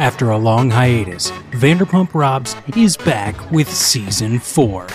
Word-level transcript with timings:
After 0.00 0.30
a 0.30 0.38
long 0.38 0.70
hiatus, 0.70 1.30
Vanderpump 1.50 2.14
Robs 2.14 2.56
is 2.74 2.96
back 2.96 3.50
with 3.50 3.70
season 3.70 4.38
4. 4.38 4.86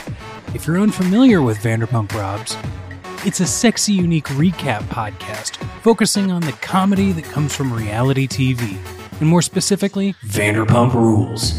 If 0.55 0.65
you're 0.65 0.79
unfamiliar 0.79 1.43
with 1.43 1.59
Vanderpump 1.59 2.11
Robs, 2.15 2.57
it's 3.23 3.39
a 3.39 3.45
sexy, 3.45 3.93
unique 3.93 4.25
recap 4.29 4.81
podcast 4.85 5.57
focusing 5.83 6.31
on 6.31 6.41
the 6.41 6.53
comedy 6.53 7.11
that 7.11 7.23
comes 7.25 7.55
from 7.55 7.71
reality 7.71 8.27
TV, 8.27 8.79
and 9.19 9.29
more 9.29 9.43
specifically, 9.43 10.13
Vanderpump 10.25 10.95
Rules. 10.95 11.51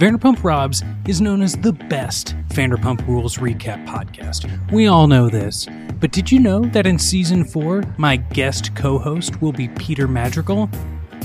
Vanderpump 0.00 0.42
Robs 0.42 0.82
is 1.06 1.20
known 1.20 1.42
as 1.42 1.54
the 1.54 1.74
best 1.74 2.34
Vanderpump 2.48 3.06
Rules 3.06 3.36
recap 3.36 3.86
podcast. 3.86 4.50
We 4.72 4.88
all 4.88 5.06
know 5.06 5.28
this, 5.28 5.68
but 6.00 6.10
did 6.10 6.32
you 6.32 6.40
know 6.40 6.64
that 6.64 6.88
in 6.88 6.98
season 6.98 7.44
4, 7.44 7.84
my 7.98 8.16
guest 8.16 8.74
co 8.74 8.98
host 8.98 9.40
will 9.40 9.52
be 9.52 9.68
Peter 9.68 10.08
Madrigal? 10.08 10.68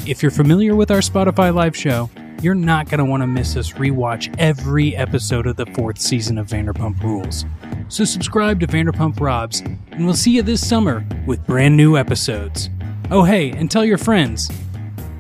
If 0.06 0.24
you're 0.24 0.32
familiar 0.32 0.76
with 0.76 0.92
our 0.92 1.00
Spotify 1.00 1.54
live 1.54 1.76
show, 1.76 2.10
you're 2.42 2.56
not 2.56 2.90
going 2.90 3.00
to 3.00 3.06
want 3.06 3.21
to 3.21 3.28
miss 3.28 3.56
us 3.56 3.74
rewatch 3.74 4.34
every 4.40 4.96
episode 4.96 5.46
of 5.46 5.56
the 5.56 5.66
fourth 5.68 6.00
season 6.00 6.38
of 6.38 6.48
Vanderpump 6.48 7.02
Rules. 7.04 7.46
So 7.90 8.06
subscribe 8.06 8.60
to 8.62 8.68
Vanderpump 8.68 9.20
Robs, 9.20 9.60
and 9.60 10.06
we'll 10.06 10.16
see 10.16 10.32
you 10.32 10.42
this 10.42 10.66
summer 10.66 11.06
with 11.28 11.46
brand 11.46 11.78
new 11.78 11.98
episodes. 11.98 12.70
Oh, 13.12 13.24
hey, 13.24 13.52
and 13.52 13.70
tell 13.70 13.86
your 13.86 13.98
friends. 13.98 14.50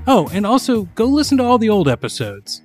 Oh, 0.07 0.29
and 0.33 0.45
also 0.45 0.83
go 0.95 1.05
listen 1.05 1.37
to 1.37 1.43
all 1.43 1.57
the 1.57 1.69
old 1.69 1.87
episodes. 1.87 2.61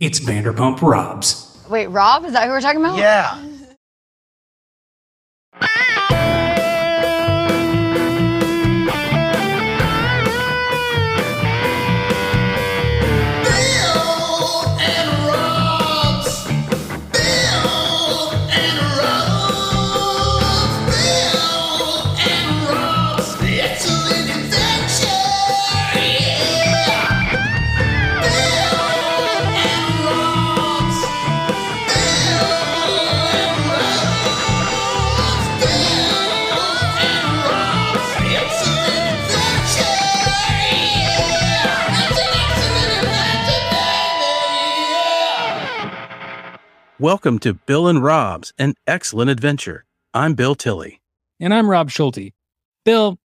It's 0.00 0.20
Vanderpump 0.20 0.80
Robs. 0.80 1.64
Wait, 1.68 1.88
Rob? 1.88 2.24
Is 2.24 2.32
that 2.32 2.44
who 2.44 2.50
we're 2.50 2.60
talking 2.60 2.80
about? 2.80 2.98
Yeah. 2.98 3.42
Welcome 47.02 47.40
to 47.40 47.54
Bill 47.54 47.88
and 47.88 48.00
Rob's 48.00 48.52
An 48.60 48.74
Excellent 48.86 49.28
Adventure. 49.28 49.86
I'm 50.14 50.34
Bill 50.34 50.54
Tilley. 50.54 51.00
And 51.40 51.52
I'm 51.52 51.68
Rob 51.68 51.90
Schulte. 51.90 52.32
Bill, 52.84 53.18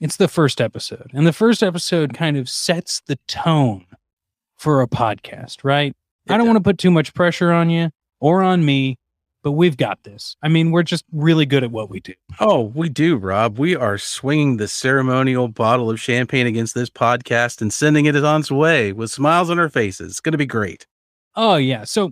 it's 0.00 0.16
the 0.16 0.28
first 0.28 0.62
episode, 0.62 1.10
and 1.12 1.26
the 1.26 1.32
first 1.34 1.62
episode 1.62 2.14
kind 2.14 2.38
of 2.38 2.48
sets 2.48 3.02
the 3.06 3.18
tone 3.28 3.84
for 4.56 4.80
a 4.80 4.88
podcast, 4.88 5.58
right? 5.62 5.94
I 6.26 6.38
don't 6.38 6.46
It 6.46 6.52
want 6.52 6.56
to 6.56 6.62
put 6.62 6.78
too 6.78 6.90
much 6.90 7.12
pressure 7.12 7.52
on 7.52 7.68
you 7.68 7.90
or 8.18 8.42
on 8.42 8.64
me, 8.64 8.96
but 9.42 9.52
we've 9.52 9.76
got 9.76 10.04
this. 10.04 10.34
I 10.42 10.48
mean, 10.48 10.70
we're 10.70 10.82
just 10.82 11.04
really 11.12 11.44
good 11.44 11.64
at 11.64 11.70
what 11.70 11.90
we 11.90 12.00
do. 12.00 12.14
Oh, 12.40 12.62
we 12.62 12.88
do, 12.88 13.16
Rob. 13.16 13.58
We 13.58 13.76
are 13.76 13.98
swinging 13.98 14.56
the 14.56 14.68
ceremonial 14.68 15.48
bottle 15.48 15.90
of 15.90 16.00
champagne 16.00 16.46
against 16.46 16.74
this 16.74 16.88
podcast 16.88 17.60
and 17.60 17.70
sending 17.74 18.06
it 18.06 18.16
on 18.16 18.40
its 18.40 18.50
way 18.50 18.90
with 18.90 19.10
smiles 19.10 19.50
on 19.50 19.58
our 19.58 19.68
faces. 19.68 20.12
It's 20.12 20.20
going 20.20 20.32
to 20.32 20.38
be 20.38 20.46
great. 20.46 20.86
Oh, 21.36 21.56
yeah. 21.56 21.84
So 21.84 22.10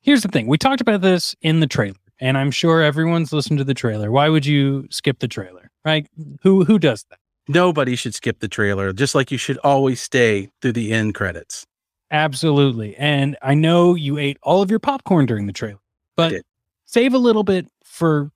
here's 0.00 0.22
the 0.22 0.28
thing 0.28 0.46
we 0.46 0.58
talked 0.58 0.80
about 0.80 1.00
this 1.00 1.34
in 1.42 1.60
the 1.60 1.66
trailer, 1.66 1.96
and 2.20 2.36
I'm 2.36 2.50
sure 2.50 2.82
everyone's 2.82 3.32
listened 3.32 3.58
to 3.58 3.64
the 3.64 3.74
trailer. 3.74 4.10
Why 4.10 4.28
would 4.28 4.46
you 4.46 4.86
skip 4.90 5.18
the 5.18 5.28
trailer, 5.28 5.70
right? 5.84 6.08
Who, 6.42 6.64
who 6.64 6.78
does 6.78 7.04
that? 7.10 7.18
Nobody 7.48 7.96
should 7.96 8.14
skip 8.14 8.40
the 8.40 8.48
trailer, 8.48 8.92
just 8.92 9.14
like 9.14 9.30
you 9.30 9.38
should 9.38 9.58
always 9.58 10.00
stay 10.00 10.50
through 10.60 10.72
the 10.72 10.92
end 10.92 11.14
credits. 11.14 11.66
Absolutely. 12.10 12.96
And 12.96 13.36
I 13.42 13.54
know 13.54 13.94
you 13.94 14.18
ate 14.18 14.38
all 14.42 14.62
of 14.62 14.70
your 14.70 14.78
popcorn 14.78 15.26
during 15.26 15.46
the 15.46 15.52
trailer, 15.52 15.80
but 16.16 16.42
save 16.84 17.14
a 17.14 17.18
little 17.18 17.44
bit 17.44 17.68
for 17.84 18.30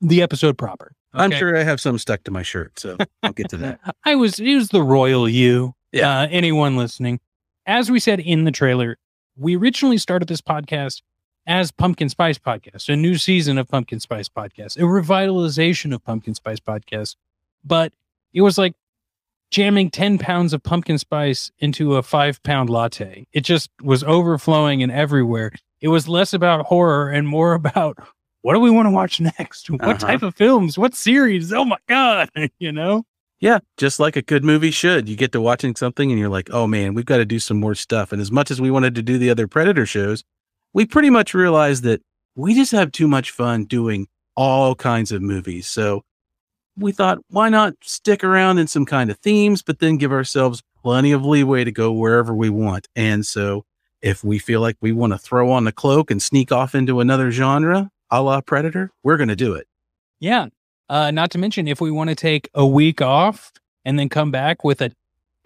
the 0.00 0.22
episode 0.22 0.56
proper. 0.58 0.92
I'm 1.12 1.32
sure 1.32 1.56
I 1.56 1.64
have 1.64 1.80
some 1.80 1.98
stuck 1.98 2.22
to 2.24 2.30
my 2.30 2.42
shirt, 2.42 2.78
so 2.78 2.96
I'll 3.22 3.32
get 3.32 3.48
to 3.50 3.56
that. 3.58 3.80
I 4.04 4.14
was 4.14 4.38
it 4.38 4.54
was 4.54 4.68
the 4.68 4.82
royal 4.82 5.28
you. 5.28 5.74
Yeah. 5.92 6.20
Uh, 6.20 6.28
anyone 6.30 6.76
listening. 6.76 7.18
As 7.66 7.90
we 7.90 7.98
said 7.98 8.20
in 8.20 8.44
the 8.44 8.52
trailer, 8.52 8.96
we 9.40 9.56
originally 9.56 9.98
started 9.98 10.28
this 10.28 10.40
podcast 10.40 11.02
as 11.46 11.72
Pumpkin 11.72 12.08
Spice 12.08 12.38
Podcast, 12.38 12.88
a 12.88 12.96
new 12.96 13.16
season 13.16 13.58
of 13.58 13.66
Pumpkin 13.68 13.98
Spice 13.98 14.28
Podcast, 14.28 14.76
a 14.76 14.80
revitalization 14.82 15.94
of 15.94 16.04
Pumpkin 16.04 16.34
Spice 16.34 16.60
Podcast. 16.60 17.16
But 17.64 17.92
it 18.32 18.42
was 18.42 18.58
like 18.58 18.74
jamming 19.50 19.90
10 19.90 20.18
pounds 20.18 20.52
of 20.52 20.62
pumpkin 20.62 20.96
spice 20.98 21.50
into 21.58 21.96
a 21.96 22.02
five 22.02 22.42
pound 22.42 22.70
latte. 22.70 23.26
It 23.32 23.40
just 23.40 23.70
was 23.82 24.04
overflowing 24.04 24.82
and 24.82 24.92
everywhere. 24.92 25.50
It 25.80 25.88
was 25.88 26.06
less 26.06 26.32
about 26.32 26.66
horror 26.66 27.10
and 27.10 27.26
more 27.26 27.54
about 27.54 27.96
what 28.42 28.54
do 28.54 28.60
we 28.60 28.70
want 28.70 28.86
to 28.86 28.90
watch 28.90 29.20
next? 29.20 29.68
What 29.70 29.82
Uh-huh. 29.82 29.94
type 29.94 30.22
of 30.22 30.34
films? 30.36 30.78
What 30.78 30.94
series? 30.94 31.52
Oh 31.52 31.64
my 31.64 31.78
God. 31.88 32.30
you 32.58 32.72
know? 32.72 33.04
Yeah, 33.40 33.60
just 33.78 33.98
like 33.98 34.16
a 34.16 34.22
good 34.22 34.44
movie 34.44 34.70
should. 34.70 35.08
You 35.08 35.16
get 35.16 35.32
to 35.32 35.40
watching 35.40 35.74
something 35.74 36.10
and 36.10 36.20
you're 36.20 36.28
like, 36.28 36.50
oh 36.52 36.66
man, 36.66 36.92
we've 36.92 37.06
got 37.06 37.16
to 37.16 37.24
do 37.24 37.38
some 37.38 37.58
more 37.58 37.74
stuff. 37.74 38.12
And 38.12 38.20
as 38.20 38.30
much 38.30 38.50
as 38.50 38.60
we 38.60 38.70
wanted 38.70 38.94
to 38.96 39.02
do 39.02 39.16
the 39.16 39.30
other 39.30 39.48
Predator 39.48 39.86
shows, 39.86 40.22
we 40.74 40.84
pretty 40.84 41.08
much 41.08 41.32
realized 41.32 41.82
that 41.84 42.02
we 42.34 42.54
just 42.54 42.72
have 42.72 42.92
too 42.92 43.08
much 43.08 43.30
fun 43.30 43.64
doing 43.64 44.06
all 44.36 44.74
kinds 44.74 45.10
of 45.10 45.22
movies. 45.22 45.66
So 45.66 46.04
we 46.76 46.92
thought, 46.92 47.18
why 47.28 47.48
not 47.48 47.74
stick 47.82 48.22
around 48.22 48.58
in 48.58 48.66
some 48.66 48.84
kind 48.84 49.10
of 49.10 49.18
themes, 49.18 49.62
but 49.62 49.78
then 49.78 49.96
give 49.96 50.12
ourselves 50.12 50.62
plenty 50.82 51.12
of 51.12 51.24
leeway 51.24 51.64
to 51.64 51.72
go 51.72 51.92
wherever 51.92 52.34
we 52.34 52.50
want. 52.50 52.88
And 52.94 53.24
so 53.24 53.64
if 54.02 54.22
we 54.22 54.38
feel 54.38 54.60
like 54.60 54.76
we 54.80 54.92
want 54.92 55.12
to 55.12 55.18
throw 55.18 55.50
on 55.50 55.64
the 55.64 55.72
cloak 55.72 56.10
and 56.10 56.22
sneak 56.22 56.52
off 56.52 56.74
into 56.74 57.00
another 57.00 57.30
genre, 57.30 57.90
a 58.10 58.22
la 58.22 58.40
Predator, 58.40 58.92
we're 59.02 59.16
going 59.16 59.28
to 59.28 59.36
do 59.36 59.54
it. 59.54 59.66
Yeah. 60.20 60.48
Uh, 60.90 61.12
not 61.12 61.30
to 61.30 61.38
mention, 61.38 61.68
if 61.68 61.80
we 61.80 61.88
want 61.88 62.10
to 62.10 62.16
take 62.16 62.50
a 62.52 62.66
week 62.66 63.00
off 63.00 63.52
and 63.84 63.96
then 63.96 64.08
come 64.08 64.32
back 64.32 64.64
with 64.64 64.82
a, 64.82 64.90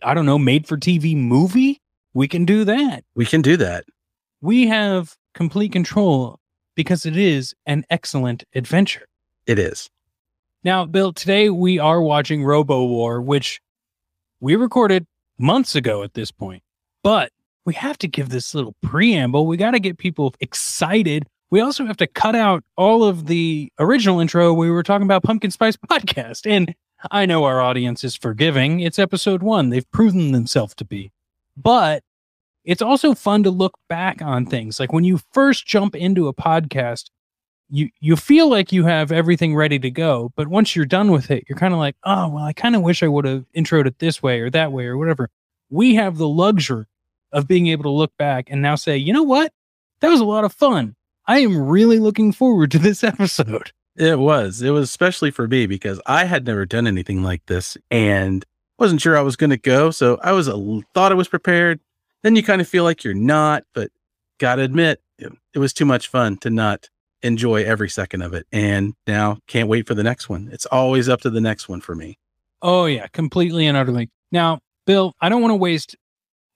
I 0.02 0.14
don't 0.14 0.24
know, 0.24 0.38
made 0.38 0.66
for 0.66 0.78
TV 0.78 1.14
movie, 1.14 1.82
we 2.14 2.26
can 2.26 2.46
do 2.46 2.64
that. 2.64 3.04
We 3.14 3.26
can 3.26 3.42
do 3.42 3.58
that. 3.58 3.84
We 4.40 4.68
have 4.68 5.14
complete 5.34 5.70
control 5.70 6.40
because 6.74 7.04
it 7.04 7.18
is 7.18 7.54
an 7.66 7.84
excellent 7.90 8.44
adventure. 8.54 9.04
It 9.46 9.58
is. 9.58 9.90
Now, 10.62 10.86
Bill, 10.86 11.12
today 11.12 11.50
we 11.50 11.78
are 11.78 12.00
watching 12.00 12.42
Robo 12.42 12.86
War, 12.86 13.20
which 13.20 13.60
we 14.40 14.56
recorded 14.56 15.06
months 15.38 15.74
ago 15.74 16.02
at 16.02 16.14
this 16.14 16.30
point, 16.30 16.62
but 17.02 17.30
we 17.66 17.74
have 17.74 17.98
to 17.98 18.08
give 18.08 18.30
this 18.30 18.54
little 18.54 18.74
preamble. 18.80 19.46
We 19.46 19.58
got 19.58 19.72
to 19.72 19.78
get 19.78 19.98
people 19.98 20.34
excited. 20.40 21.26
We 21.54 21.60
also 21.60 21.86
have 21.86 21.98
to 21.98 22.08
cut 22.08 22.34
out 22.34 22.64
all 22.76 23.04
of 23.04 23.26
the 23.26 23.70
original 23.78 24.18
intro. 24.18 24.52
We 24.52 24.72
were 24.72 24.82
talking 24.82 25.04
about 25.04 25.22
Pumpkin 25.22 25.52
Spice 25.52 25.76
Podcast. 25.88 26.50
And 26.50 26.74
I 27.12 27.26
know 27.26 27.44
our 27.44 27.60
audience 27.60 28.02
is 28.02 28.16
forgiving. 28.16 28.80
It's 28.80 28.98
episode 28.98 29.40
one. 29.40 29.68
They've 29.70 29.88
proven 29.92 30.32
themselves 30.32 30.74
to 30.74 30.84
be. 30.84 31.12
But 31.56 32.02
it's 32.64 32.82
also 32.82 33.14
fun 33.14 33.44
to 33.44 33.52
look 33.52 33.78
back 33.88 34.20
on 34.20 34.46
things. 34.46 34.80
Like 34.80 34.92
when 34.92 35.04
you 35.04 35.20
first 35.32 35.64
jump 35.64 35.94
into 35.94 36.26
a 36.26 36.34
podcast, 36.34 37.10
you 37.70 37.90
you 38.00 38.16
feel 38.16 38.50
like 38.50 38.72
you 38.72 38.86
have 38.86 39.12
everything 39.12 39.54
ready 39.54 39.78
to 39.78 39.92
go, 39.92 40.32
but 40.34 40.48
once 40.48 40.74
you're 40.74 40.84
done 40.84 41.12
with 41.12 41.30
it, 41.30 41.44
you're 41.48 41.56
kind 41.56 41.72
of 41.72 41.78
like, 41.78 41.94
oh 42.02 42.30
well, 42.30 42.44
I 42.44 42.52
kind 42.52 42.74
of 42.74 42.82
wish 42.82 43.00
I 43.00 43.06
would 43.06 43.26
have 43.26 43.44
introed 43.56 43.86
it 43.86 44.00
this 44.00 44.20
way 44.20 44.40
or 44.40 44.50
that 44.50 44.72
way 44.72 44.86
or 44.86 44.98
whatever. 44.98 45.30
We 45.70 45.94
have 45.94 46.18
the 46.18 46.26
luxury 46.26 46.86
of 47.30 47.46
being 47.46 47.68
able 47.68 47.84
to 47.84 47.90
look 47.90 48.10
back 48.16 48.46
and 48.50 48.60
now 48.60 48.74
say, 48.74 48.96
you 48.96 49.12
know 49.12 49.22
what, 49.22 49.52
that 50.00 50.08
was 50.08 50.18
a 50.18 50.24
lot 50.24 50.42
of 50.42 50.52
fun. 50.52 50.96
I 51.26 51.40
am 51.40 51.58
really 51.58 51.98
looking 51.98 52.32
forward 52.32 52.70
to 52.72 52.78
this 52.78 53.02
episode. 53.04 53.72
It 53.96 54.18
was. 54.18 54.60
It 54.60 54.70
was 54.70 54.84
especially 54.84 55.30
for 55.30 55.46
me 55.46 55.66
because 55.66 56.00
I 56.06 56.24
had 56.24 56.46
never 56.46 56.66
done 56.66 56.86
anything 56.86 57.22
like 57.22 57.46
this 57.46 57.76
and 57.90 58.44
wasn't 58.78 59.00
sure 59.00 59.16
I 59.16 59.22
was 59.22 59.36
going 59.36 59.50
to 59.50 59.56
go. 59.56 59.90
So 59.90 60.18
I 60.22 60.32
was 60.32 60.48
a, 60.48 60.80
thought 60.94 61.12
I 61.12 61.14
was 61.14 61.28
prepared. 61.28 61.80
Then 62.22 62.36
you 62.36 62.42
kind 62.42 62.60
of 62.60 62.68
feel 62.68 62.84
like 62.84 63.04
you're 63.04 63.14
not, 63.14 63.64
but 63.74 63.90
gotta 64.38 64.62
admit, 64.62 65.00
it, 65.18 65.32
it 65.52 65.58
was 65.58 65.72
too 65.72 65.84
much 65.84 66.08
fun 66.08 66.38
to 66.38 66.50
not 66.50 66.88
enjoy 67.22 67.64
every 67.64 67.88
second 67.88 68.22
of 68.22 68.34
it. 68.34 68.46
And 68.50 68.94
now 69.06 69.38
can't 69.46 69.68
wait 69.68 69.86
for 69.86 69.94
the 69.94 70.02
next 70.02 70.28
one. 70.28 70.48
It's 70.52 70.66
always 70.66 71.08
up 71.08 71.20
to 71.22 71.30
the 71.30 71.40
next 71.40 71.68
one 71.68 71.80
for 71.80 71.94
me. 71.94 72.18
Oh 72.62 72.86
yeah, 72.86 73.06
completely 73.08 73.66
and 73.66 73.76
utterly. 73.76 74.10
Now, 74.32 74.60
Bill, 74.86 75.14
I 75.20 75.28
don't 75.28 75.42
want 75.42 75.52
to 75.52 75.56
waste 75.56 75.96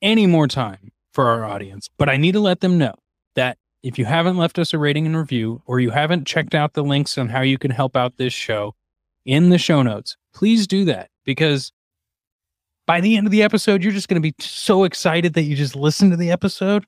any 0.03 0.27
more 0.27 0.49
time 0.49 0.91
for 1.13 1.29
our 1.29 1.45
audience, 1.45 1.89
but 1.99 2.09
I 2.09 2.17
need 2.17 2.33
to 2.33 2.41
let 2.41 2.61
them 2.61 2.79
know 2.79 2.95
that 3.35 3.59
if 3.83 3.99
you 3.99 4.05
haven't 4.05 4.37
left 4.37 4.59
us 4.59 4.75
a 4.75 4.79
rating 4.79 5.07
and 5.07 5.17
review 5.17 5.63
or 5.67 5.81
you 5.81 5.91
haven't 5.91 6.27
checked 6.27 6.55
out 6.55 6.75
the 6.75 6.83
links 6.83 7.17
on 7.17 7.29
how 7.29 7.41
you 7.41 7.59
can 7.59 7.71
help 7.71 7.97
out 7.97 8.17
this 8.17 8.33
show 8.33 8.75
in 9.25 9.51
the 9.51 9.59
show 9.59 9.83
notes, 9.83 10.17
please 10.33 10.67
do 10.67 10.85
that 10.87 11.11
because 11.25 11.73
by 12.87 13.01
the 13.01 13.17
end 13.17 13.27
of 13.27 13.31
the 13.31 13.43
episode, 13.43 13.83
you're 13.83 13.93
just 13.93 14.09
going 14.09 14.21
to 14.21 14.33
be 14.33 14.35
so 14.41 14.85
excited 14.85 15.35
that 15.35 15.43
you 15.43 15.55
just 15.55 15.77
listen 15.77 16.11
to 16.11 16.17
the 16.17 16.31
episode 16.31 16.87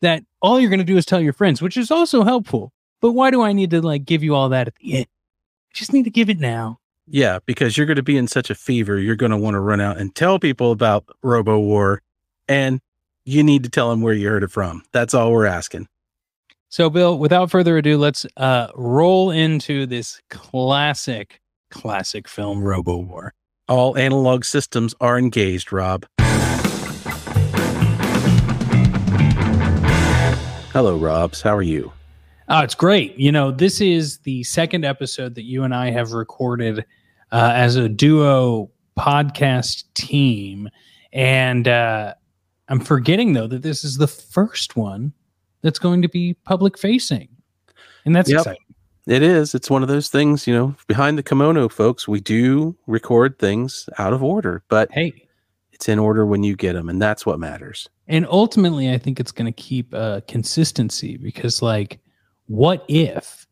that 0.00 0.24
all 0.40 0.58
you're 0.58 0.70
going 0.70 0.80
to 0.80 0.84
do 0.84 0.96
is 0.96 1.04
tell 1.04 1.20
your 1.20 1.34
friends, 1.34 1.62
which 1.62 1.76
is 1.76 1.90
also 1.90 2.24
helpful. 2.24 2.72
But 3.00 3.12
why 3.12 3.30
do 3.30 3.42
I 3.42 3.52
need 3.52 3.70
to 3.70 3.82
like 3.82 4.04
give 4.04 4.22
you 4.22 4.34
all 4.34 4.48
that 4.48 4.68
at 4.68 4.74
the 4.76 4.94
end? 4.94 5.06
I 5.06 5.74
just 5.74 5.92
need 5.92 6.04
to 6.04 6.10
give 6.10 6.30
it 6.30 6.40
now. 6.40 6.78
Yeah, 7.06 7.40
because 7.46 7.76
you're 7.76 7.86
going 7.86 7.96
to 7.96 8.02
be 8.02 8.16
in 8.16 8.28
such 8.28 8.48
a 8.48 8.54
fever, 8.54 8.98
you're 8.98 9.16
going 9.16 9.32
to 9.32 9.36
want 9.36 9.54
to 9.54 9.60
run 9.60 9.80
out 9.80 9.98
and 9.98 10.14
tell 10.14 10.38
people 10.38 10.70
about 10.72 11.04
Robo 11.22 11.58
War, 11.58 12.00
and 12.48 12.80
you 13.24 13.42
need 13.42 13.64
to 13.64 13.70
tell 13.70 13.90
them 13.90 14.00
where 14.02 14.14
you 14.14 14.28
heard 14.28 14.44
it 14.44 14.50
from. 14.50 14.82
That's 14.92 15.12
all 15.12 15.32
we're 15.32 15.46
asking. 15.46 15.88
So, 16.72 16.88
Bill, 16.88 17.18
without 17.18 17.50
further 17.50 17.76
ado, 17.76 17.98
let's 17.98 18.24
uh, 18.38 18.68
roll 18.74 19.30
into 19.30 19.84
this 19.84 20.22
classic, 20.30 21.42
classic 21.70 22.26
film, 22.26 22.62
Robo 22.62 22.96
War. 22.96 23.34
All 23.68 23.98
analog 23.98 24.46
systems 24.46 24.94
are 24.98 25.18
engaged, 25.18 25.70
Rob. 25.70 26.06
Hello, 30.72 30.96
Robs. 30.96 31.42
How 31.42 31.54
are 31.54 31.60
you? 31.60 31.92
Oh, 32.48 32.60
it's 32.60 32.74
great. 32.74 33.18
You 33.18 33.32
know, 33.32 33.50
this 33.50 33.82
is 33.82 34.20
the 34.20 34.42
second 34.44 34.86
episode 34.86 35.34
that 35.34 35.44
you 35.44 35.64
and 35.64 35.74
I 35.74 35.90
have 35.90 36.12
recorded 36.12 36.86
uh, 37.32 37.52
as 37.54 37.76
a 37.76 37.86
duo 37.86 38.70
podcast 38.98 39.84
team. 39.92 40.70
And 41.12 41.68
uh, 41.68 42.14
I'm 42.68 42.80
forgetting, 42.80 43.34
though, 43.34 43.46
that 43.48 43.60
this 43.60 43.84
is 43.84 43.98
the 43.98 44.08
first 44.08 44.74
one 44.74 45.12
that's 45.62 45.78
going 45.78 46.02
to 46.02 46.08
be 46.08 46.34
public 46.44 46.78
facing. 46.78 47.28
And 48.04 48.14
that's 48.14 48.30
Yep. 48.30 48.38
exciting. 48.40 48.62
It 49.06 49.22
is. 49.22 49.54
It's 49.54 49.68
one 49.70 49.82
of 49.82 49.88
those 49.88 50.08
things, 50.08 50.46
you 50.46 50.54
know, 50.54 50.76
behind 50.86 51.18
the 51.18 51.22
kimono, 51.24 51.68
folks, 51.68 52.06
we 52.06 52.20
do 52.20 52.76
record 52.86 53.38
things 53.38 53.88
out 53.98 54.12
of 54.12 54.22
order, 54.22 54.62
but 54.68 54.92
Hey, 54.92 55.26
it's 55.72 55.88
in 55.88 55.98
order 55.98 56.24
when 56.24 56.44
you 56.44 56.54
get 56.54 56.74
them, 56.74 56.88
and 56.88 57.02
that's 57.02 57.26
what 57.26 57.40
matters. 57.40 57.88
and 58.06 58.26
ultimately, 58.26 58.92
I 58.92 58.98
think 58.98 59.18
it's 59.18 59.32
going 59.32 59.52
to 59.52 59.62
keep 59.62 59.92
uh, 59.92 60.20
consistency 60.28 61.16
because, 61.16 61.62
like, 61.62 61.98
what 62.46 62.84
if? 62.88 63.46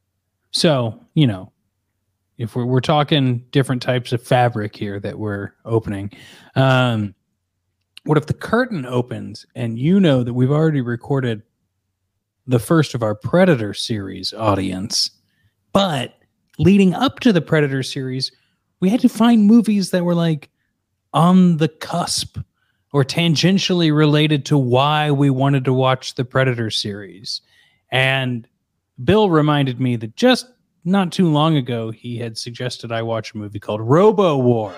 So, 0.52 1.00
you 1.14 1.26
know, 1.26 1.50
if 2.38 2.54
we're, 2.54 2.64
we're 2.66 2.80
talking 2.80 3.44
different 3.50 3.82
types 3.82 4.12
of 4.12 4.22
fabric 4.22 4.76
here 4.76 5.00
that 5.00 5.18
we're 5.18 5.52
opening, 5.64 6.12
um, 6.54 7.12
what 8.04 8.18
if 8.18 8.26
the 8.26 8.34
curtain 8.34 8.86
opens 8.86 9.46
and 9.56 9.78
you 9.78 9.98
know 10.00 10.22
that 10.22 10.32
we've 10.34 10.50
already 10.50 10.80
recorded 10.80 11.42
the 12.46 12.58
first 12.58 12.94
of 12.94 13.02
our 13.02 13.14
Predator 13.14 13.74
series 13.74 14.32
audience, 14.32 15.10
but 15.72 16.18
leading 16.58 16.94
up 16.94 17.20
to 17.20 17.32
the 17.32 17.40
Predator 17.40 17.82
series, 17.82 18.32
we 18.80 18.88
had 18.90 19.00
to 19.00 19.08
find 19.08 19.46
movies 19.46 19.90
that 19.90 20.04
were 20.04 20.14
like 20.14 20.50
on 21.12 21.58
the 21.58 21.68
cusp 21.68 22.38
or 22.92 23.04
tangentially 23.04 23.94
related 23.94 24.44
to 24.46 24.58
why 24.58 25.10
we 25.10 25.30
wanted 25.30 25.64
to 25.64 25.72
watch 25.72 26.14
the 26.14 26.24
Predator 26.24 26.70
series. 26.70 27.40
And 27.92 28.48
Bill 29.04 29.30
reminded 29.30 29.80
me 29.80 29.96
that 29.96 30.16
just 30.16 30.46
not 30.84 31.12
too 31.12 31.28
long 31.28 31.56
ago, 31.56 31.90
he 31.90 32.16
had 32.16 32.38
suggested 32.38 32.90
I 32.90 33.02
watch 33.02 33.34
a 33.34 33.38
movie 33.38 33.60
called 33.60 33.80
Robo 33.80 34.38
War. 34.38 34.74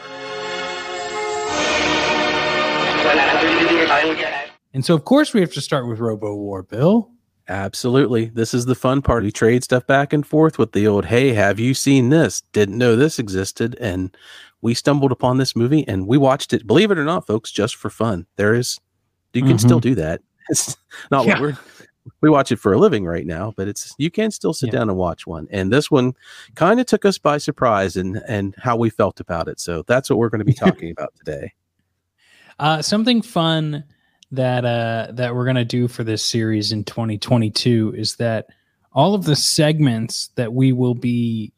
And 4.74 4.84
so, 4.84 4.94
of 4.94 5.04
course, 5.04 5.34
we 5.34 5.40
have 5.40 5.52
to 5.52 5.60
start 5.60 5.86
with 5.86 6.00
Robo 6.00 6.34
War, 6.34 6.62
Bill. 6.62 7.11
Absolutely. 7.48 8.26
This 8.26 8.54
is 8.54 8.66
the 8.66 8.74
fun 8.74 9.02
part. 9.02 9.24
We 9.24 9.32
trade 9.32 9.64
stuff 9.64 9.86
back 9.86 10.12
and 10.12 10.26
forth 10.26 10.58
with 10.58 10.72
the 10.72 10.86
old, 10.86 11.06
hey, 11.06 11.32
have 11.32 11.58
you 11.58 11.74
seen 11.74 12.08
this? 12.10 12.42
Didn't 12.52 12.78
know 12.78 12.94
this 12.96 13.18
existed. 13.18 13.76
And 13.80 14.16
we 14.60 14.74
stumbled 14.74 15.10
upon 15.12 15.38
this 15.38 15.56
movie 15.56 15.86
and 15.88 16.06
we 16.06 16.18
watched 16.18 16.52
it, 16.52 16.66
believe 16.66 16.90
it 16.90 16.98
or 16.98 17.04
not, 17.04 17.26
folks, 17.26 17.50
just 17.50 17.74
for 17.74 17.90
fun. 17.90 18.26
There 18.36 18.54
is, 18.54 18.78
you 19.32 19.42
can 19.42 19.56
Mhm. 19.56 19.60
still 19.60 19.80
do 19.80 19.94
that. 19.96 20.20
It's 20.50 20.76
not 21.10 21.24
Yeah. 21.24 21.34
what 21.34 21.40
we're, 21.40 21.56
we 22.20 22.28
watch 22.30 22.50
it 22.52 22.56
for 22.58 22.72
a 22.72 22.78
living 22.78 23.04
right 23.06 23.24
now, 23.26 23.54
but 23.56 23.68
it's, 23.68 23.94
you 23.96 24.10
can 24.10 24.30
still 24.32 24.52
sit 24.52 24.68
Yeah. 24.72 24.80
down 24.80 24.88
and 24.88 24.98
watch 24.98 25.24
one. 25.26 25.46
And 25.52 25.72
this 25.72 25.88
one 25.90 26.14
kind 26.56 26.80
of 26.80 26.86
took 26.86 27.04
us 27.04 27.16
by 27.18 27.38
surprise 27.38 27.96
and, 27.96 28.22
and 28.28 28.54
how 28.58 28.76
we 28.76 28.90
felt 28.90 29.20
about 29.20 29.46
it. 29.48 29.60
So 29.60 29.84
that's 29.86 30.10
what 30.10 30.18
we're 30.18 30.28
going 30.30 30.40
to 30.40 30.44
be 30.44 30.52
talking 30.52 30.90
about 30.96 31.12
today. 31.16 31.52
Uh, 32.58 32.82
something 32.82 33.22
fun 33.22 33.84
that 34.32 34.64
uh, 34.64 35.12
that 35.12 35.34
we're 35.34 35.44
gonna 35.44 35.64
do 35.64 35.86
for 35.86 36.02
this 36.02 36.24
series 36.24 36.72
in 36.72 36.84
2022 36.84 37.94
is 37.96 38.16
that 38.16 38.46
all 38.92 39.14
of 39.14 39.24
the 39.24 39.36
segments 39.36 40.28
that 40.36 40.52
we 40.52 40.72
will 40.72 40.94
be 40.94 41.52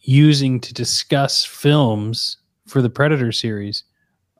using 0.00 0.60
to 0.60 0.74
discuss 0.74 1.44
films 1.44 2.38
for 2.66 2.82
the 2.82 2.90
Predator 2.90 3.32
series 3.32 3.84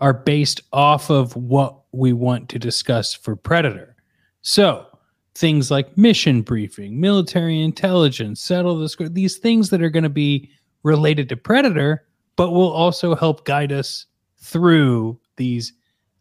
are 0.01 0.13
based 0.13 0.61
off 0.73 1.11
of 1.11 1.35
what 1.37 1.77
we 1.93 2.13
want 2.13 2.49
to 2.49 2.59
discuss 2.59 3.15
for 3.15 3.37
Predator. 3.37 3.95
So 4.43 4.87
things 5.35 5.71
like 5.71 5.97
mission 5.97 6.43
briefing, 6.43 7.01
military 7.01 7.61
intelligence, 7.61 8.41
settle 8.41 8.79
the 8.79 8.89
score, 8.89 9.09
these 9.09 9.39
things 9.39 9.71
that 9.71 9.83
are 9.83 9.91
going 9.91 10.03
to 10.03 10.09
be 10.09 10.51
related 10.83 11.29
to 11.29 11.37
Predator, 11.37 12.05
but 12.37 12.51
will 12.51 12.73
also 12.73 13.15
help 13.15 13.45
guide 13.45 13.73
us 13.73 14.07
through 14.39 15.19
these 15.37 15.73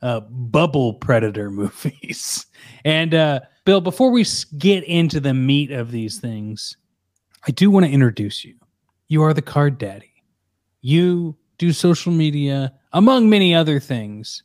uh, 0.01 0.21
bubble 0.21 0.95
Predator 0.95 1.49
movies. 1.51 2.45
And 2.85 3.13
uh, 3.13 3.41
Bill, 3.65 3.81
before 3.81 4.11
we 4.11 4.25
get 4.57 4.83
into 4.83 5.19
the 5.19 5.33
meat 5.33 5.71
of 5.71 5.91
these 5.91 6.19
things, 6.19 6.77
I 7.47 7.51
do 7.51 7.71
want 7.71 7.85
to 7.85 7.91
introduce 7.91 8.43
you. 8.43 8.55
You 9.07 9.23
are 9.23 9.33
the 9.33 9.41
card 9.41 9.77
daddy. 9.77 10.11
You 10.81 11.37
do 11.57 11.73
social 11.73 12.11
media, 12.11 12.73
among 12.93 13.29
many 13.29 13.53
other 13.53 13.79
things, 13.79 14.43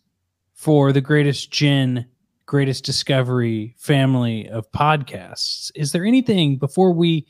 for 0.53 0.93
the 0.93 1.01
Greatest 1.01 1.51
Gen, 1.51 2.07
greatest 2.47 2.85
discovery 2.85 3.75
family 3.79 4.49
of 4.49 4.71
podcasts. 4.73 5.71
Is 5.75 5.93
there 5.93 6.05
anything 6.05 6.57
before 6.57 6.93
we 6.93 7.27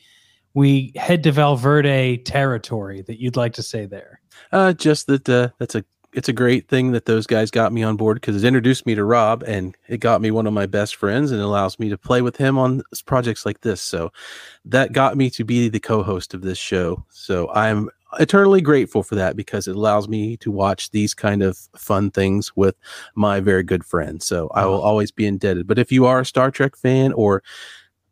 we 0.55 0.91
head 0.97 1.23
to 1.23 1.33
Valverde 1.33 2.17
territory 2.19 3.03
that 3.03 3.21
you'd 3.21 3.37
like 3.37 3.53
to 3.55 3.63
say 3.63 3.85
there? 3.85 4.21
Uh, 4.53 4.73
just 4.73 5.07
that 5.07 5.29
uh, 5.29 5.51
that's 5.59 5.75
a 5.75 5.85
it's 6.17 6.31
a 6.31 6.33
great 6.33 6.67
thing 6.67 6.93
that 6.93 7.05
those 7.05 7.27
guys 7.27 7.51
got 7.51 7.75
me 7.75 7.83
on 7.83 7.95
board 7.95 8.17
because 8.17 8.43
it 8.43 8.47
introduced 8.47 8.87
me 8.87 8.95
to 8.95 9.05
Rob 9.05 9.45
and 9.47 9.77
it 9.87 9.99
got 9.99 10.23
me 10.23 10.31
one 10.31 10.47
of 10.47 10.55
my 10.55 10.65
best 10.65 10.97
friends 10.97 11.31
and 11.31 11.43
allows 11.43 11.79
me 11.79 11.91
to 11.91 11.99
play 11.99 12.23
with 12.23 12.39
him 12.39 12.57
on 12.57 12.81
projects 13.05 13.45
like 13.45 13.61
this. 13.61 13.83
So 13.83 14.11
that 14.65 14.95
got 14.95 15.19
me 15.19 15.29
to 15.29 15.45
be 15.45 15.69
the 15.69 15.79
co-host 15.79 16.33
of 16.33 16.41
this 16.41 16.57
show. 16.57 17.05
So 17.11 17.51
I'm 17.53 17.91
eternally 18.19 18.63
grateful 18.63 19.03
for 19.03 19.15
that 19.15 19.37
because 19.37 19.69
it 19.69 19.77
allows 19.77 20.09
me 20.09 20.39
to 20.39 20.51
watch 20.51 20.91
these 20.91 21.13
kind 21.13 21.43
of 21.43 21.59
fun 21.77 22.11
things 22.11 22.57
with 22.57 22.77
my 23.15 23.39
very 23.39 23.63
good 23.63 23.85
friends. 23.85 24.25
So 24.25 24.49
I 24.55 24.65
will 24.65 24.77
Oh. 24.79 24.89
always 24.89 25.11
be 25.11 25.27
indebted. 25.27 25.67
But 25.67 25.79
if 25.79 25.93
you 25.93 26.07
are 26.07 26.21
a 26.21 26.25
Star 26.27 26.51
Trek 26.51 26.77
fan 26.77 27.13
or 27.13 27.43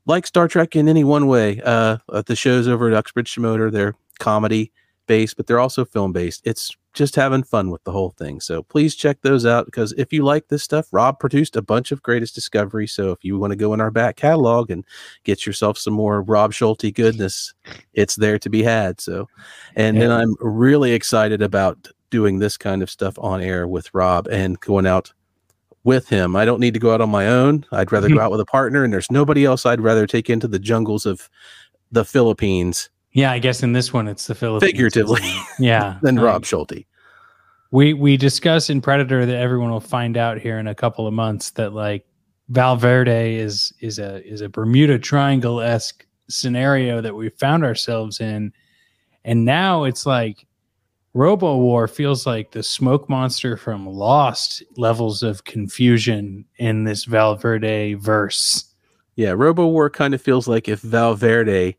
like 0.04 0.26
Star 0.26 0.46
Trek 0.46 0.76
in 0.76 0.88
any 0.90 1.04
one 1.04 1.26
way, 1.26 1.62
uh, 1.64 1.96
uh, 2.10 2.22
the 2.26 2.36
shows 2.36 2.68
over 2.68 2.86
at 2.88 2.94
Uxbridge 2.94 3.38
Motor, 3.38 3.70
they're 3.70 3.94
comedy 4.18 4.72
based, 5.06 5.38
but 5.38 5.46
they're 5.46 5.58
also 5.58 5.86
film 5.86 6.12
based. 6.12 6.42
It's 6.44 6.76
just 6.94 7.16
having 7.16 7.42
fun 7.42 7.70
with 7.70 7.82
the 7.84 7.92
whole 7.92 8.10
thing. 8.10 8.40
So 8.40 8.62
please 8.62 8.94
check 8.94 9.20
those 9.20 9.44
out 9.44 9.66
because 9.66 9.92
if 9.98 10.12
you 10.12 10.24
like 10.24 10.48
this 10.48 10.62
stuff, 10.62 10.86
Rob 10.92 11.18
produced 11.18 11.56
a 11.56 11.62
bunch 11.62 11.92
of 11.92 12.02
greatest 12.02 12.34
discovery. 12.34 12.86
So 12.86 13.10
if 13.10 13.24
you 13.24 13.36
want 13.36 13.50
to 13.50 13.56
go 13.56 13.74
in 13.74 13.80
our 13.80 13.90
back 13.90 14.16
catalog 14.16 14.70
and 14.70 14.84
get 15.24 15.44
yourself 15.44 15.76
some 15.76 15.92
more 15.92 16.22
Rob 16.22 16.52
Schulte 16.52 16.94
goodness, 16.94 17.52
it's 17.92 18.14
there 18.14 18.38
to 18.38 18.48
be 18.48 18.62
had. 18.62 19.00
So, 19.00 19.28
and 19.74 20.00
then 20.00 20.10
I'm 20.10 20.36
really 20.40 20.92
excited 20.92 21.42
about 21.42 21.88
doing 22.10 22.38
this 22.38 22.56
kind 22.56 22.80
of 22.80 22.88
stuff 22.88 23.18
on 23.18 23.42
air 23.42 23.66
with 23.66 23.92
Rob 23.92 24.28
and 24.28 24.58
going 24.60 24.86
out 24.86 25.12
with 25.82 26.08
him. 26.08 26.36
I 26.36 26.44
don't 26.44 26.60
need 26.60 26.74
to 26.74 26.80
go 26.80 26.94
out 26.94 27.00
on 27.00 27.10
my 27.10 27.26
own. 27.26 27.66
I'd 27.72 27.90
rather 27.90 28.08
go 28.08 28.20
out 28.20 28.30
with 28.30 28.40
a 28.40 28.46
partner, 28.46 28.84
and 28.84 28.92
there's 28.92 29.10
nobody 29.10 29.44
else 29.44 29.66
I'd 29.66 29.80
rather 29.80 30.06
take 30.06 30.30
into 30.30 30.46
the 30.46 30.60
jungles 30.60 31.06
of 31.06 31.28
the 31.90 32.04
Philippines 32.04 32.88
Yeah, 33.14 33.30
I 33.30 33.38
guess 33.38 33.62
in 33.62 33.72
this 33.72 33.92
one 33.92 34.08
it's 34.08 34.26
the 34.26 34.34
Philippines. 34.34 34.70
figuratively? 34.70 35.22
Yeah. 35.58 35.98
than 36.02 36.18
um, 36.18 36.24
Rob 36.24 36.44
Schulte. 36.44 36.84
We 37.70 37.94
we 37.94 38.16
discuss 38.16 38.70
in 38.70 38.80
Predator 38.80 39.24
that 39.24 39.36
everyone 39.36 39.70
will 39.70 39.80
find 39.80 40.16
out 40.16 40.38
here 40.38 40.58
in 40.58 40.66
a 40.66 40.74
couple 40.74 41.06
of 41.06 41.14
months 41.14 41.50
that 41.52 41.72
like 41.72 42.04
Valverde 42.48 43.36
is 43.36 43.72
is 43.80 43.98
a 43.98 44.24
is 44.26 44.42
a 44.42 44.48
Bermuda 44.48 44.98
Triangle 44.98 45.60
esque 45.60 46.06
scenario 46.28 47.00
that 47.00 47.14
we 47.14 47.30
found 47.30 47.64
ourselves 47.64 48.20
in, 48.20 48.52
and 49.24 49.44
now 49.44 49.84
it's 49.84 50.06
like 50.06 50.46
Robo 51.14 51.56
War 51.58 51.88
feels 51.88 52.26
like 52.26 52.50
the 52.50 52.62
smoke 52.62 53.08
monster 53.08 53.56
from 53.56 53.86
Lost 53.86 54.62
levels 54.76 55.22
of 55.22 55.44
confusion 55.44 56.44
in 56.58 56.84
this 56.84 57.04
Valverde 57.04 57.94
verse. 57.94 58.72
Yeah, 59.16 59.30
Robo 59.30 59.66
War 59.66 59.88
kind 59.90 60.14
of 60.14 60.22
feels 60.22 60.48
like 60.48 60.68
if 60.68 60.80
Valverde 60.80 61.76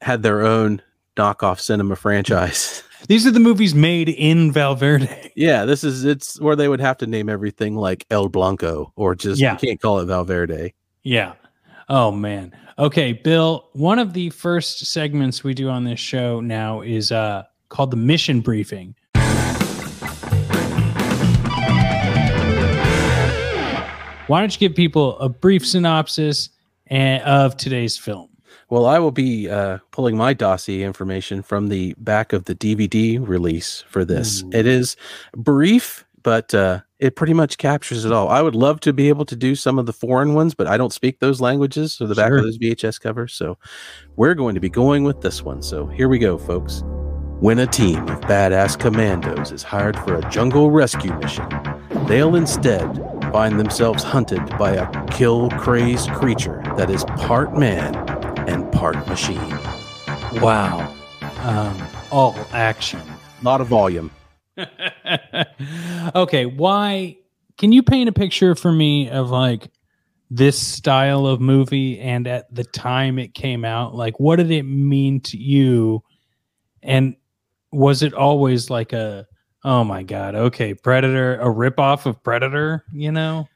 had 0.00 0.22
their 0.22 0.42
own 0.42 0.82
knockoff 1.16 1.60
cinema 1.60 1.96
franchise. 1.96 2.82
These 3.08 3.26
are 3.26 3.30
the 3.30 3.40
movies 3.40 3.74
made 3.74 4.08
in 4.08 4.50
Valverde. 4.52 5.32
yeah, 5.36 5.64
this 5.64 5.84
is 5.84 6.04
it's 6.04 6.40
where 6.40 6.56
they 6.56 6.68
would 6.68 6.80
have 6.80 6.98
to 6.98 7.06
name 7.06 7.28
everything 7.28 7.76
like 7.76 8.04
El 8.10 8.28
Blanco 8.28 8.92
or 8.96 9.14
just 9.14 9.40
Yeah. 9.40 9.52
you 9.52 9.58
can't 9.58 9.80
call 9.80 10.00
it 10.00 10.06
Valverde. 10.06 10.74
Yeah. 11.04 11.34
Oh 11.88 12.10
man. 12.10 12.54
Okay, 12.78 13.12
Bill, 13.12 13.68
one 13.72 13.98
of 13.98 14.12
the 14.12 14.30
first 14.30 14.84
segments 14.86 15.42
we 15.42 15.54
do 15.54 15.68
on 15.68 15.84
this 15.84 16.00
show 16.00 16.40
now 16.40 16.80
is 16.82 17.12
uh 17.12 17.44
called 17.68 17.90
the 17.92 17.96
mission 17.96 18.40
briefing. 18.40 18.94
why 24.26 24.40
don't 24.40 24.52
you 24.54 24.68
give 24.68 24.76
people 24.76 25.18
a 25.20 25.28
brief 25.28 25.66
synopsis 25.66 26.50
and, 26.88 27.22
of 27.22 27.56
today's 27.56 27.96
film? 27.96 28.28
Well, 28.70 28.84
I 28.86 28.98
will 28.98 29.10
be 29.12 29.48
uh, 29.48 29.78
pulling 29.92 30.16
my 30.16 30.34
dossier 30.34 30.82
information 30.82 31.42
from 31.42 31.68
the 31.68 31.94
back 31.98 32.32
of 32.32 32.44
the 32.44 32.54
DVD 32.54 33.18
release 33.26 33.82
for 33.88 34.04
this. 34.04 34.42
Ooh. 34.42 34.50
It 34.52 34.66
is 34.66 34.94
brief, 35.34 36.04
but 36.22 36.52
uh, 36.52 36.80
it 36.98 37.16
pretty 37.16 37.32
much 37.32 37.56
captures 37.56 38.04
it 38.04 38.12
all. 38.12 38.28
I 38.28 38.42
would 38.42 38.54
love 38.54 38.80
to 38.80 38.92
be 38.92 39.08
able 39.08 39.24
to 39.24 39.36
do 39.36 39.54
some 39.54 39.78
of 39.78 39.86
the 39.86 39.92
foreign 39.94 40.34
ones, 40.34 40.54
but 40.54 40.66
I 40.66 40.76
don't 40.76 40.92
speak 40.92 41.20
those 41.20 41.40
languages. 41.40 41.94
So 41.94 42.06
the 42.06 42.14
back 42.14 42.28
Sure. 42.28 42.38
of 42.38 42.44
those 42.44 42.58
VHS 42.58 43.00
covers. 43.00 43.32
So 43.32 43.56
we're 44.16 44.34
going 44.34 44.54
to 44.54 44.60
be 44.60 44.68
going 44.68 45.04
with 45.04 45.22
this 45.22 45.42
one. 45.42 45.62
So 45.62 45.86
here 45.86 46.08
we 46.08 46.18
go, 46.18 46.36
folks. 46.36 46.82
When 47.40 47.60
a 47.60 47.66
team 47.68 48.06
of 48.08 48.20
badass 48.22 48.78
commandos 48.78 49.52
is 49.52 49.62
hired 49.62 49.96
for 50.00 50.16
a 50.16 50.28
jungle 50.28 50.70
rescue 50.72 51.14
mission, 51.20 51.48
they'll 52.06 52.34
instead 52.34 52.82
find 53.32 53.60
themselves 53.60 54.02
hunted 54.02 54.44
by 54.58 54.72
a 54.72 55.06
kill 55.06 55.48
crazed 55.50 56.10
creature 56.10 56.60
that 56.76 56.90
is 56.90 57.04
part 57.16 57.56
man 57.56 57.94
and 58.48 58.72
part 58.72 59.06
machine. 59.06 59.58
Wow. 60.40 60.94
Um, 61.42 61.86
all 62.10 62.34
action. 62.52 63.00
A 63.00 63.44
lot 63.44 63.60
of 63.60 63.66
volume. 63.66 64.10
okay, 66.14 66.46
why 66.46 67.18
can 67.58 67.72
you 67.72 67.82
paint 67.82 68.08
a 68.08 68.12
picture 68.12 68.54
for 68.54 68.72
me 68.72 69.10
of 69.10 69.30
like 69.30 69.70
this 70.30 70.58
style 70.58 71.26
of 71.26 71.40
movie 71.40 72.00
and 72.00 72.26
at 72.26 72.52
the 72.52 72.64
time 72.64 73.18
it 73.18 73.34
came 73.34 73.66
out? 73.66 73.94
Like 73.94 74.18
what 74.18 74.36
did 74.36 74.50
it 74.50 74.62
mean 74.62 75.20
to 75.22 75.36
you? 75.36 76.02
And 76.82 77.16
was 77.70 78.02
it 78.02 78.14
always 78.14 78.70
like 78.70 78.94
a 78.94 79.26
oh 79.64 79.84
my 79.84 80.02
god, 80.02 80.34
okay, 80.34 80.72
Predator, 80.72 81.38
a 81.38 81.46
ripoff 81.46 82.06
of 82.06 82.22
Predator, 82.22 82.82
you 82.92 83.12
know? 83.12 83.46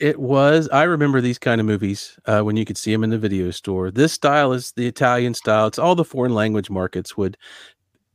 It 0.00 0.20
was. 0.20 0.68
I 0.68 0.84
remember 0.84 1.20
these 1.20 1.38
kind 1.38 1.60
of 1.60 1.66
movies 1.66 2.18
uh, 2.26 2.42
when 2.42 2.56
you 2.56 2.64
could 2.64 2.78
see 2.78 2.92
them 2.92 3.02
in 3.02 3.10
the 3.10 3.18
video 3.18 3.50
store. 3.50 3.90
This 3.90 4.12
style 4.12 4.52
is 4.52 4.72
the 4.72 4.86
Italian 4.86 5.34
style. 5.34 5.66
It's 5.66 5.78
all 5.78 5.96
the 5.96 6.04
foreign 6.04 6.34
language 6.34 6.70
markets 6.70 7.16
would, 7.16 7.36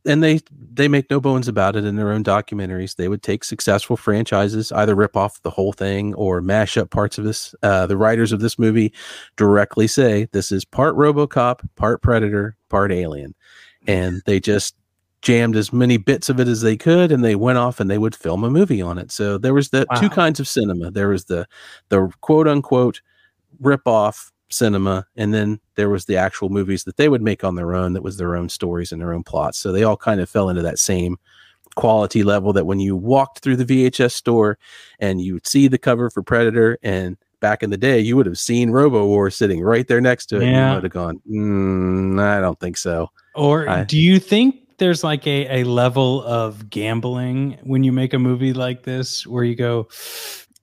and 0.05 0.23
they 0.23 0.39
they 0.73 0.87
make 0.87 1.09
no 1.09 1.19
bones 1.19 1.49
about 1.49 1.75
it 1.75 1.83
in 1.83 1.97
their 1.97 2.13
own 2.13 2.23
documentaries. 2.23 2.95
They 2.95 3.09
would 3.09 3.21
take 3.21 3.43
successful 3.43 3.97
franchises, 3.97 4.71
either 4.71 4.95
rip 4.95 5.17
off 5.17 5.41
the 5.41 5.49
whole 5.49 5.73
thing 5.73 6.13
or 6.13 6.39
mash 6.39 6.77
up 6.77 6.89
parts 6.89 7.17
of 7.17 7.25
this. 7.25 7.53
Uh, 7.63 7.85
the 7.85 7.97
writers 7.97 8.31
of 8.31 8.39
this 8.39 8.57
movie 8.57 8.93
directly 9.35 9.87
say 9.87 10.29
this 10.31 10.53
is 10.53 10.63
part 10.63 10.95
RoboCop, 10.95 11.67
part 11.75 12.01
Predator, 12.01 12.55
part 12.69 12.93
Alien, 12.93 13.35
and 13.87 14.21
they 14.25 14.39
just 14.39 14.73
jammed 15.23 15.55
as 15.55 15.73
many 15.73 15.97
bits 15.97 16.29
of 16.29 16.39
it 16.39 16.47
as 16.47 16.61
they 16.61 16.75
could 16.77 17.11
and 17.11 17.23
they 17.23 17.33
went 17.35 17.57
off 17.57 17.79
and 17.79 17.89
they 17.89 17.97
would 17.97 18.13
film 18.15 18.43
a 18.43 18.51
movie 18.51 18.81
on 18.81 18.97
it. 18.99 19.09
So 19.11 19.37
there 19.39 19.53
was 19.53 19.69
the 19.69 19.87
two 19.99 20.09
kinds 20.09 20.39
of 20.39 20.47
cinema. 20.47 20.91
There 20.91 21.07
was 21.07 21.25
the 21.25 21.47
the 21.89 22.11
quote 22.21 22.47
unquote 22.47 23.01
rip 23.59 23.87
off 23.87 24.31
cinema 24.49 25.07
and 25.15 25.33
then 25.33 25.59
there 25.75 25.89
was 25.89 26.05
the 26.05 26.17
actual 26.17 26.49
movies 26.49 26.83
that 26.83 26.97
they 26.97 27.09
would 27.09 27.21
make 27.21 27.43
on 27.43 27.55
their 27.55 27.73
own 27.73 27.93
that 27.93 28.03
was 28.03 28.17
their 28.17 28.35
own 28.35 28.49
stories 28.49 28.91
and 28.91 29.01
their 29.01 29.13
own 29.13 29.23
plots. 29.23 29.57
So 29.57 29.71
they 29.71 29.83
all 29.83 29.97
kind 29.97 30.19
of 30.21 30.29
fell 30.29 30.49
into 30.49 30.61
that 30.61 30.77
same 30.77 31.17
quality 31.75 32.21
level 32.21 32.53
that 32.53 32.65
when 32.67 32.79
you 32.79 32.95
walked 32.95 33.39
through 33.39 33.55
the 33.55 33.65
VHS 33.65 34.11
store 34.11 34.59
and 34.99 35.21
you 35.21 35.33
would 35.33 35.47
see 35.47 35.67
the 35.67 35.79
cover 35.79 36.09
for 36.11 36.21
Predator 36.21 36.77
and 36.83 37.17
back 37.39 37.63
in 37.63 37.69
the 37.71 37.77
day 37.77 37.99
you 37.99 38.15
would 38.15 38.25
have 38.27 38.37
seen 38.37 38.69
Robo 38.69 39.05
War 39.07 39.29
sitting 39.31 39.61
right 39.61 39.87
there 39.87 39.99
next 40.01 40.27
to 40.27 40.35
it 40.35 40.43
and 40.43 40.51
Yeah. 40.51 40.69
you 40.69 40.75
would 40.75 40.83
have 40.83 40.93
gone 40.93 41.21
mm, 41.29 42.21
I 42.21 42.41
don't 42.41 42.59
think 42.59 42.75
so. 42.77 43.09
Or 43.35 43.67
I- 43.69 43.85
do 43.85 43.97
you 43.97 44.19
think 44.19 44.57
there's 44.77 45.03
like 45.03 45.25
a, 45.27 45.61
a 45.61 45.63
level 45.63 46.23
of 46.23 46.69
gambling 46.69 47.57
when 47.63 47.83
you 47.83 47.91
make 47.91 48.13
a 48.13 48.19
movie 48.19 48.53
like 48.53 48.83
this 48.83 49.25
where 49.27 49.43
you 49.43 49.55
go, 49.55 49.87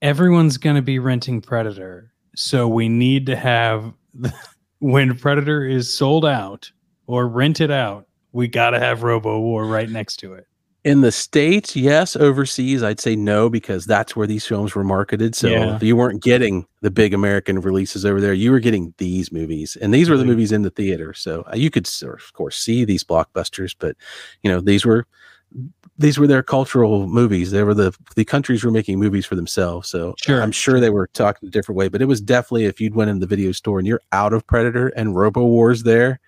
everyone's 0.01 0.57
going 0.57 0.75
to 0.75 0.81
be 0.81 0.99
renting 0.99 1.41
Predator. 1.41 2.11
So 2.35 2.67
we 2.67 2.89
need 2.89 3.25
to 3.27 3.35
have, 3.35 3.93
when 4.79 5.17
Predator 5.17 5.65
is 5.65 5.93
sold 5.93 6.25
out 6.25 6.71
or 7.07 7.27
rented 7.27 7.71
out, 7.71 8.07
we 8.31 8.47
got 8.47 8.71
to 8.71 8.79
have 8.79 9.03
Robo 9.03 9.39
War 9.39 9.65
right 9.65 9.89
next 9.89 10.17
to 10.17 10.33
it. 10.33 10.47
In 10.83 11.01
the 11.01 11.11
States, 11.11 11.75
yes. 11.75 12.15
Overseas, 12.15 12.81
I'd 12.81 12.99
say 12.99 13.15
no, 13.15 13.49
because 13.51 13.85
that's 13.85 14.15
where 14.15 14.25
these 14.25 14.47
films 14.47 14.73
were 14.73 14.83
marketed. 14.83 15.35
So 15.35 15.47
Yeah. 15.47 15.77
you 15.79 15.95
weren't 15.95 16.23
getting 16.23 16.65
the 16.81 16.89
big 16.89 17.13
American 17.13 17.61
releases 17.61 18.03
over 18.03 18.19
there. 18.19 18.33
You 18.33 18.49
were 18.51 18.59
getting 18.59 18.91
these 18.97 19.31
movies, 19.31 19.77
and 19.79 19.93
these 19.93 20.09
were 20.09 20.17
the 20.17 20.25
movies 20.25 20.51
in 20.51 20.63
the 20.63 20.71
theater. 20.71 21.13
So 21.13 21.43
uh, 21.51 21.55
you 21.55 21.69
could, 21.69 21.87
of 22.01 22.33
course, 22.33 22.57
see 22.57 22.83
these 22.83 23.03
blockbusters, 23.03 23.75
but 23.77 23.95
you 24.41 24.49
know 24.51 24.59
these 24.59 24.83
were 24.83 25.05
these 25.99 26.17
were 26.17 26.25
their 26.25 26.41
cultural 26.41 27.05
movies. 27.07 27.51
They 27.51 27.61
were 27.63 27.75
the 27.75 27.93
the 28.15 28.25
countries 28.25 28.63
were 28.63 28.71
making 28.71 28.97
movies 28.97 29.25
for 29.27 29.35
themselves. 29.35 29.87
So 29.87 30.15
Sure. 30.17 30.41
I'm 30.41 30.51
sure 30.51 30.79
they 30.79 30.89
were 30.89 31.07
talking 31.13 31.47
a 31.47 31.51
different 31.51 31.77
way, 31.77 31.89
but 31.89 32.01
it 32.01 32.05
was 32.05 32.21
definitely 32.21 32.65
if 32.65 32.81
you'd 32.81 32.95
went 32.95 33.11
in 33.11 33.19
the 33.19 33.27
video 33.27 33.51
store 33.51 33.77
and 33.77 33.87
you're 33.87 34.01
out 34.13 34.33
of 34.33 34.47
Predator 34.47 34.87
and 34.95 35.15
Robo 35.15 35.43
Wars 35.45 35.83
there, 35.83 36.19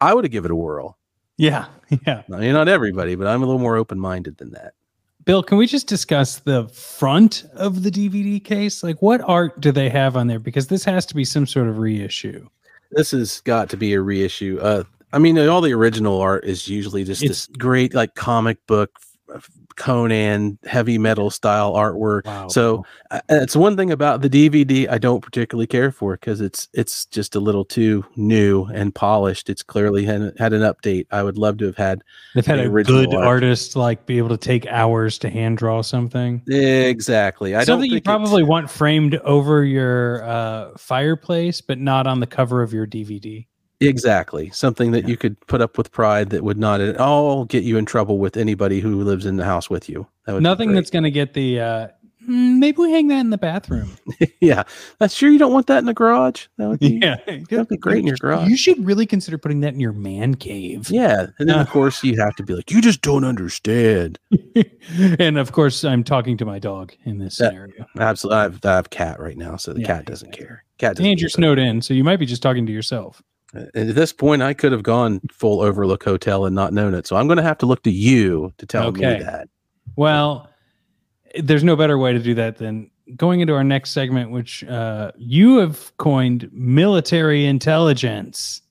I 0.00 0.14
would 0.14 0.24
have 0.24 0.30
given 0.32 0.50
it 0.50 0.54
a 0.54 0.56
whirl. 0.56 0.95
Yeah. 1.36 1.66
Yeah. 2.04 2.22
I 2.32 2.38
mean, 2.38 2.52
not 2.52 2.66
everybody, 2.66 3.14
but 3.14 3.28
I'm 3.28 3.44
a 3.44 3.46
little 3.46 3.60
more 3.60 3.76
open 3.76 4.00
minded 4.00 4.38
than 4.38 4.50
that. 4.50 4.74
Bill, 5.24 5.40
can 5.40 5.56
we 5.56 5.68
just 5.68 5.86
discuss 5.86 6.40
the 6.40 6.66
front 6.70 7.44
of 7.54 7.84
the 7.84 7.90
DVD 7.92 8.42
case? 8.42 8.82
Like, 8.82 9.00
what 9.00 9.20
art 9.20 9.60
do 9.60 9.70
they 9.70 9.88
have 9.88 10.16
on 10.16 10.26
there? 10.26 10.40
Because 10.40 10.66
this 10.66 10.82
has 10.82 11.06
to 11.06 11.14
be 11.14 11.24
some 11.24 11.46
sort 11.46 11.68
of 11.68 11.78
reissue. 11.78 12.48
This 12.90 13.12
has 13.12 13.40
got 13.42 13.68
to 13.70 13.76
be 13.76 13.92
a 13.94 14.00
reissue. 14.00 14.58
Uh, 14.60 14.82
I 15.12 15.20
mean, 15.20 15.38
all 15.38 15.60
the 15.60 15.72
original 15.74 16.20
art 16.20 16.44
is 16.44 16.66
usually 16.66 17.04
just 17.04 17.22
It's- 17.22 17.46
this 17.46 17.56
great, 17.56 17.94
like 17.94 18.16
comic 18.16 18.58
book, 18.66 18.90
Conan, 19.76 20.58
heavy 20.64 20.98
metal 20.98 21.30
style 21.30 21.74
artwork. 21.74 22.24
Wow. 22.24 22.48
So 22.48 22.84
uh, 23.10 23.20
it's 23.28 23.54
one 23.54 23.76
thing 23.76 23.90
about 23.90 24.22
the 24.22 24.30
DVD 24.30 24.88
I 24.88 24.98
don't 24.98 25.20
particularly 25.20 25.66
care 25.66 25.92
for 25.92 26.14
because 26.14 26.40
it's 26.40 26.68
it's 26.72 27.06
just 27.06 27.34
a 27.34 27.40
little 27.40 27.64
too 27.64 28.04
new 28.16 28.64
and 28.66 28.94
polished. 28.94 29.48
It's 29.48 29.62
clearly 29.62 30.04
had, 30.04 30.32
had 30.38 30.52
an 30.52 30.62
update. 30.62 31.06
I 31.10 31.22
would 31.22 31.38
love 31.38 31.58
to 31.58 31.66
have 31.66 31.76
had 31.76 32.02
They've 32.34 32.46
had 32.46 32.58
a 32.58 32.68
good 32.68 33.14
art. 33.14 33.26
artist 33.26 33.76
like 33.76 34.06
be 34.06 34.18
able 34.18 34.30
to 34.30 34.36
take 34.36 34.66
hours 34.66 35.18
to 35.18 35.30
hand 35.30 35.58
draw 35.58 35.82
something. 35.82 36.42
exactly. 36.46 37.54
I 37.54 37.58
don't 37.58 37.66
something 37.66 37.90
you 37.90 38.00
probably 38.00 38.42
want 38.42 38.70
framed 38.70 39.16
over 39.16 39.64
your 39.64 40.24
uh, 40.24 40.76
fireplace, 40.76 41.60
but 41.60 41.78
not 41.78 42.06
on 42.06 42.20
the 42.20 42.26
cover 42.26 42.62
of 42.62 42.72
your 42.72 42.86
DVD. 42.86 43.46
Exactly. 43.80 44.50
Something 44.50 44.92
that 44.92 45.02
Yeah. 45.04 45.10
you 45.10 45.16
could 45.16 45.38
put 45.46 45.60
up 45.60 45.76
with 45.78 45.92
pride 45.92 46.30
that 46.30 46.42
would 46.42 46.58
not 46.58 46.80
at 46.80 46.98
all 46.98 47.44
get 47.44 47.62
you 47.64 47.76
in 47.76 47.84
trouble 47.84 48.18
with 48.18 48.36
anybody 48.36 48.80
who 48.80 49.02
lives 49.02 49.26
in 49.26 49.36
the 49.36 49.44
house 49.44 49.68
with 49.68 49.88
you. 49.88 50.06
That 50.26 50.34
would 50.34 50.42
Nothing 50.42 50.72
that's 50.72 50.90
going 50.90 51.04
to 51.04 51.10
get 51.10 51.34
the. 51.34 51.60
Uh, 51.60 51.88
"Hmm, 52.24 52.58
maybe 52.58 52.78
we 52.78 52.90
hang 52.90 53.08
that 53.08 53.20
in 53.20 53.30
the 53.30 53.36
bathroom. 53.38 53.90
yeah. 54.40 54.62
That's 54.98 55.14
sure 55.14 55.30
you 55.30 55.38
don't 55.38 55.52
want 55.52 55.66
that 55.66 55.78
in 55.78 55.84
the 55.84 55.92
garage. 55.94 56.46
That 56.56 56.68
would 56.68 56.80
be 56.80 56.98
yeah, 57.02 57.16
that'd 57.26 57.68
be 57.68 57.76
great 57.76 57.98
in 57.98 58.06
your 58.06 58.16
garage. 58.16 58.48
You 58.48 58.56
should 58.56 58.84
really 58.84 59.04
consider 59.06 59.36
putting 59.38 59.60
that 59.60 59.74
in 59.74 59.80
your 59.80 59.92
man 59.92 60.34
cave. 60.36 60.88
Yeah. 60.90 61.26
And 61.38 61.48
then 61.48 61.58
of 61.58 61.68
Uh. 61.68 61.70
course 61.70 62.02
you 62.02 62.16
have 62.18 62.34
to 62.36 62.42
be 62.42 62.54
like, 62.54 62.70
you 62.70 62.80
just 62.80 63.02
don't 63.02 63.24
understand. 63.24 64.18
and 65.18 65.38
of 65.38 65.52
course, 65.52 65.84
I'm 65.84 66.02
talking 66.02 66.36
to 66.38 66.44
my 66.46 66.58
dog 66.58 66.94
in 67.04 67.18
this 67.18 67.36
That- 67.36 67.50
scenario. 67.50 67.86
Absolutely. 67.98 68.38
I 68.38 68.42
have, 68.44 68.60
I 68.64 68.74
have 68.76 68.90
cat 68.90 69.20
right 69.20 69.36
now, 69.36 69.56
so 69.56 69.72
the 69.74 69.80
Yeah, 69.82 69.86
cat 69.86 70.06
doesn't 70.06 70.28
exactly. 70.28 70.46
care. 70.46 70.64
Cat 70.78 70.96
doesn't 70.96 71.10
And 71.10 71.20
you're 71.20 71.28
snowed 71.30 71.58
in, 71.58 71.82
so 71.82 71.94
you 71.94 72.02
might 72.04 72.18
be 72.18 72.26
just 72.26 72.42
talking 72.42 72.66
to 72.66 72.72
yourself. 72.72 73.22
And 73.74 73.90
at 73.90 73.94
this 73.94 74.12
point, 74.12 74.42
I 74.42 74.54
could 74.54 74.72
have 74.72 74.82
gone 74.82 75.20
full 75.32 75.60
Overlook 75.60 76.04
Hotel 76.04 76.44
and 76.46 76.54
not 76.54 76.72
known 76.72 76.94
it. 76.94 77.06
So 77.06 77.16
I'm 77.16 77.26
going 77.26 77.38
to 77.38 77.42
have 77.42 77.58
to 77.58 77.66
look 77.66 77.82
to 77.84 77.90
you 77.90 78.52
to 78.58 78.66
tell 78.66 78.86
Okay. 78.88 79.18
me 79.18 79.22
that. 79.24 79.48
Well, 79.96 80.48
there's 81.38 81.64
no 81.64 81.76
better 81.76 81.98
way 81.98 82.12
to 82.12 82.18
do 82.18 82.34
that 82.34 82.58
than 82.58 82.90
going 83.14 83.40
into 83.40 83.54
our 83.54 83.64
next 83.64 83.90
segment, 83.92 84.30
which 84.30 84.64
uh, 84.64 85.12
you 85.16 85.58
have 85.58 85.96
coined 85.96 86.48
military 86.52 87.46
intelligence. 87.46 88.62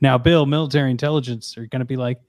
Now, 0.00 0.16
Bill, 0.16 0.46
military 0.46 0.92
intelligence 0.92 1.58
are 1.58 1.66
going 1.66 1.80
to 1.80 1.84
be 1.84 1.96
like, 1.96 2.20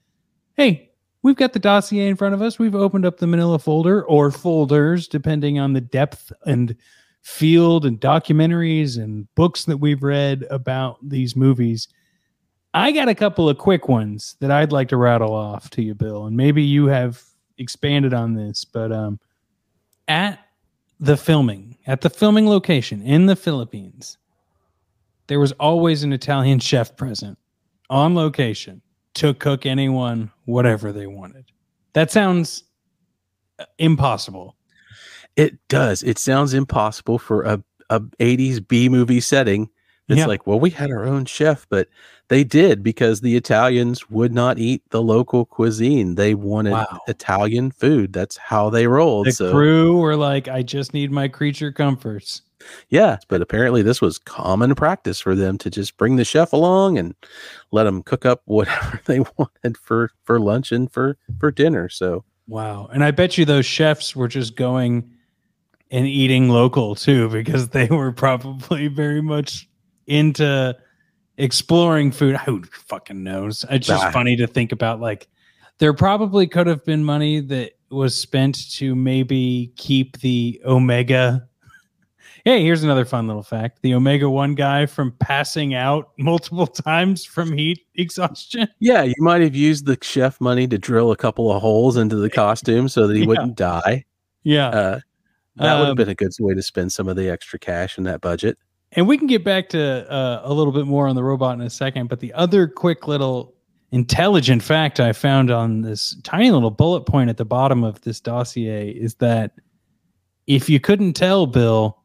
hey, 0.58 0.89
we've 1.22 1.36
got 1.36 1.54
the 1.54 1.60
dossier 1.60 2.08
in 2.08 2.16
front 2.16 2.34
of 2.34 2.42
us. 2.42 2.60
We've 2.60 2.76
opened 2.76 3.06
up 3.06 3.18
the 3.18 3.28
manila 3.28 3.60
folder 3.60 4.04
or 4.04 4.32
folders, 4.32 5.08
depending 5.08 5.60
on 5.60 5.74
the 5.74 5.82
depth 5.82 6.32
and 6.46 6.76
field 7.22 7.86
and 7.86 8.00
documentaries 8.00 8.98
and 8.98 9.34
books 9.36 9.66
that 9.66 9.78
we've 9.78 10.04
read 10.04 10.46
about 10.50 10.98
these 11.08 11.36
movies. 11.36 11.88
I 12.74 12.92
got 12.92 13.10
a 13.10 13.16
couple 13.16 13.50
of 13.50 13.58
quick 13.58 13.88
ones 13.88 14.36
that 14.40 14.52
I'd 14.52 14.72
like 14.72 14.90
to 14.90 14.98
rattle 14.98 15.34
off 15.34 15.70
to 15.72 15.82
you, 15.82 15.96
Bill, 15.96 16.26
and 16.26 16.38
maybe 16.38 16.64
you 16.64 16.86
have 16.86 17.22
expanded 17.58 18.14
on 18.14 18.36
this, 18.36 18.64
but 18.64 18.92
um, 18.92 19.20
at 20.08 20.40
the 21.00 21.18
filming, 21.18 21.78
at 21.88 22.02
the 22.02 22.10
filming 22.10 22.48
location 22.48 23.02
in 23.02 23.26
the 23.26 23.36
Philippines, 23.36 24.18
there 25.28 25.40
was 25.40 25.52
always 25.54 26.04
an 26.04 26.14
Italian 26.14 26.60
chef 26.60 26.96
present 26.96 27.38
on 27.90 28.16
location 28.16 28.82
to 29.16 29.34
cook 29.34 29.66
anyone 29.66 30.32
whatever 30.46 30.92
they 30.92 31.08
wanted. 31.08 31.46
That 31.94 32.12
sounds 32.12 32.64
uh, 33.60 33.66
impossible. 33.78 34.56
It 35.36 35.58
does. 35.68 36.04
It 36.04 36.18
sounds 36.18 36.54
impossible 36.54 37.18
for 37.20 37.44
a, 37.44 37.64
a 37.90 38.00
80s 38.02 38.66
B 38.68 38.90
movie 38.90 39.22
setting 39.22 39.70
It's 40.08 40.18
Yeah. 40.20 40.26
like, 40.26 40.48
well, 40.48 40.60
we 40.60 40.72
had 40.72 40.90
our 40.90 41.06
own 41.06 41.26
chef, 41.26 41.68
but 41.70 41.88
they 42.30 42.44
did 42.44 42.82
because 42.82 43.22
the 43.22 43.36
Italians 43.36 44.10
would 44.10 44.34
not 44.34 44.58
eat 44.58 44.82
the 44.90 45.04
local 45.04 45.46
cuisine. 45.46 46.16
They 46.16 46.34
wanted 46.34 46.72
Wow. 46.74 47.00
Italian 47.08 47.70
food. 47.70 48.12
That's 48.12 48.36
how 48.36 48.72
they 48.72 48.88
rolled. 48.88 49.28
The 49.28 49.34
so 49.34 49.52
crew 49.52 49.98
were 50.00 50.16
like, 50.16 50.48
I 50.48 50.64
just 50.64 50.96
need 50.96 51.12
my 51.12 51.28
creature 51.28 51.72
comforts. 51.72 52.42
Yeah, 52.90 53.18
but 53.28 53.42
apparently 53.42 53.82
this 53.82 54.02
was 54.02 54.18
common 54.18 54.76
practice 54.76 55.20
for 55.20 55.36
them 55.36 55.58
to 55.60 55.70
just 55.70 55.98
bring 55.98 56.16
the 56.16 56.26
chef 56.26 56.54
along 56.54 56.98
and 56.98 57.16
let 57.72 57.84
them 57.84 58.04
cook 58.04 58.26
up 58.26 58.42
whatever 58.46 59.02
they 59.06 59.20
wanted 59.38 59.78
for 59.78 60.12
for 60.24 60.40
lunch 60.40 60.72
and 60.72 60.92
for 60.92 61.18
for 61.40 61.52
dinner. 61.52 61.90
So 61.90 62.24
Wow. 62.50 62.90
And 62.92 63.04
I 63.04 63.12
bet 63.12 63.38
you 63.38 63.46
those 63.46 63.68
chefs 63.68 64.16
were 64.16 64.28
just 64.28 64.56
going 64.56 65.12
and 65.92 66.08
eating 66.08 66.50
local 66.50 66.96
too, 66.96 67.30
because 67.30 67.70
they 67.70 67.88
were 67.88 68.12
probably 68.12 68.88
very 68.88 69.22
much 69.22 69.70
into 70.08 70.76
exploring 71.38 72.12
food. 72.12 72.38
Who 72.38 72.64
fucking 72.64 73.24
knows? 73.24 73.66
It's 73.70 73.88
just 73.88 74.12
funny 74.12 74.36
to 74.38 74.48
think 74.48 74.72
about. 74.72 75.00
Like, 75.00 75.28
there 75.78 75.94
probably 75.94 76.48
could 76.48 76.66
have 76.66 76.84
been 76.84 77.04
money 77.04 77.40
that 77.40 77.74
was 77.92 78.18
spent 78.18 78.72
to 78.74 78.96
maybe 78.96 79.72
keep 79.78 80.20
the 80.20 80.60
Omega. 80.66 81.48
Hey, 82.50 82.64
here's 82.64 82.82
another 82.84 83.06
fun 83.06 83.28
little 83.28 83.44
fact. 83.44 83.84
The 83.84 83.94
Omega 83.94 84.28
1 84.28 84.56
guy 84.56 84.88
from 84.88 85.12
passing 85.20 85.76
out 85.76 86.10
multiple 86.18 86.66
times 86.66 87.24
from 87.24 87.56
heat 87.56 87.86
exhaustion. 87.94 88.68
yeah, 88.80 89.04
you 89.04 89.14
might 89.20 89.44
have 89.44 89.56
used 89.56 89.86
the 89.86 89.96
chef 90.02 90.42
money 90.42 90.68
to 90.68 90.80
drill 90.80 91.12
a 91.12 91.16
couple 91.16 91.52
of 91.52 91.62
holes 91.62 91.96
into 91.96 92.16
the 92.16 92.28
costume 92.28 92.90
so 92.90 93.06
that 93.06 93.14
he 93.14 93.20
Yeah. 93.22 93.28
wouldn't 93.28 93.56
die. 93.56 94.04
Yeah. 94.42 94.70
Uh, 94.70 95.00
that 95.58 95.76
would 95.76 95.82
Um, 95.82 95.88
have 95.90 95.98
been 95.98 96.10
a 96.10 96.16
good 96.16 96.32
way 96.40 96.56
to 96.56 96.64
spend 96.64 96.92
some 96.92 97.08
of 97.08 97.16
the 97.16 97.30
extra 97.30 97.60
cash 97.60 98.00
in 98.00 98.04
that 98.06 98.20
budget. 98.20 98.58
And 98.94 99.08
we 99.08 99.16
can 99.20 99.28
get 99.28 99.44
back 99.44 99.70
to 99.70 100.12
uh, 100.12 100.42
a 100.44 100.52
little 100.52 100.74
bit 100.74 100.88
more 100.88 101.08
on 101.08 101.16
the 101.16 101.24
robot 101.24 101.54
in 101.54 101.62
a 101.62 101.70
second. 101.70 102.10
But 102.10 102.20
the 102.20 102.34
other 102.34 102.68
quick 102.68 103.08
little 103.08 103.54
intelligent 103.92 104.64
fact 104.64 105.00
I 105.00 105.14
found 105.14 105.52
on 105.52 105.82
this 105.84 106.18
tiny 106.24 106.50
little 106.50 106.72
bullet 106.72 107.02
point 107.02 107.30
at 107.30 107.38
the 107.38 107.46
bottom 107.46 107.84
of 107.84 108.02
this 108.02 108.20
dossier 108.20 108.90
is 108.90 109.14
that 109.18 109.52
if 110.48 110.68
you 110.68 110.80
couldn't 110.80 111.14
tell, 111.14 111.46
Bill, 111.46 111.96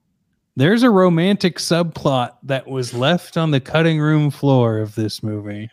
there's 0.56 0.82
a 0.82 0.90
romantic 0.90 1.58
subplot 1.58 2.32
that 2.44 2.66
was 2.66 2.94
left 2.94 3.36
on 3.36 3.50
the 3.50 3.60
cutting 3.60 4.00
room 4.00 4.30
floor 4.30 4.78
of 4.78 4.94
this 4.94 5.22
movie. 5.22 5.68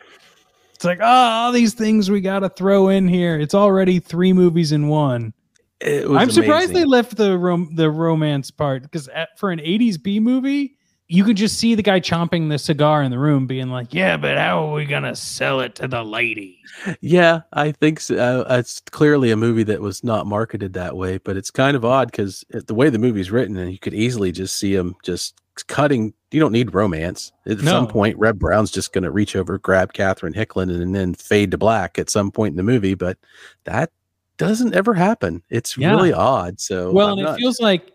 It's 0.74 0.84
like, 0.84 0.98
oh, 1.00 1.04
all 1.04 1.52
these 1.52 1.74
things 1.74 2.10
we 2.10 2.20
got 2.20 2.40
to 2.40 2.48
throw 2.48 2.88
in 2.88 3.06
here. 3.06 3.38
It's 3.38 3.54
already 3.54 4.00
three 4.00 4.32
movies 4.32 4.72
in 4.72 4.88
one. 4.88 5.32
It 5.80 6.08
was 6.08 6.20
I'm 6.20 6.30
surprised 6.30 6.72
they 6.72 6.84
left 6.84 7.16
the 7.16 7.38
rom- 7.38 7.74
the 7.74 7.90
romance 7.90 8.50
part 8.50 8.82
because 8.82 9.08
for 9.36 9.50
an 9.50 9.58
80s 9.58 10.00
B 10.00 10.20
movie, 10.20 10.76
you 11.12 11.24
could 11.24 11.36
just 11.36 11.58
see 11.58 11.74
the 11.74 11.82
guy 11.82 12.00
chomping 12.00 12.48
the 12.48 12.58
cigar 12.58 13.02
in 13.02 13.10
the 13.10 13.18
room, 13.18 13.46
being 13.46 13.68
like, 13.68 13.92
"Yeah, 13.92 14.16
but 14.16 14.38
how 14.38 14.66
are 14.66 14.72
we 14.72 14.86
gonna 14.86 15.14
sell 15.14 15.60
it 15.60 15.74
to 15.76 15.86
the 15.86 16.02
lady?" 16.02 16.58
Yeah, 17.02 17.42
I 17.52 17.72
think 17.72 18.00
so. 18.00 18.16
Uh, 18.16 18.56
it's 18.58 18.80
clearly 18.90 19.30
a 19.30 19.36
movie 19.36 19.62
that 19.64 19.82
was 19.82 20.02
not 20.02 20.26
marketed 20.26 20.72
that 20.72 20.96
way, 20.96 21.18
but 21.18 21.36
it's 21.36 21.50
kind 21.50 21.76
of 21.76 21.84
odd 21.84 22.10
because 22.10 22.44
the 22.50 22.74
way 22.74 22.88
the 22.88 22.98
movie's 22.98 23.30
written, 23.30 23.58
and 23.58 23.70
you 23.70 23.78
could 23.78 23.92
easily 23.92 24.32
just 24.32 24.58
see 24.58 24.74
him 24.74 24.94
just 25.04 25.34
cutting. 25.66 26.14
You 26.30 26.40
don't 26.40 26.52
need 26.52 26.72
romance. 26.72 27.30
At 27.44 27.60
some 27.60 27.86
point, 27.86 28.16
Reb 28.16 28.38
Brown's 28.38 28.70
just 28.70 28.94
going 28.94 29.04
to 29.04 29.10
reach 29.10 29.36
over, 29.36 29.58
grab 29.58 29.92
Catherine 29.92 30.32
Hickland, 30.32 30.70
and 30.70 30.94
then 30.94 31.12
fade 31.12 31.50
to 31.50 31.58
black 31.58 31.98
at 31.98 32.08
some 32.08 32.30
point 32.30 32.52
in 32.52 32.56
the 32.56 32.62
movie. 32.62 32.94
But 32.94 33.18
that 33.64 33.90
doesn't 34.38 34.74
ever 34.74 34.94
happen. 34.94 35.42
It's 35.50 35.76
Yeah. 35.76 35.90
really 35.90 36.12
odd. 36.14 36.58
So, 36.58 36.90
well, 36.90 37.08
I'm 37.08 37.18
and 37.18 37.22
not- 37.26 37.34
it 37.38 37.42
feels 37.42 37.60
like 37.60 37.91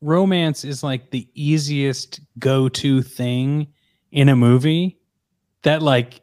romance 0.00 0.64
is 0.64 0.82
like 0.82 1.10
the 1.10 1.28
easiest 1.34 2.20
go-to 2.38 3.02
thing 3.02 3.66
in 4.12 4.28
a 4.28 4.36
movie 4.36 4.98
that 5.62 5.82
like 5.82 6.20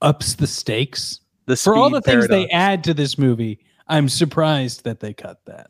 ups 0.00 0.34
the 0.34 0.46
stakes 0.46 1.20
the 1.46 1.56
for 1.56 1.76
all 1.76 1.90
the 1.90 2.00
things 2.00 2.28
they 2.28 2.48
add 2.48 2.84
to 2.84 2.94
this 2.94 3.18
movie. 3.18 3.58
I'm 3.88 4.08
surprised 4.08 4.84
that 4.84 5.00
they 5.00 5.12
cut 5.12 5.38
that. 5.46 5.68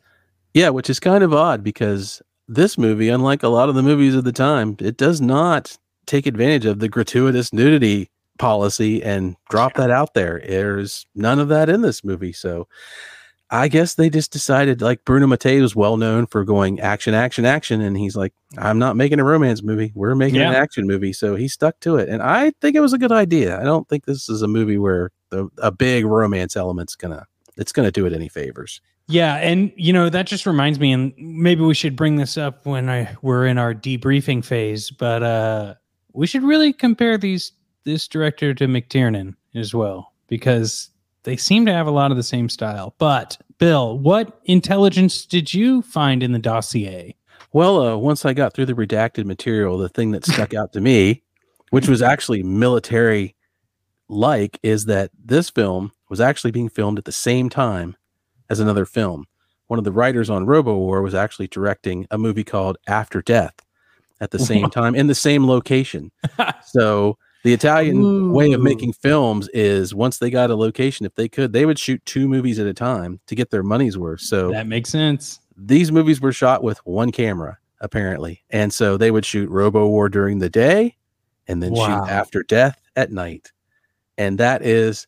Yeah, 0.53 0.69
which 0.69 0.89
is 0.89 0.99
kind 0.99 1.23
of 1.23 1.33
odd 1.33 1.63
because 1.63 2.21
this 2.47 2.77
movie, 2.77 3.09
unlike 3.09 3.43
a 3.43 3.47
lot 3.47 3.69
of 3.69 3.75
the 3.75 3.83
movies 3.83 4.15
of 4.15 4.23
the 4.23 4.31
time, 4.31 4.77
it 4.79 4.97
does 4.97 5.19
not 5.19 5.77
take 6.05 6.25
advantage 6.25 6.65
of 6.65 6.79
the 6.79 6.89
gratuitous 6.89 7.51
nudity 7.53 8.09
policy 8.37 9.01
and 9.03 9.35
drop 9.49 9.73
that 9.75 9.89
out 9.89 10.13
there. 10.13 10.41
There's 10.45 11.05
none 11.15 11.39
of 11.39 11.47
that 11.49 11.69
in 11.69 11.81
this 11.81 12.03
movie. 12.03 12.33
So 12.33 12.67
I 13.53 13.67
guess 13.67 13.93
they 13.93 14.09
just 14.09 14.31
decided, 14.31 14.81
like 14.81 15.05
Bruno 15.05 15.27
Mattei 15.27 15.61
was 15.61 15.75
well 15.75 15.95
known 15.95 16.25
for 16.25 16.43
going 16.43 16.79
action, 16.79 17.13
action, 17.13 17.45
action. 17.45 17.81
And 17.81 17.95
he's 17.95 18.15
like, 18.15 18.33
I'm 18.57 18.79
not 18.79 18.95
making 18.95 19.19
a 19.19 19.23
romance 19.23 19.61
movie. 19.61 19.91
We're 19.93 20.15
making 20.15 20.41
an 20.41 20.55
action 20.55 20.87
movie. 20.87 21.13
So 21.13 21.35
he 21.35 21.47
stuck 21.47 21.79
to 21.81 21.97
it. 21.97 22.09
And 22.09 22.23
I 22.23 22.51
think 22.61 22.75
it 22.75 22.79
was 22.79 22.93
a 22.93 22.97
good 22.97 23.11
idea. 23.11 23.61
I 23.61 23.63
don't 23.63 23.87
think 23.87 24.05
this 24.05 24.27
is 24.27 24.41
a 24.41 24.47
movie 24.47 24.79
where 24.79 25.11
the, 25.29 25.49
a 25.59 25.71
big 25.71 26.03
romance 26.05 26.57
element's 26.57 26.95
going 26.95 27.15
to, 27.15 27.27
it's 27.55 27.71
to 27.71 27.91
do 27.91 28.07
it 28.07 28.13
any 28.13 28.27
favors. 28.27 28.81
Yeah, 29.07 29.35
and 29.35 29.71
you 29.75 29.91
know 29.91 30.09
that 30.09 30.27
just 30.27 30.45
reminds 30.45 30.79
me, 30.79 30.93
and 30.93 31.13
maybe 31.17 31.61
we 31.61 31.73
should 31.73 31.95
bring 31.95 32.15
this 32.15 32.37
up 32.37 32.65
when 32.65 32.89
I 32.89 33.13
we're 33.21 33.45
in 33.45 33.57
our 33.57 33.73
debriefing 33.73 34.45
phase. 34.45 34.91
But 34.91 35.21
uh, 35.21 35.75
we 36.13 36.25
should 36.25 36.43
really 36.43 36.71
compare 36.71 37.17
these 37.17 37.51
this 37.83 38.07
director 38.07 38.53
to 38.53 38.65
McTiernan 38.65 39.35
as 39.55 39.73
well 39.73 40.13
because 40.27 40.89
they 41.23 41.37
seem 41.37 41.65
to 41.65 41.73
have 41.73 41.87
a 41.87 41.91
lot 41.91 42.11
of 42.11 42.17
the 42.17 42.23
same 42.23 42.49
style. 42.49 42.95
But 42.97 43.37
Bill, 43.57 43.97
what 43.97 44.41
intelligence 44.45 45.25
did 45.25 45.53
you 45.53 45.81
find 45.81 46.21
in 46.21 46.31
the 46.31 46.39
dossier? 46.39 47.15
Well, 47.51 47.81
uh, 47.81 47.97
once 47.97 48.25
I 48.25 48.33
got 48.33 48.53
through 48.53 48.65
the 48.65 48.73
redacted 48.73 49.25
material, 49.25 49.77
the 49.77 49.89
thing 49.89 50.11
that 50.11 50.25
stuck 50.25 50.53
out 50.53 50.73
to 50.73 50.81
me, 50.81 51.23
which 51.69 51.87
was 51.87 52.01
actually 52.01 52.43
military 52.43 53.35
like, 54.09 54.59
is 54.63 54.85
that 54.85 55.11
this 55.23 55.49
film 55.49 55.91
was 56.09 56.19
actually 56.19 56.51
being 56.51 56.69
filmed 56.69 56.97
at 56.97 57.05
the 57.05 57.11
same 57.11 57.49
time 57.49 57.95
as 58.49 58.59
another 58.59 58.85
film. 58.85 59.25
One 59.67 59.79
of 59.79 59.85
the 59.85 59.91
writers 59.91 60.29
on 60.29 60.45
Robo 60.45 60.75
War 60.77 61.01
was 61.01 61.15
actually 61.15 61.47
directing 61.47 62.05
a 62.11 62.17
movie 62.17 62.43
called 62.43 62.77
After 62.87 63.21
Death 63.21 63.55
at 64.19 64.31
the 64.31 64.39
same 64.39 64.69
time 64.69 64.95
in 64.95 65.07
the 65.07 65.15
same 65.15 65.47
location. 65.47 66.11
so 66.65 67.17
the 67.43 67.53
Italian 67.53 68.31
way 68.31 68.53
of 68.53 68.61
making 68.61 68.93
films 68.93 69.49
is 69.53 69.93
once 69.93 70.17
they 70.17 70.29
got 70.29 70.49
a 70.49 70.55
location, 70.55 71.05
if 71.05 71.13
they 71.15 71.27
could, 71.27 71.53
they 71.53 71.65
would 71.65 71.77
shoot 71.77 72.01
two 72.05 72.27
movies 72.27 72.57
at 72.59 72.67
a 72.67 72.73
time 72.73 73.19
to 73.27 73.35
get 73.35 73.51
their 73.51 73.63
money's 73.63 73.97
worth. 73.97 74.21
So 74.21 74.49
That 74.51 74.67
makes 74.67 74.89
sense. 74.89 75.39
these 75.57 75.91
movies 75.91 76.19
were 76.21 76.31
shot 76.33 76.63
with 76.63 76.79
one 76.85 77.11
camera 77.11 77.57
apparently 77.81 78.41
and 78.49 78.73
so 78.73 78.95
they 78.95 79.11
would 79.11 79.25
shoot 79.25 79.49
robo 79.49 79.85
war 79.87 80.07
during 80.07 80.39
the 80.39 80.49
day 80.49 80.95
and 81.49 81.61
then 81.61 81.73
Wow. 81.73 81.85
shoot 81.85 82.09
after 82.09 82.41
death 82.43 82.79
at 82.95 83.11
night 83.11 83.51
and 84.17 84.37
that 84.39 84.61
is 84.65 85.05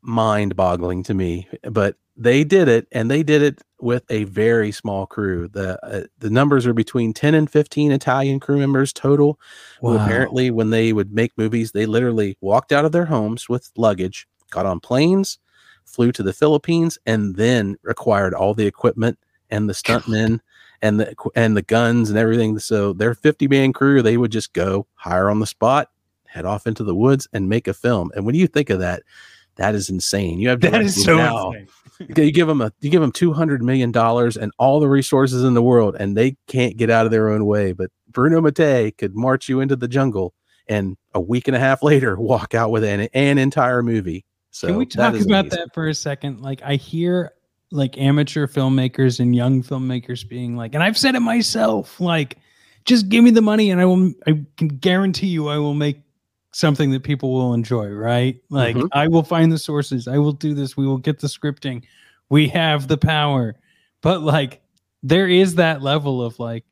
mind 0.00 0.54
boggling 0.54 1.02
to 1.02 1.12
me 1.12 1.48
but 1.70 1.96
they 2.16 2.44
did 2.44 2.68
it 2.68 2.86
and 2.92 3.10
they 3.10 3.22
did 3.22 3.42
it 3.42 3.62
with 3.80 4.04
a 4.10 4.24
very 4.24 4.70
small 4.72 5.06
crew. 5.06 5.48
The 5.48 5.84
uh, 5.84 6.06
the 6.18 6.30
numbers 6.30 6.66
are 6.66 6.74
between 6.74 7.12
10 7.12 7.34
and 7.34 7.50
15 7.50 7.92
italian 7.92 8.40
crew 8.40 8.58
members 8.58 8.92
total 8.92 9.38
who 9.80 9.96
apparently 9.96 10.50
when 10.50 10.70
they 10.70 10.92
would 10.92 11.12
make 11.12 11.36
movies 11.36 11.72
they 11.72 11.86
literally 11.86 12.36
walked 12.40 12.72
out 12.72 12.84
of 12.84 12.92
their 12.92 13.06
homes 13.06 13.48
with 13.48 13.70
luggage 13.76 14.26
got 14.50 14.64
on 14.64 14.80
planes 14.80 15.38
flew 15.84 16.12
to 16.12 16.22
the 16.22 16.32
philippines 16.32 16.98
and 17.04 17.36
then 17.36 17.76
acquired 17.86 18.32
all 18.32 18.54
the 18.54 18.66
equipment 18.66 19.18
and 19.50 19.68
the 19.68 19.74
stuntmen 19.74 20.40
and 20.82 21.00
the 21.00 21.14
and 21.34 21.56
the 21.56 21.62
guns 21.62 22.10
and 22.10 22.18
everything. 22.18 22.58
So 22.58 22.92
their 22.92 23.14
50 23.14 23.48
man 23.48 23.72
crew 23.72 24.02
they 24.02 24.16
would 24.16 24.30
just 24.30 24.52
go 24.52 24.86
hire 24.94 25.30
on 25.30 25.40
the 25.40 25.46
spot 25.46 25.90
head 26.26 26.44
off 26.44 26.66
into 26.66 26.82
the 26.82 26.94
woods 26.94 27.28
and 27.32 27.48
make 27.48 27.68
a 27.68 27.74
film. 27.74 28.10
And 28.14 28.26
when 28.26 28.34
you 28.34 28.46
think 28.46 28.70
of 28.70 28.80
that 28.80 29.02
that 29.56 29.74
is 29.74 29.88
insane. 29.88 30.40
You 30.40 30.48
have 30.48 30.60
that 30.60 30.82
is 30.82 31.02
so 31.02 31.16
now 31.16 31.52
insane. 31.52 31.68
You 32.00 32.32
give 32.32 32.48
them 32.48 32.60
a 32.60 32.72
you 32.80 32.90
give 32.90 33.00
them 33.00 33.12
200 33.12 33.62
million 33.62 33.92
dollars 33.92 34.36
and 34.36 34.52
all 34.58 34.80
the 34.80 34.88
resources 34.88 35.44
in 35.44 35.54
the 35.54 35.62
world 35.62 35.96
and 35.98 36.16
they 36.16 36.36
can't 36.48 36.76
get 36.76 36.90
out 36.90 37.06
of 37.06 37.12
their 37.12 37.28
own 37.28 37.46
way 37.46 37.72
but 37.72 37.90
bruno 38.08 38.40
mattei 38.40 38.90
could 38.90 39.14
march 39.14 39.48
you 39.48 39.60
into 39.60 39.76
the 39.76 39.88
jungle 39.88 40.34
and 40.68 40.96
a 41.14 41.20
week 41.20 41.46
and 41.46 41.56
a 41.56 41.60
half 41.60 41.82
later 41.82 42.16
walk 42.16 42.54
out 42.54 42.70
with 42.70 42.84
an, 42.84 43.02
an 43.14 43.38
entire 43.38 43.82
movie 43.82 44.24
so 44.54 44.68
Can 44.68 44.76
we 44.76 44.86
talk 44.86 45.14
is 45.14 45.26
about 45.26 45.46
amazing. 45.46 45.58
that 45.58 45.74
for 45.74 45.88
a 45.88 45.94
second? 45.94 46.40
Like, 46.40 46.62
I 46.62 46.76
hear 46.76 47.32
like 47.72 47.98
amateur 47.98 48.46
filmmakers 48.46 49.18
and 49.18 49.34
young 49.34 49.64
filmmakers 49.64 50.26
being 50.26 50.56
like, 50.56 50.74
and 50.74 50.82
I've 50.82 50.96
said 50.96 51.16
it 51.16 51.20
myself, 51.20 52.00
like, 52.00 52.38
just 52.84 53.08
give 53.08 53.24
me 53.24 53.32
the 53.32 53.42
money 53.42 53.72
and 53.72 53.80
I 53.80 53.84
will, 53.84 54.12
I 54.28 54.44
can 54.56 54.68
guarantee 54.68 55.26
you 55.26 55.48
I 55.48 55.58
will 55.58 55.74
make 55.74 55.96
something 56.54 56.90
that 56.92 57.02
people 57.02 57.32
will 57.32 57.52
enjoy, 57.52 57.88
right? 57.88 58.36
Like, 58.48 58.76
Mhm. 58.76 58.88
I 58.92 59.08
will 59.08 59.22
find 59.22 59.50
the 59.50 59.58
sources, 59.58 60.06
I 60.06 60.18
will 60.18 60.32
do 60.32 60.54
this, 60.54 60.76
we 60.76 60.86
will 60.86 60.98
get 60.98 61.18
the 61.18 61.26
scripting, 61.26 61.82
we 62.30 62.48
have 62.48 62.88
the 62.88 62.96
power. 62.96 63.56
But 64.00 64.22
like, 64.22 64.62
there 65.02 65.28
is 65.28 65.56
that 65.56 65.82
level 65.82 66.22
of 66.22 66.38
like, 66.38 66.64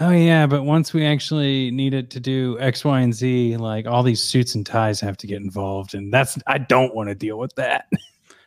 oh 0.00 0.10
yeah, 0.10 0.46
but 0.46 0.62
once 0.62 0.92
we 0.94 1.04
actually 1.04 1.70
need 1.72 1.92
it 1.92 2.10
to 2.10 2.20
do 2.20 2.56
X, 2.60 2.84
Y, 2.84 3.00
and 3.00 3.12
Z, 3.14 3.56
like 3.56 3.86
all 3.86 4.02
these 4.02 4.22
suits 4.22 4.54
and 4.54 4.64
ties 4.64 5.00
have 5.00 5.16
to 5.18 5.26
get 5.26 5.40
involved, 5.42 5.94
and 5.94 6.12
that's 6.12 6.38
I 6.46 6.58
don't 6.58 6.94
want 6.94 7.08
to 7.08 7.14
deal 7.14 7.38
with 7.38 7.54
that. 7.56 7.86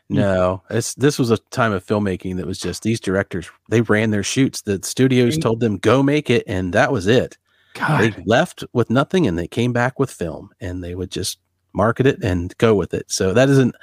no 0.09 0.61
it's 0.69 0.93
this 0.95 1.17
was 1.17 1.31
a 1.31 1.37
time 1.51 1.71
of 1.71 1.85
filmmaking 1.85 2.35
that 2.35 2.45
was 2.45 2.59
just 2.59 2.83
these 2.83 2.99
directors 2.99 3.49
they 3.69 3.79
ran 3.79 4.11
their 4.11 4.23
shoots 4.23 4.61
the 4.61 4.77
studios 4.83 5.37
told 5.37 5.61
them 5.61 5.77
go 5.77 6.03
make 6.03 6.29
it 6.29 6.43
and 6.47 6.73
that 6.73 6.91
was 6.91 7.07
it 7.07 7.37
They 7.75 8.13
left 8.25 8.63
with 8.73 8.89
nothing 8.89 9.27
and 9.27 9.37
they 9.37 9.47
came 9.47 9.73
back 9.73 9.99
with 9.99 10.11
film 10.11 10.49
and 10.59 10.83
they 10.83 10.95
would 10.95 11.11
just 11.11 11.39
market 11.73 12.05
it 12.05 12.21
and 12.23 12.55
go 12.57 12.75
with 12.75 12.93
it. 12.93 13.09
So 13.09 13.33
that 13.33 13.49
isn't 13.49 13.75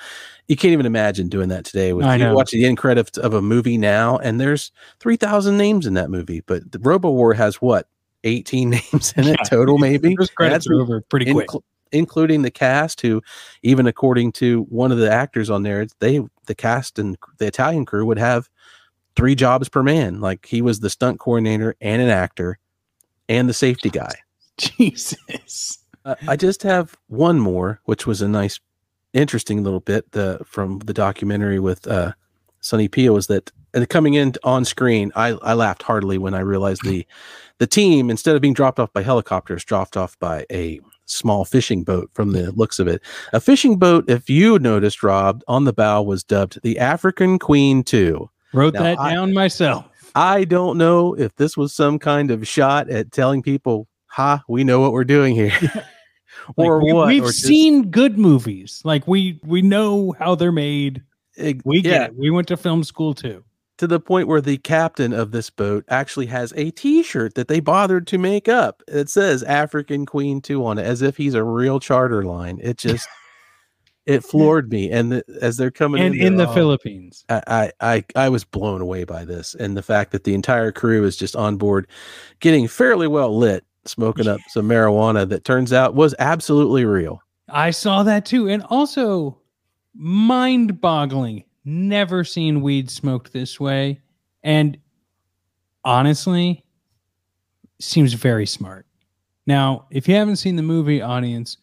you 0.47 0.57
can't 0.57 0.73
even 0.73 0.87
imagine 0.87 1.29
doing 1.29 1.49
that 1.51 1.65
today. 1.65 1.93
With 1.93 2.07
I 2.07 2.17
you 2.17 2.25
know. 2.25 2.35
watch 2.35 2.51
the 2.51 2.65
end 2.65 2.79
credits 2.79 3.17
of 3.19 3.35
a 3.35 3.43
movie 3.43 3.77
now, 3.79 4.17
and 4.19 4.41
there's 4.41 4.73
three 5.01 5.17
thousand 5.17 5.57
names 5.59 5.87
in 5.87 5.95
that 5.95 6.11
movie, 6.11 6.43
but 6.47 6.71
the 6.73 6.79
Robo 6.79 7.11
War 7.11 7.35
has 7.35 7.57
what 7.57 7.89
eighteen 8.25 8.71
names 8.93 9.13
in 9.17 9.25
it 9.29 9.37
Yeah. 9.39 9.49
total, 9.49 9.79
maybe. 9.79 10.15
those 10.17 10.31
credits 10.31 10.67
that's 10.67 10.71
are 10.71 10.81
over 10.81 11.01
pretty 11.03 11.33
quick. 11.33 11.49
inclu- 11.49 11.63
including 11.93 12.43
the 12.43 12.51
cast 12.51 13.01
who 13.01 13.23
even 13.63 13.87
according 13.87 14.33
to 14.33 14.65
one 14.65 14.93
of 14.93 14.99
the 14.99 15.11
actors 15.11 15.49
on 15.49 15.63
there 15.63 15.87
they 16.01 16.21
the 16.47 16.55
cast 16.55 16.99
and 16.99 17.17
the 17.39 17.47
italian 17.47 17.87
crew 17.87 18.05
would 18.05 18.19
have 18.19 18.51
three 19.17 19.35
jobs 19.35 19.71
per 19.71 19.83
man 19.83 20.21
like 20.21 20.45
he 20.45 20.61
was 20.61 20.81
the 20.81 20.91
stunt 20.91 21.19
coordinator 21.19 21.75
and 21.81 22.03
an 22.03 22.11
actor 22.11 22.59
and 23.29 23.49
the 23.49 23.55
safety 23.55 23.91
guy 23.91 24.13
Jesus. 24.59 25.79
uh, 26.05 26.15
i 26.27 26.37
just 26.37 26.63
have 26.63 26.97
one 27.09 27.39
more 27.39 27.81
which 27.85 28.07
was 28.07 28.23
a 28.23 28.29
nice 28.29 28.59
interesting 29.15 29.63
little 29.65 29.81
bit 29.81 30.11
the 30.13 30.41
from 30.45 30.79
the 30.81 30.93
documentary 30.95 31.59
with 31.61 31.87
uh 31.87 32.13
sonny 32.61 32.89
peel 32.89 33.17
is 33.17 33.27
that 33.29 33.51
and 33.75 33.89
coming 33.89 34.15
in 34.15 34.33
on 34.45 34.65
screen 34.65 35.13
i 35.17 35.29
i 35.43 35.55
laughed 35.55 35.83
heartily 35.83 36.19
when 36.19 36.35
i 36.35 36.41
realized 36.41 36.83
the 36.85 37.07
the 37.59 37.67
team 37.67 38.11
instead 38.11 38.35
of 38.37 38.43
being 38.43 38.55
dropped 38.55 38.79
off 38.81 38.93
by 38.93 39.03
helicopters 39.03 39.65
dropped 39.65 39.97
off 39.97 40.19
by 40.19 40.45
a 40.53 40.81
small 41.07 41.45
fishing 41.45 41.85
boat 41.85 42.11
from 42.13 42.33
the 42.33 42.53
looks 42.53 42.79
of 42.79 42.87
it 42.87 43.01
a 43.33 43.41
fishing 43.41 43.79
boat 43.79 44.05
if 44.09 44.29
you 44.29 44.59
noticed 44.59 45.03
rob 45.03 45.43
on 45.49 45.65
the 45.65 45.73
bow 45.73 46.03
was 46.03 46.23
dubbed 46.23 46.61
the 46.63 46.79
african 46.79 47.39
queen 47.39 47.83
2 47.83 48.29
Wrote 48.53 48.75
Now, 48.75 48.83
that 48.83 48.99
I- 48.99 49.15
down 49.15 49.33
myself. 49.35 49.88
I 50.15 50.45
don't 50.45 50.79
know 50.79 51.15
if 51.15 51.35
this 51.37 51.57
was 51.57 51.75
some 51.75 51.99
kind 51.99 52.31
of 52.31 52.47
shot 52.47 52.89
at 52.91 53.13
telling 53.13 53.43
people 53.43 53.87
ha 54.07 54.43
we 54.49 54.65
know 54.65 54.81
what 54.81 54.93
we're 54.93 55.05
doing 55.05 55.35
here 55.35 55.53
or 56.57 56.81
what 56.81 57.09
We've 57.09 57.23
or 57.25 57.27
just- 57.29 57.43
seen 57.43 57.91
good 57.91 58.17
movies. 58.19 58.81
Like 58.85 59.07
we 59.09 59.41
we 59.45 59.61
know 59.63 60.13
how 60.19 60.35
they're 60.35 60.53
made. 60.53 61.03
Ex- 61.37 61.61
We 61.65 61.83
get 61.83 61.93
yeah, 61.93 62.05
it. 62.07 62.17
We 62.17 62.31
went 62.31 62.49
to 62.49 62.57
film 62.57 62.85
school 62.85 63.13
too. 63.15 63.45
to 63.79 63.87
the 63.87 63.99
point 64.01 64.29
where 64.29 64.41
the 64.41 64.57
captain 64.59 65.13
of 65.13 65.31
this 65.33 65.51
boat 65.51 65.85
actually 65.89 66.27
has 66.27 66.53
a 66.57 66.71
t-shirt 66.71 67.35
that 67.35 67.49
they 67.49 67.61
bothered 67.61 68.07
to 68.09 68.19
make 68.19 68.49
up 68.49 68.83
it 68.89 69.09
says 69.09 69.43
african 69.45 70.05
queen 70.07 70.41
2 70.41 70.65
on 70.65 70.79
it 70.79 70.85
as 70.87 71.01
if 71.03 71.17
he's 71.17 71.35
a 71.35 71.45
real 71.45 71.79
charter 71.81 72.25
line 72.25 72.59
it 72.63 72.77
just 72.77 73.09
it 74.09 74.25
floored 74.25 74.71
me 74.73 74.91
and 74.91 75.13
the, 75.13 75.25
as 75.41 75.57
they're 75.57 75.71
coming 75.71 76.03
And 76.03 76.15
in, 76.15 76.27
in 76.29 76.37
the 76.37 76.47
all- 76.49 76.55
Philippines. 76.55 77.25
I, 77.29 77.43
I 77.47 77.73
I 77.81 78.05
I 78.17 78.29
was 78.29 78.43
blown 78.43 78.81
away 78.81 79.05
by 79.05 79.25
this 79.25 79.55
and 79.55 79.77
the 79.77 79.83
fact 79.83 80.11
that 80.13 80.25
the 80.25 80.35
entire 80.35 80.73
crew 80.73 81.05
is 81.05 81.17
just 81.17 81.37
on 81.37 81.57
board 81.57 81.87
getting 82.41 82.67
fairly 82.67 83.07
well 83.07 83.37
lit 83.37 83.65
smoking 83.85 84.27
up 84.27 84.41
some 84.49 84.69
marijuana 84.69 85.29
that 85.29 85.45
turns 85.45 85.73
out 85.73 85.95
was 85.95 86.15
absolutely 86.19 86.85
real 86.85 87.23
I 87.51 87.71
saw 87.71 88.03
that 88.03 88.27
too. 88.27 88.49
And 88.49 88.63
also 88.65 89.39
mind 89.95 90.81
boggling. 90.83 91.45
Never 91.65 92.23
seen 92.25 92.61
weed 92.61 92.91
smoked 92.91 93.33
this 93.33 93.59
way. 93.59 94.01
And 94.43 94.77
honestly, 95.85 96.65
seems 97.81 98.13
very 98.13 98.47
smart. 98.47 98.87
Now, 99.47 99.87
if 99.91 100.09
you 100.09 100.15
haven't 100.15 100.37
seen 100.37 100.57
the 100.57 100.63
movie 100.63 101.01
audience, 101.01 101.57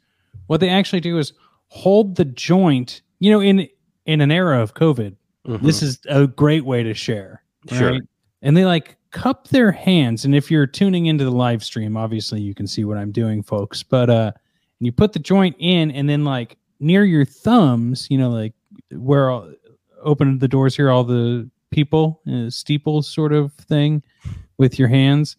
what 0.48 0.60
they 0.60 0.70
actually 0.70 1.02
do 1.02 1.18
is 1.20 1.34
hold 1.76 2.16
the 2.16 2.26
joint, 2.26 3.02
you 3.20 3.30
know, 3.30 3.42
in 3.42 3.68
in 4.06 4.22
an 4.22 4.32
era 4.32 4.62
of 4.62 4.74
COVID, 4.74 5.16
this 5.62 5.84
is 5.84 6.00
a 6.08 6.26
great 6.26 6.64
way 6.64 6.84
to 6.84 6.94
share. 6.94 7.44
Sure. 7.70 8.00
And 8.42 8.56
they 8.56 8.66
like 8.66 8.96
cup 9.12 9.50
their 9.50 9.72
hands. 9.72 10.24
And 10.24 10.34
if 10.34 10.50
you're 10.50 10.68
tuning 10.68 11.08
into 11.08 11.26
the 11.26 11.32
live 11.32 11.64
stream, 11.64 11.98
obviously 11.98 12.40
you 12.40 12.56
can 12.56 12.66
see 12.66 12.86
what 12.86 12.98
I'm 12.98 13.12
doing, 13.12 13.44
folks. 13.44 13.84
But 13.84 14.10
uh 14.10 14.32
you 14.80 14.92
put 14.92 15.14
the 15.14 15.20
joint 15.20 15.56
in 15.60 15.92
and 15.92 16.10
then 16.10 16.24
like 16.24 16.58
near 16.80 17.04
your 17.04 17.26
thumbs, 17.26 18.08
you 18.10 18.18
know, 18.18 18.30
like 18.30 18.54
where 18.92 19.30
all, 19.30 19.52
open 20.02 20.40
the 20.40 20.48
doors 20.48 20.76
here, 20.76 20.90
all 20.90 21.04
the 21.04 21.50
people, 21.72 22.22
uh, 22.32 22.50
steeple 22.50 23.02
sort 23.02 23.34
of 23.34 23.54
thing 23.54 24.04
with 24.58 24.80
your 24.80 24.88
hands. 24.88 25.38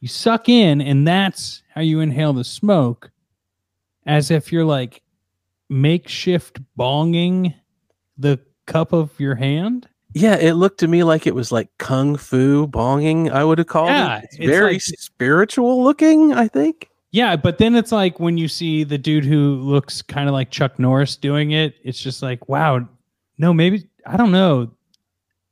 You 0.00 0.08
suck 0.08 0.48
in, 0.48 0.80
and 0.80 1.06
that's 1.06 1.62
how 1.74 1.80
you 1.80 2.00
inhale 2.00 2.32
the 2.32 2.44
smoke, 2.44 3.10
as 4.06 4.30
if 4.30 4.52
you're 4.52 4.64
like 4.64 5.02
makeshift 5.68 6.60
bonging 6.78 7.54
the 8.16 8.38
cup 8.66 8.92
of 8.92 9.18
your 9.18 9.34
hand. 9.34 9.88
Yeah, 10.14 10.36
it 10.36 10.54
looked 10.54 10.80
to 10.80 10.88
me 10.88 11.04
like 11.04 11.26
it 11.26 11.34
was 11.34 11.52
like 11.52 11.68
kung 11.78 12.16
fu 12.16 12.66
bonging. 12.66 13.30
I 13.30 13.44
would 13.44 13.58
have 13.58 13.66
called 13.66 13.90
Yeah, 13.90 14.18
it. 14.18 14.24
It's 14.24 14.36
it's 14.38 14.46
very 14.46 14.72
like- 14.74 14.80
spiritual 14.82 15.84
looking. 15.84 16.32
I 16.32 16.48
think. 16.48 16.88
Yeah, 17.10 17.36
but 17.36 17.56
then 17.58 17.74
it's 17.74 17.92
like 17.92 18.20
when 18.20 18.36
you 18.36 18.48
see 18.48 18.84
the 18.84 18.98
dude 18.98 19.24
who 19.24 19.54
looks 19.60 20.02
kind 20.02 20.28
of 20.28 20.34
like 20.34 20.50
Chuck 20.50 20.78
Norris 20.78 21.16
doing 21.16 21.52
it, 21.52 21.74
it's 21.82 21.98
just 22.00 22.22
like, 22.22 22.48
wow, 22.50 22.86
no, 23.38 23.54
maybe 23.54 23.88
I 24.06 24.16
don't 24.18 24.32
know. 24.32 24.70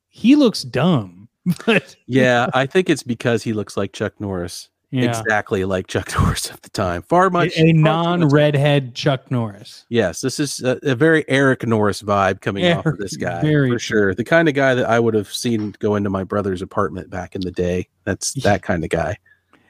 He 0.09 0.37
looks 0.37 0.63
dumb, 0.63 1.29
but 1.67 1.97
Yeah, 2.07 2.49
I 2.53 2.67
think 2.67 2.91
it's 2.91 3.03
because 3.03 3.43
he 3.43 3.53
looks 3.55 3.77
like 3.77 3.93
Chuck 3.93 4.15
Norris, 4.21 4.69
yeah, 4.91 5.19
exactly 5.19 5.65
like 5.65 5.87
Chuck 5.89 6.13
Norris 6.19 6.51
of 6.51 6.61
the 6.63 6.71
time. 6.71 7.03
Far 7.03 7.29
much 7.31 7.57
a, 7.57 7.61
a 7.61 7.65
far 7.65 7.67
too 7.67 7.75
much- 7.75 7.83
non-redhead 7.83 8.95
Chuck 8.95 9.31
Norris. 9.31 9.85
Yes, 9.89 10.21
this 10.21 10.39
is 10.39 10.61
a, 10.63 10.79
a 10.83 10.95
very 10.95 11.25
Eric 11.29 11.67
Norris 11.67 12.03
vibe 12.03 12.41
coming 12.41 12.67
off 12.73 12.87
of 12.87 12.99
this 12.99 13.17
guy 13.17 13.41
very 13.43 13.69
for 13.69 13.73
true. 13.73 13.79
sure. 13.79 14.15
The 14.15 14.25
kind 14.25 14.49
of 14.49 14.55
guy 14.55 14.75
that 14.75 14.87
I 14.89 15.01
would 15.01 15.15
have 15.15 15.29
seen 15.33 15.75
go 15.79 15.97
into 15.97 16.11
my 16.11 16.25
brother's 16.25 16.63
apartment 16.63 17.11
back 17.11 17.35
in 17.35 17.41
the 17.41 17.51
day. 17.51 17.89
That's 18.05 18.33
that 18.43 18.63
kind 18.63 18.85
of 18.85 18.91
guy. 18.91 19.19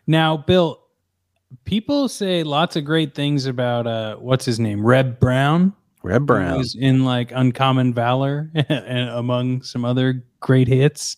Now, 0.06 0.36
Bill, 0.36 0.80
people 1.64 2.08
say 2.08 2.42
lots 2.42 2.76
of 2.76 2.84
great 2.84 3.14
things 3.14 3.46
about 3.46 3.86
uh, 3.86 4.16
what's 4.16 4.44
his 4.44 4.60
name, 4.60 4.84
Reb 4.86 5.18
Brown. 5.18 5.72
Reb 6.02 6.26
Brown. 6.26 6.58
was 6.58 6.76
in 6.76 7.04
like 7.04 7.32
Uncommon 7.32 7.92
Valor 7.92 8.50
and 8.68 9.08
among 9.10 9.62
some 9.62 9.84
other 9.84 10.24
great 10.40 10.68
hits. 10.68 11.16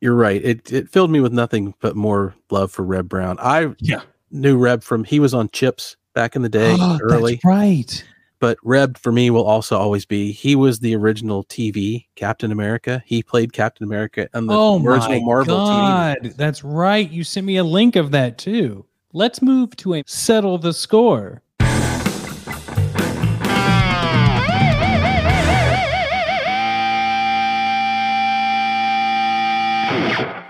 You're 0.00 0.14
right. 0.14 0.42
It 0.44 0.72
it 0.72 0.88
filled 0.88 1.10
me 1.10 1.20
with 1.20 1.32
nothing 1.32 1.74
but 1.80 1.96
more 1.96 2.34
love 2.50 2.70
for 2.70 2.84
Reb 2.84 3.08
Brown. 3.08 3.36
I 3.40 3.74
Yeah. 3.80 4.02
knew 4.30 4.56
Reb 4.56 4.82
from 4.82 5.04
he 5.04 5.18
was 5.20 5.34
on 5.34 5.48
Chips 5.50 5.96
back 6.14 6.36
in 6.36 6.42
the 6.42 6.48
day, 6.48 6.76
ah, 6.78 6.98
early. 7.02 7.34
That's 7.34 7.44
right. 7.44 8.04
but 8.40 8.58
Reb 8.62 8.96
for 8.98 9.10
me 9.10 9.30
will 9.30 9.44
also 9.44 9.76
always 9.76 10.04
be 10.04 10.30
he 10.30 10.54
was 10.54 10.78
the 10.78 10.94
original 10.94 11.42
TV 11.44 12.06
Captain 12.14 12.52
America. 12.52 13.02
He 13.06 13.22
played 13.22 13.52
Captain 13.52 13.84
America 13.84 14.28
on 14.34 14.46
the 14.46 14.54
oh 14.56 14.80
original 14.84 15.20
Marvel 15.24 15.58
TV. 15.60 16.20
God, 16.22 16.32
that's 16.36 16.62
right. 16.62 17.10
You 17.10 17.24
sent 17.24 17.46
me 17.46 17.56
a 17.56 17.64
link 17.64 17.96
of 17.96 18.12
that 18.12 18.38
too. 18.38 18.84
Let's 19.12 19.42
move 19.42 19.74
to 19.78 19.94
a 19.94 20.04
settle 20.06 20.58
the 20.58 20.72
score. 20.72 21.42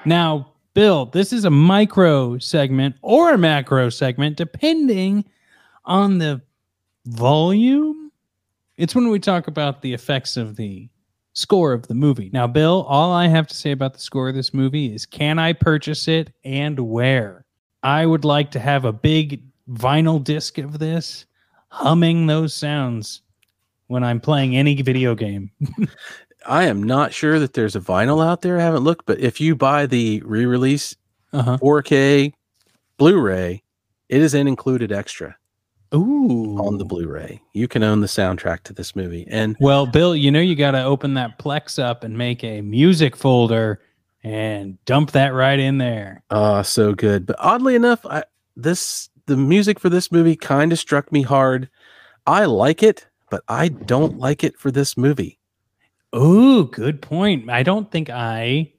Now, 0.09 0.53
Bill, 0.73 1.05
this 1.05 1.35
is 1.35 1.45
a 1.45 1.51
micro 1.51 2.39
segment 2.39 2.97
or 3.03 3.35
a 3.35 3.39
macro 3.39 3.91
segment, 3.91 4.39
depending 4.39 5.27
on 5.85 6.17
the 6.17 6.41
volume. 7.05 8.11
It's 8.79 8.95
when 8.95 9.11
we 9.11 9.19
talk 9.19 9.49
about 9.49 9.83
the 9.83 9.93
effects 9.93 10.39
of 10.39 10.57
the 10.57 10.89
score 11.35 11.75
of 11.75 11.89
the 11.89 11.95
movie. 11.95 12.31
Now, 12.33 12.47
Bill, 12.47 12.87
all 12.89 13.13
I 13.13 13.27
have 13.27 13.47
to 13.49 13.55
say 13.55 13.71
about 13.71 13.93
the 13.93 14.01
score 14.01 14.31
of 14.31 14.35
this 14.35 14.55
movie 14.55 14.95
is 14.95 15.05
can 15.05 15.39
I 15.39 15.53
purchase 15.53 16.09
it 16.09 16.33
and 16.43 16.81
where? 16.81 17.45
I 17.83 18.07
would 18.07 18.25
like 18.25 18.51
to 18.53 18.61
have 18.61 18.87
a 18.87 18.95
big 18.95 19.43
vinyl 19.71 20.25
disc 20.25 20.57
of 20.57 20.79
this 20.79 21.27
humming 21.69 22.27
those 22.27 22.55
sounds 22.55 23.21
when 23.89 24.03
I'm 24.03 24.21
playing 24.21 24.57
any 24.57 24.81
video 24.81 25.15
game. 25.15 25.51
I 26.47 26.65
am 26.65 26.83
not 26.83 27.13
sure 27.13 27.39
that 27.39 27.53
there's 27.55 27.77
a 27.77 27.81
vinyl 27.81 28.25
out 28.25 28.43
there. 28.43 28.59
I 28.59 28.63
haven't 28.63 28.85
looked, 28.85 29.07
but 29.07 29.19
if 29.21 29.41
you 29.41 29.55
buy 29.57 29.87
the 29.87 30.23
re-release 30.25 30.95
Uh-huh. 31.33 31.59
4K 31.59 32.33
Blu-ray, 32.97 33.63
it 34.09 34.21
is 34.21 34.35
an 34.35 34.49
included 34.49 34.91
extra 34.93 35.37
Ooh. 35.95 36.57
on 36.59 36.79
the 36.79 36.85
Blu-ray. 36.85 37.41
You 37.53 37.69
can 37.69 37.83
own 37.83 38.01
the 38.01 38.07
soundtrack 38.07 38.63
to 38.65 38.73
this 38.73 38.95
movie. 38.97 39.27
And 39.31 39.57
Well, 39.61 39.87
Bill, 39.87 40.15
you 40.17 40.31
know 40.31 40.41
you 40.41 40.55
got 40.57 40.73
to 40.73 40.83
open 40.83 41.15
that 41.15 41.39
Plex 41.39 41.79
up 41.83 42.05
and 42.05 42.17
make 42.17 42.43
a 42.45 42.61
music 42.63 43.17
folder 43.17 43.81
and 44.25 44.83
dump 44.85 45.13
that 45.13 45.29
right 45.33 45.59
in 45.59 45.79
there. 45.79 46.23
uh 46.31 46.63
so 46.63 46.93
good. 46.95 47.25
But 47.27 47.37
oddly 47.39 47.75
enough, 47.75 48.05
I 48.05 48.25
this 48.57 49.09
the 49.27 49.37
music 49.37 49.79
for 49.79 49.89
this 49.89 50.11
movie 50.11 50.35
kind 50.37 50.73
of 50.73 50.79
struck 50.79 51.13
me 51.13 51.23
hard. 51.23 51.69
I 52.27 52.47
like 52.47 52.83
it, 52.83 53.07
but 53.31 53.45
I 53.49 53.69
don't 53.69 54.19
like 54.19 54.43
it 54.43 54.59
for 54.59 54.71
this 54.73 54.97
movie. 54.97 55.38
Ooh, 56.17 56.67
good 56.69 57.03
point. 57.03 57.51
I 57.51 57.63
don't 57.63 57.91
think 57.91 58.09
I 58.11 58.73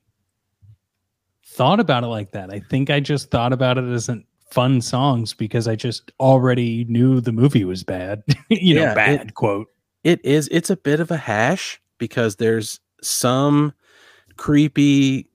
thought 1.45 1.79
about 1.79 2.03
it 2.03 2.07
like 2.07 2.31
that. 2.31 2.51
I 2.51 2.59
think 2.59 2.89
I 2.89 2.99
just 2.99 3.29
thought 3.31 3.53
about 3.53 3.77
it 3.77 3.85
as 3.85 4.09
an 4.09 4.25
fun 4.51 4.81
songs 4.81 5.33
because 5.33 5.67
I 5.67 5.75
just 5.75 6.11
already 6.19 6.83
knew 6.85 7.21
the 7.21 7.31
movie 7.31 7.65
was 7.65 7.83
bad. 7.83 8.23
you 8.49 8.73
know, 8.75 8.81
Yeah, 8.81 8.93
bad 8.95 9.33
quote. 9.35 9.67
It 10.03 10.23
is 10.25 10.47
it's 10.51 10.69
a 10.69 10.77
bit 10.77 10.99
of 10.99 11.11
a 11.11 11.17
hash 11.17 11.79
because 11.97 12.37
there's 12.37 12.79
some 13.01 13.73
creepy 14.37 15.27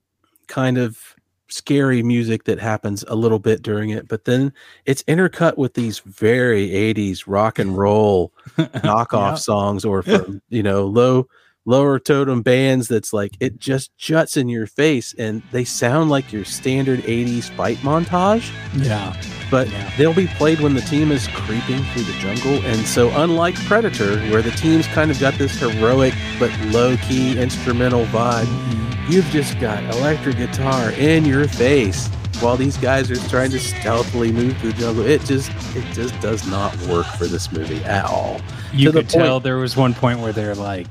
kind 0.47 0.77
of 0.77 1.15
scary 1.47 2.01
music 2.03 2.43
that 2.45 2.59
happens 2.59 3.05
a 3.07 3.15
little 3.15 3.39
bit 3.39 3.61
during 3.61 3.91
it, 3.91 4.07
but 4.07 4.25
then 4.25 4.51
it's 4.85 5.03
intercut 5.03 5.57
with 5.57 5.75
these 5.75 5.99
very 5.99 6.69
80s 6.69 7.23
rock 7.27 7.59
and 7.59 7.77
roll 7.77 8.33
knockoff 8.57 9.31
Yeah. 9.31 9.35
songs 9.35 9.85
or 9.85 10.01
from, 10.01 10.41
you 10.49 10.63
know, 10.63 10.85
low 10.85 11.27
lower 11.65 11.97
totem 11.99 12.41
bands 12.41 12.87
that's 12.87 13.11
like 13.11 13.35
it 13.39 13.57
just 13.59 13.95
juts 13.97 14.37
in 14.37 14.47
your 14.47 14.67
face 14.67 15.13
and 15.17 15.41
they 15.51 15.63
sound 15.63 16.09
like 16.09 16.31
your 16.31 16.45
standard 16.45 16.99
80s 17.01 17.49
fight 17.55 17.77
montage 17.77 18.51
Yeah. 18.75 19.15
but 19.49 19.69
Yeah. 19.69 19.91
they'll 19.97 20.13
be 20.13 20.27
played 20.27 20.59
when 20.59 20.75
the 20.75 20.81
team 20.81 21.11
is 21.11 21.27
creeping 21.29 21.83
through 21.85 22.03
the 22.03 22.13
jungle. 22.19 22.63
And 22.65 22.85
so, 22.85 23.09
unlike 23.15 23.55
Predator, 23.65 24.17
where 24.31 24.41
the 24.41 24.51
team's 24.51 24.87
kind 24.87 25.09
of 25.09 25.19
got 25.19 25.33
this 25.35 25.59
heroic 25.59 26.13
but 26.39 26.51
low 26.67 26.97
key 26.97 27.37
instrumental 27.39 28.05
vibe, 28.07 28.45
mm-hmm. 28.45 29.11
you've 29.11 29.25
just 29.27 29.59
got 29.59 29.83
electric 29.95 30.37
guitar 30.37 30.91
in 30.91 31.25
your 31.25 31.47
face 31.47 32.07
while 32.41 32.57
these 32.57 32.77
guys 32.77 33.09
are 33.09 33.29
trying 33.29 33.49
to 33.49 33.59
stealthily 33.59 34.31
move 34.31 34.57
through 34.57 34.73
the 34.73 34.79
jungle. 34.81 35.05
It 35.05 35.21
just, 35.21 35.49
it 35.75 35.85
just 35.93 36.19
does 36.19 36.45
not 36.47 36.75
work 36.87 37.05
for 37.17 37.25
this 37.25 37.51
movie 37.51 37.83
at 37.85 38.05
all. 38.05 38.41
You 38.73 38.91
could 38.91 39.07
tell 39.09 39.39
there 39.39 39.57
was 39.57 39.77
one 39.77 39.93
point 39.93 40.19
where 40.19 40.33
they're 40.33 40.53
like, 40.55 40.87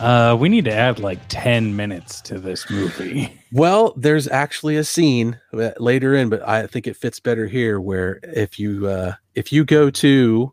uh, 0.00 0.36
we 0.38 0.48
need 0.48 0.64
to 0.66 0.72
add 0.72 0.98
like 0.98 1.18
10 1.28 1.74
minutes 1.76 2.20
to 2.22 2.38
this 2.38 2.68
movie. 2.70 3.32
Well, 3.52 3.94
there's 3.96 4.28
actually 4.28 4.76
a 4.76 4.84
scene 4.84 5.40
uh, 5.54 5.70
later 5.78 6.14
in, 6.14 6.28
but 6.28 6.46
I 6.46 6.66
think 6.66 6.86
it 6.86 6.94
fits 6.96 7.20
better 7.20 7.46
here. 7.46 7.80
Where 7.80 8.18
if 8.24 8.58
you 8.58 8.86
uh, 8.86 9.14
if 9.34 9.50
you 9.50 9.64
go 9.64 9.88
to 9.88 10.52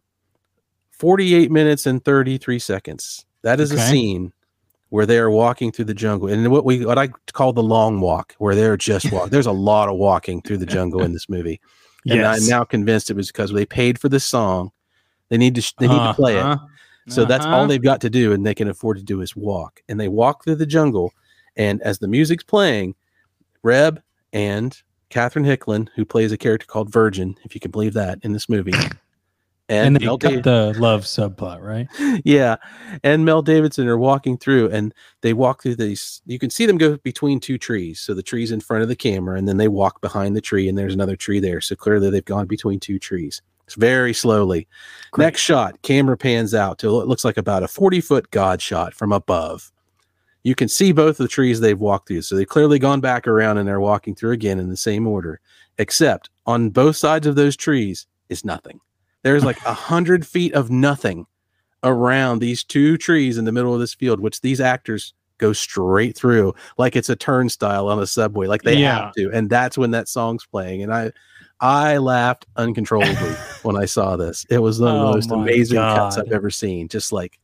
48 0.92 1.52
minutes 1.52 1.86
and 1.86 2.06
33 2.06 2.60
seconds, 2.60 3.26
that 3.42 3.60
is 3.60 3.72
a 3.72 3.76
scene 3.92 4.32
where 4.90 5.06
they 5.06 5.18
are 5.18 5.30
walking 5.32 5.72
through 5.72 5.86
the 5.86 5.94
jungle, 5.94 6.30
and 6.30 6.50
what 6.50 6.64
we 6.64 6.86
what 6.86 6.98
I 6.98 7.08
call 7.34 7.52
the 7.52 7.64
long 7.64 8.00
walk, 8.00 8.36
where 8.38 8.56
they're 8.56 8.78
just 8.78 9.12
walk. 9.12 9.32
There's 9.32 9.48
a 9.48 9.52
lot 9.52 9.90
of 9.90 9.98
walking 9.98 10.42
through 10.44 10.60
the 10.60 10.66
jungle 10.68 11.02
in 11.04 11.12
this 11.12 11.28
movie, 11.28 11.60
and 12.06 12.22
I'm 12.28 12.48
now 12.48 12.64
convinced 12.64 13.10
it 13.10 13.18
was 13.18 13.32
because 13.32 13.52
they 13.52 13.66
paid 13.66 14.00
for 14.00 14.08
this 14.08 14.24
song. 14.24 14.72
They 15.30 15.38
need 15.38 15.56
to 15.56 15.62
sh- 15.62 15.74
they 15.80 15.88
need 15.88 15.98
to 15.98 16.14
play 16.14 16.38
it. 16.38 16.60
Uh-huh. 17.08 17.16
So 17.16 17.26
that's 17.26 17.46
all 17.46 17.54
Uh-huh. 17.54 17.68
they've 17.68 17.82
got 17.82 18.02
to 18.02 18.10
do, 18.10 18.32
and 18.32 18.46
they 18.46 18.56
can 18.56 18.68
afford 18.70 18.98
to 18.98 19.04
do 19.04 19.22
is 19.22 19.36
walk. 19.36 19.82
And 19.90 20.00
they 20.00 20.08
walk 20.08 20.44
through 20.44 20.56
the 20.56 20.66
jungle, 20.66 21.14
and 21.56 21.82
as 21.82 22.00
the 22.00 22.08
music's 22.08 22.44
playing, 22.44 22.96
Reb 23.62 24.02
and 24.32 24.78
Catherine 25.10 25.46
Hickland, 25.46 25.92
who 25.96 26.06
plays 26.06 26.32
a 26.32 26.38
character 26.38 26.66
called 26.66 26.92
Virgin, 26.92 27.36
if 27.44 27.54
you 27.54 27.62
can 27.62 27.72
believe 27.72 27.94
that 27.94 28.20
in 28.24 28.34
this 28.34 28.48
movie, 28.50 28.74
And 29.70 29.96
and, 29.96 29.96
they 29.96 30.06
Mel 30.06 30.18
Dav- 30.18 30.44
the 30.44 30.74
love 30.78 31.04
subplot, 31.04 31.62
right? 31.62 31.88
yeah, 32.26 32.58
and 33.02 33.24
Mel 33.24 33.42
Davidson 33.42 33.88
are 33.88 33.98
walking 33.98 34.38
through, 34.38 34.70
and 34.70 34.94
they 35.22 35.32
walk 35.32 35.64
through 35.64 35.78
these. 35.78 36.22
You 36.26 36.38
can 36.38 36.50
see 36.50 36.66
them 36.66 36.78
go 36.78 36.98
between 36.98 37.40
two 37.40 37.58
trees. 37.58 38.02
So 38.02 38.14
the 38.14 38.22
trees 38.22 38.52
in 38.52 38.60
front 38.60 38.84
of 38.84 38.90
the 38.90 38.96
camera, 38.96 39.38
and 39.38 39.48
then 39.48 39.56
they 39.58 39.70
walk 39.70 40.02
behind 40.02 40.36
the 40.36 40.42
tree, 40.42 40.68
and 40.68 40.78
there's 40.78 40.94
another 40.94 41.16
tree 41.16 41.40
there. 41.40 41.62
So 41.62 41.78
clearly 41.78 42.10
they've 42.10 42.26
gone 42.26 42.46
between 42.46 42.82
two 42.82 43.00
trees. 43.00 43.42
It's 43.66 43.76
very 43.76 44.14
slowly. 44.14 44.68
Great. 45.12 45.26
Next 45.26 45.42
shot, 45.42 45.82
camera 45.84 46.18
pans 46.18 46.54
out 46.54 46.80
to 46.80 47.00
it 47.02 47.08
looks 47.08 47.24
like 47.24 47.38
about 47.38 47.64
a 47.64 47.68
40 47.68 48.02
foot 48.02 48.32
God 48.32 48.62
shot 48.62 48.94
from 48.94 49.12
above. 49.12 49.72
You 50.44 50.56
can 50.56 50.68
see 50.68 50.92
both 50.92 51.18
the 51.18 51.28
trees 51.28 51.62
they've 51.62 51.80
walked 51.80 52.10
through. 52.10 52.24
So 52.24 52.36
they've 52.36 52.48
clearly 52.48 52.78
gone 52.78 53.00
back 53.00 53.28
around 53.28 53.58
and 53.58 53.68
they're 53.68 53.80
walking 53.80 54.14
through 54.16 54.32
again 54.32 54.60
in 54.60 54.70
the 54.70 54.76
same 54.78 55.08
order, 55.08 55.40
except 55.78 56.30
on 56.46 56.70
both 56.70 56.98
sides 56.98 57.26
of 57.26 57.36
those 57.36 57.56
trees 57.56 58.06
is 58.30 58.44
nothing. 58.44 58.80
There's 59.22 59.46
like 59.46 59.58
a 59.66 59.74
hundred 59.74 60.28
feet 60.28 60.54
of 60.54 60.70
nothing 60.70 61.26
around 61.84 62.40
these 62.40 62.64
two 62.64 62.98
trees 62.98 63.38
in 63.38 63.46
the 63.46 63.52
middle 63.54 63.74
of 63.74 63.80
this 63.80 63.94
field, 63.94 64.20
which 64.20 64.42
these 64.42 64.60
actors 64.60 65.14
go 65.38 65.52
straight 65.54 66.16
through 66.16 66.54
like 66.78 66.96
it's 66.96 67.10
a 67.10 67.16
turnstile 67.16 67.88
on 67.88 68.00
a 68.00 68.08
subway, 68.08 68.48
like 68.48 68.62
they 68.64 68.76
Yeah. 68.78 69.06
have 69.06 69.14
to. 69.14 69.30
And 69.32 69.50
that's 69.50 69.78
when 69.78 69.92
that 69.92 70.08
song's 70.08 70.46
playing. 70.46 70.84
And 70.84 70.94
I 70.94 71.12
I 71.60 71.98
laughed 71.98 72.46
uncontrollably 72.58 73.14
when 73.64 73.78
I 73.78 73.86
saw 73.86 74.18
this. 74.18 74.46
It 74.50 74.60
was 74.60 74.80
one 74.80 74.96
of 74.96 75.02
the 75.02 75.08
Oh 75.08 75.14
most 75.14 75.32
amazing 75.32 75.78
cuts 75.78 76.18
I've 76.18 76.32
ever 76.32 76.50
seen. 76.50 76.88
Just 76.88 77.12
like 77.12 77.40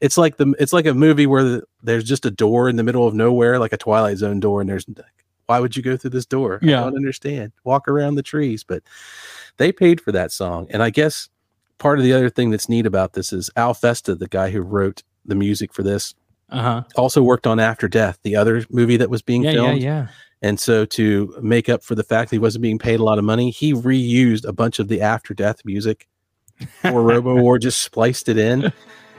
it's 0.00 0.16
like 0.16 0.36
the 0.36 0.54
it's 0.58 0.72
like 0.72 0.86
a 0.86 0.94
movie 0.94 1.26
where 1.26 1.42
the, 1.44 1.62
there's 1.82 2.04
just 2.04 2.24
a 2.26 2.30
door 2.30 2.68
in 2.68 2.76
the 2.76 2.82
middle 2.84 3.06
of 3.06 3.14
nowhere, 3.14 3.58
like 3.58 3.72
a 3.72 3.76
Twilight 3.76 4.18
Zone 4.18 4.40
door, 4.40 4.60
and 4.60 4.68
there's 4.70 4.86
why 5.46 5.58
would 5.58 5.76
you 5.76 5.82
go 5.82 5.96
through 5.96 6.10
this 6.10 6.26
door? 6.26 6.60
Yeah. 6.62 6.80
I 6.80 6.84
don't 6.84 6.96
understand. 6.96 7.52
Walk 7.64 7.88
around 7.88 8.14
the 8.14 8.22
trees, 8.22 8.62
but 8.62 8.82
they 9.56 9.72
paid 9.72 10.00
for 10.00 10.12
that 10.12 10.30
song, 10.32 10.68
and 10.70 10.82
I 10.82 10.90
guess 10.90 11.28
part 11.78 11.98
of 11.98 12.04
the 12.04 12.12
other 12.12 12.30
thing 12.30 12.50
that's 12.50 12.68
neat 12.68 12.86
about 12.86 13.14
this 13.14 13.32
is 13.32 13.50
Al 13.56 13.74
Festa, 13.74 14.14
the 14.14 14.28
guy 14.28 14.50
who 14.50 14.60
wrote 14.60 15.02
the 15.24 15.34
music 15.34 15.72
for 15.72 15.82
this, 15.82 16.14
Uh 16.50 16.62
huh. 16.62 16.82
also 16.94 17.22
worked 17.22 17.46
on 17.46 17.58
After 17.58 17.88
Death, 17.88 18.18
the 18.22 18.36
other 18.36 18.64
movie 18.70 18.96
that 18.98 19.10
was 19.10 19.22
being 19.22 19.42
Yeah, 19.42 19.50
yeah, 19.50 19.56
filmed. 19.56 19.82
yeah. 19.82 20.06
And 20.42 20.58
so 20.58 20.84
to 20.86 21.34
make 21.42 21.68
up 21.68 21.82
for 21.82 21.94
the 21.94 22.02
fact 22.02 22.30
that 22.30 22.36
he 22.36 22.40
wasn't 22.40 22.62
being 22.62 22.78
paid 22.78 23.00
a 23.00 23.04
lot 23.04 23.18
of 23.18 23.24
money, 23.24 23.50
he 23.50 23.74
reused 23.74 24.46
a 24.46 24.52
bunch 24.52 24.78
of 24.78 24.88
the 24.88 25.00
After 25.00 25.34
Death 25.34 25.62
music 25.64 26.08
for 26.82 27.02
Robo 27.02 27.36
War, 27.36 27.58
just 27.58 27.82
spliced 27.82 28.28
it 28.28 28.38
in. 28.38 28.72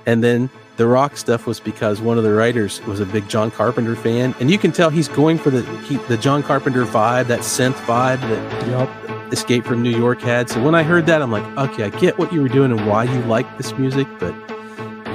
And 0.06 0.24
then 0.24 0.50
the 0.78 0.88
rock 0.88 1.16
stuff 1.16 1.46
was 1.46 1.60
because 1.60 2.02
one 2.02 2.18
of 2.18 2.24
the 2.24 2.34
writers 2.34 2.82
was 2.86 3.00
a 3.00 3.06
big 3.06 3.30
John 3.30 3.52
Carpenter 3.52 3.96
fan, 3.96 4.34
and 4.40 4.50
you 4.50 4.58
can 4.58 4.72
tell 4.72 4.90
he's 4.90 5.08
going 5.08 5.38
for 5.38 5.52
the 5.52 5.62
he, 5.84 5.98
the 6.08 6.18
John 6.18 6.42
Carpenter 6.42 6.86
vibe, 6.86 7.28
that 7.28 7.42
synth 7.42 7.76
vibe 7.86 8.20
that 8.22 8.68
Yep. 8.68 9.32
Escape 9.32 9.64
from 9.64 9.82
New 9.82 9.96
York 9.96 10.20
had. 10.22 10.50
So 10.50 10.62
when 10.62 10.76
I 10.76 10.84
heard 10.84 11.06
that, 11.06 11.22
I'm 11.22 11.32
like, 11.32 11.46
okay, 11.58 11.84
I 11.86 11.90
get 11.90 12.18
what 12.18 12.34
you 12.34 12.42
were 12.42 12.50
doing 12.50 12.72
and 12.72 12.86
why 12.88 13.06
you 13.06 13.22
like 13.26 13.58
this 13.58 13.72
music, 13.78 14.08
but 14.20 14.34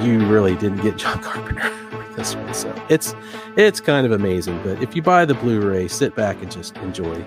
you 0.01 0.25
really 0.27 0.55
didn't 0.55 0.81
get 0.81 0.97
John 0.97 1.21
Carpenter 1.21 1.71
this 2.17 2.35
one. 2.35 2.53
So 2.53 2.75
it's 2.89 3.15
it's 3.55 3.79
kind 3.79 4.05
of 4.05 4.11
amazing. 4.11 4.61
But 4.63 4.83
if 4.83 4.93
you 4.95 5.01
buy 5.01 5.23
the 5.23 5.35
Blu-ray, 5.35 5.87
sit 5.87 6.13
back 6.15 6.41
and 6.41 6.51
just 6.51 6.75
enjoy. 6.77 7.25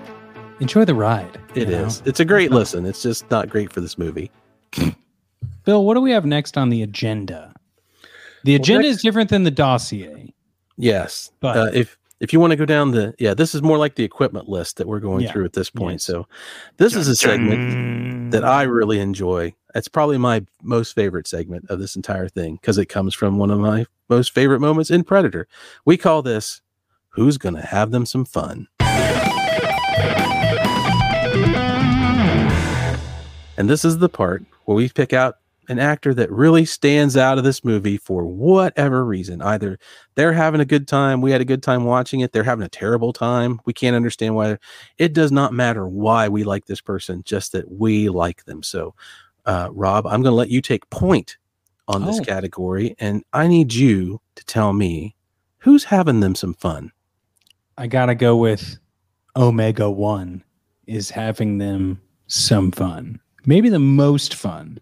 Enjoy 0.59 0.85
the 0.85 0.93
ride. 0.93 1.39
It 1.55 1.71
is. 1.71 2.01
know? 2.01 2.07
It's 2.07 2.19
a 2.19 2.25
great 2.25 2.51
listen. 2.51 2.85
It's 2.85 3.01
just 3.01 3.27
not 3.31 3.49
great 3.49 3.73
for 3.73 3.81
this 3.81 3.97
movie. 3.97 4.29
Bill, 5.65 5.85
what 5.85 5.95
do 5.95 6.01
we 6.01 6.11
have 6.11 6.23
next 6.25 6.55
on 6.57 6.69
the 6.69 6.83
agenda? 6.83 7.53
The 8.43 8.51
Well, 8.53 8.61
agenda 8.61 8.83
next- 8.83 8.97
is 8.97 9.01
different 9.01 9.29
than 9.31 9.41
the 9.43 9.49
dossier. 9.51 10.33
Yes. 10.77 11.31
But- 11.39 11.57
uh, 11.57 11.69
if 11.73 11.97
if 12.21 12.31
you 12.31 12.39
want 12.39 12.51
to 12.51 12.55
go 12.55 12.65
down 12.65 12.91
the 12.91 13.13
yeah, 13.19 13.33
this 13.33 13.53
is 13.53 13.61
more 13.61 13.77
like 13.77 13.95
the 13.95 14.03
equipment 14.03 14.47
list 14.47 14.77
that 14.77 14.87
we're 14.87 14.99
going 14.99 15.23
Yeah. 15.23 15.31
through 15.31 15.45
at 15.45 15.53
this 15.53 15.69
point. 15.69 15.95
Yes. 15.95 16.03
So 16.03 16.27
this 16.77 16.95
is 16.95 17.07
a 17.07 17.15
segment 17.15 18.31
that 18.31 18.45
I 18.45 18.61
really 18.63 18.99
enjoy. 18.99 19.53
It's 19.73 19.87
probably 19.87 20.17
my 20.19 20.45
most 20.61 20.93
favorite 20.93 21.27
segment 21.27 21.65
of 21.69 21.79
this 21.79 21.95
entire 21.95 22.29
thing 22.29 22.55
because 22.61 22.77
it 22.77 22.85
comes 22.85 23.13
from 23.15 23.37
one 23.37 23.49
of 23.51 23.59
my 23.59 23.85
most 24.07 24.33
favorite 24.33 24.59
moments 24.59 24.91
in 24.91 25.03
Predator. 25.03 25.47
We 25.83 25.97
call 25.97 26.21
this 26.21 26.61
Who's 27.09 27.37
Gonna 27.37 27.65
Have 27.65 27.91
Them 27.91 28.05
Some 28.05 28.25
Fun? 28.25 28.67
And 33.57 33.69
this 33.69 33.83
is 33.85 33.97
the 33.99 34.09
part 34.09 34.43
where 34.65 34.75
we 34.75 34.89
pick 34.89 35.13
out 35.13 35.37
an 35.71 35.79
actor 35.79 36.13
that 36.13 36.29
really 36.29 36.65
stands 36.65 37.15
out 37.15 37.37
of 37.37 37.43
this 37.45 37.63
movie 37.63 37.95
for 37.97 38.25
whatever 38.25 39.05
reason. 39.05 39.41
Either 39.41 39.79
they're 40.15 40.33
having 40.33 40.59
a 40.61 40.65
good 40.65 40.87
time, 40.87 41.21
we 41.21 41.31
had 41.31 41.39
a 41.41 41.45
good 41.45 41.63
time 41.63 41.85
watching 41.85 42.19
it, 42.19 42.33
they're 42.33 42.43
having 42.43 42.65
a 42.65 42.69
terrible 42.69 43.13
time, 43.13 43.59
we 43.65 43.71
can't 43.73 43.95
understand 43.95 44.35
why. 44.35 44.57
It 44.97 45.13
does 45.13 45.31
not 45.31 45.53
matter 45.53 45.87
why 45.87 46.27
we 46.27 46.43
like 46.43 46.65
this 46.65 46.81
person, 46.81 47.23
just 47.25 47.53
that 47.53 47.71
we 47.71 48.09
like 48.09 48.43
them. 48.45 48.61
So, 48.63 48.93
uh, 49.45 49.69
Rob, 49.71 50.05
I'm 50.05 50.21
going 50.21 50.33
to 50.33 50.35
let 50.35 50.49
you 50.49 50.61
take 50.61 50.89
point 50.89 51.37
on 51.87 52.05
this 52.05 52.19
Oh. 52.19 52.23
category, 52.23 52.95
and 52.99 53.23
I 53.33 53.47
need 53.47 53.73
you 53.73 54.21
to 54.35 54.45
tell 54.45 54.73
me 54.73 55.15
who's 55.59 55.85
having 55.85 56.19
them 56.19 56.35
some 56.35 56.53
fun. 56.53 56.91
I 57.77 57.87
gotta 57.87 58.15
go 58.15 58.35
with 58.35 58.77
Omega 59.35 59.89
One 59.89 60.43
is 60.87 61.09
having 61.09 61.57
them 61.59 62.01
some 62.27 62.71
fun, 62.71 63.19
maybe 63.45 63.69
the 63.69 63.79
most 63.79 64.35
fun, 64.35 64.79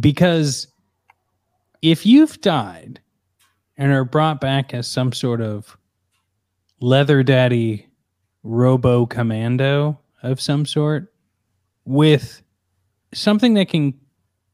because 0.00 0.68
if 1.82 2.06
you've 2.06 2.40
died 2.40 3.00
and 3.76 3.92
are 3.92 4.04
brought 4.04 4.40
back 4.40 4.72
as 4.72 4.86
some 4.86 5.12
sort 5.12 5.40
of 5.40 5.76
leather 6.80 7.22
daddy 7.22 7.86
robo 8.42 9.06
commando 9.06 9.98
of 10.22 10.40
some 10.40 10.66
sort 10.66 11.12
with 11.84 12.42
something 13.12 13.54
that 13.54 13.68
can 13.68 13.94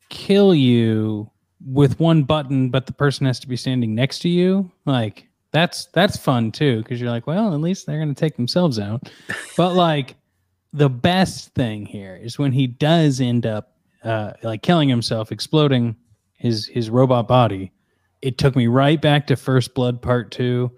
kill 0.09 0.55
you 0.55 1.31
with 1.65 1.99
one 2.01 2.23
button 2.23 2.71
but 2.71 2.87
the 2.87 2.93
person 2.93 3.27
has 3.27 3.39
to 3.39 3.49
be 3.49 3.57
standing 3.57 3.95
next 3.95 4.21
to 4.21 4.29
you 4.29 4.71
like 4.87 5.29
that's 5.53 5.87
that's 5.87 6.17
fun 6.17 6.53
too 6.53 6.79
because 6.79 7.01
you're 7.01 7.11
like 7.11 7.27
well 7.27 7.53
at 7.53 7.61
least 7.61 7.87
they're 7.87 7.99
going 7.99 8.15
to 8.15 8.19
take 8.19 8.37
themselves 8.37 8.79
out. 8.79 9.11
But 9.57 9.75
like 9.75 10.17
the 10.73 10.89
best 10.89 11.55
thing 11.55 11.87
here 11.87 12.17
is 12.17 12.39
when 12.39 12.53
he 12.53 12.67
does 12.67 13.21
end 13.21 13.47
up 13.47 13.77
uh, 14.05 14.33
like 14.43 14.63
killing 14.63 14.89
himself 14.89 15.33
exploding 15.33 15.97
his 16.35 16.67
his 16.67 16.91
robot 16.91 17.29
body. 17.29 17.73
It 18.23 18.39
took 18.39 18.57
me 18.57 18.67
right 18.67 19.01
back 19.01 19.27
to 19.29 19.37
first 19.37 19.75
blood 19.75 20.03
part 20.03 20.31
two 20.31 20.71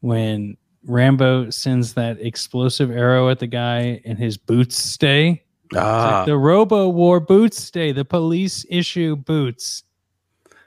when 0.00 0.56
rambo 0.86 1.50
sends 1.50 1.94
that 1.94 2.20
explosive 2.20 2.90
arrow 2.90 3.28
at 3.28 3.38
the 3.38 3.46
guy 3.46 4.00
and 4.04 4.18
his 4.18 4.36
boots 4.36 4.76
stay. 4.76 5.42
It's 5.66 5.74
like 5.76 5.84
Ah, 5.84 6.24
the 6.24 6.36
robo 6.36 6.88
war 6.88 7.20
boots 7.20 7.62
stay. 7.62 7.92
The 7.92 8.04
police 8.04 8.64
issue 8.68 9.14
boots 9.16 9.84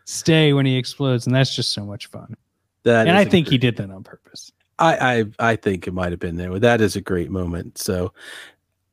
stay 0.05 0.53
when 0.53 0.65
he 0.65 0.77
explodes 0.77 1.25
and 1.25 1.35
that's 1.35 1.55
just 1.55 1.73
so 1.73 1.85
much 1.85 2.07
fun. 2.07 2.35
That 2.83 3.07
and 3.07 3.17
I 3.17 3.25
think 3.25 3.47
he 3.47 3.57
did 3.57 3.77
that 3.77 3.89
on 3.89 4.03
purpose. 4.03 4.51
I, 4.79 5.23
I 5.39 5.51
I 5.51 5.55
think 5.55 5.87
it 5.87 5.93
might 5.93 6.11
have 6.11 6.19
been 6.19 6.35
there. 6.35 6.57
That 6.59 6.81
is 6.81 6.95
a 6.95 7.01
great 7.01 7.31
moment. 7.31 7.77
So 7.77 8.13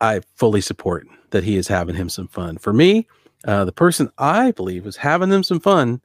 I 0.00 0.20
fully 0.36 0.60
support 0.60 1.06
that 1.30 1.44
he 1.44 1.56
is 1.56 1.68
having 1.68 1.94
him 1.96 2.08
some 2.08 2.28
fun. 2.28 2.58
For 2.58 2.72
me, 2.72 3.06
uh, 3.46 3.64
the 3.64 3.72
person 3.72 4.10
I 4.18 4.50
believe 4.52 4.84
was 4.84 4.96
having 4.96 5.28
them 5.30 5.42
some 5.42 5.60
fun, 5.60 6.00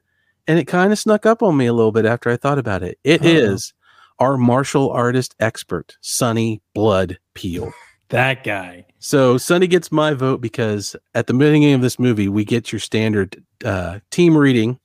and 0.46 0.58
it 0.58 0.66
kind 0.66 0.92
of 0.92 0.98
snuck 0.98 1.26
up 1.26 1.42
on 1.42 1.56
me 1.56 1.66
a 1.66 1.72
little 1.72 1.92
bit 1.92 2.06
after 2.06 2.30
I 2.30 2.36
thought 2.36 2.58
about 2.58 2.82
it. 2.82 2.98
It 3.04 3.24
is 3.24 3.72
Uh-oh. 4.20 4.24
our 4.26 4.36
martial 4.36 4.90
artist 4.90 5.34
expert, 5.40 5.96
Sonny 6.00 6.62
Blood 6.74 7.18
Peel. 7.34 7.72
That 8.10 8.44
guy. 8.44 8.86
So 9.00 9.36
Sonny 9.36 9.66
gets 9.66 9.90
my 9.90 10.14
vote 10.14 10.40
because 10.40 10.94
at 11.14 11.26
the 11.26 11.34
beginning 11.34 11.72
of 11.74 11.80
this 11.80 11.98
movie, 11.98 12.28
we 12.28 12.44
get 12.44 12.70
your 12.72 12.78
standard 12.78 13.42
uh, 13.64 13.98
team 14.12 14.36
reading 14.38 14.78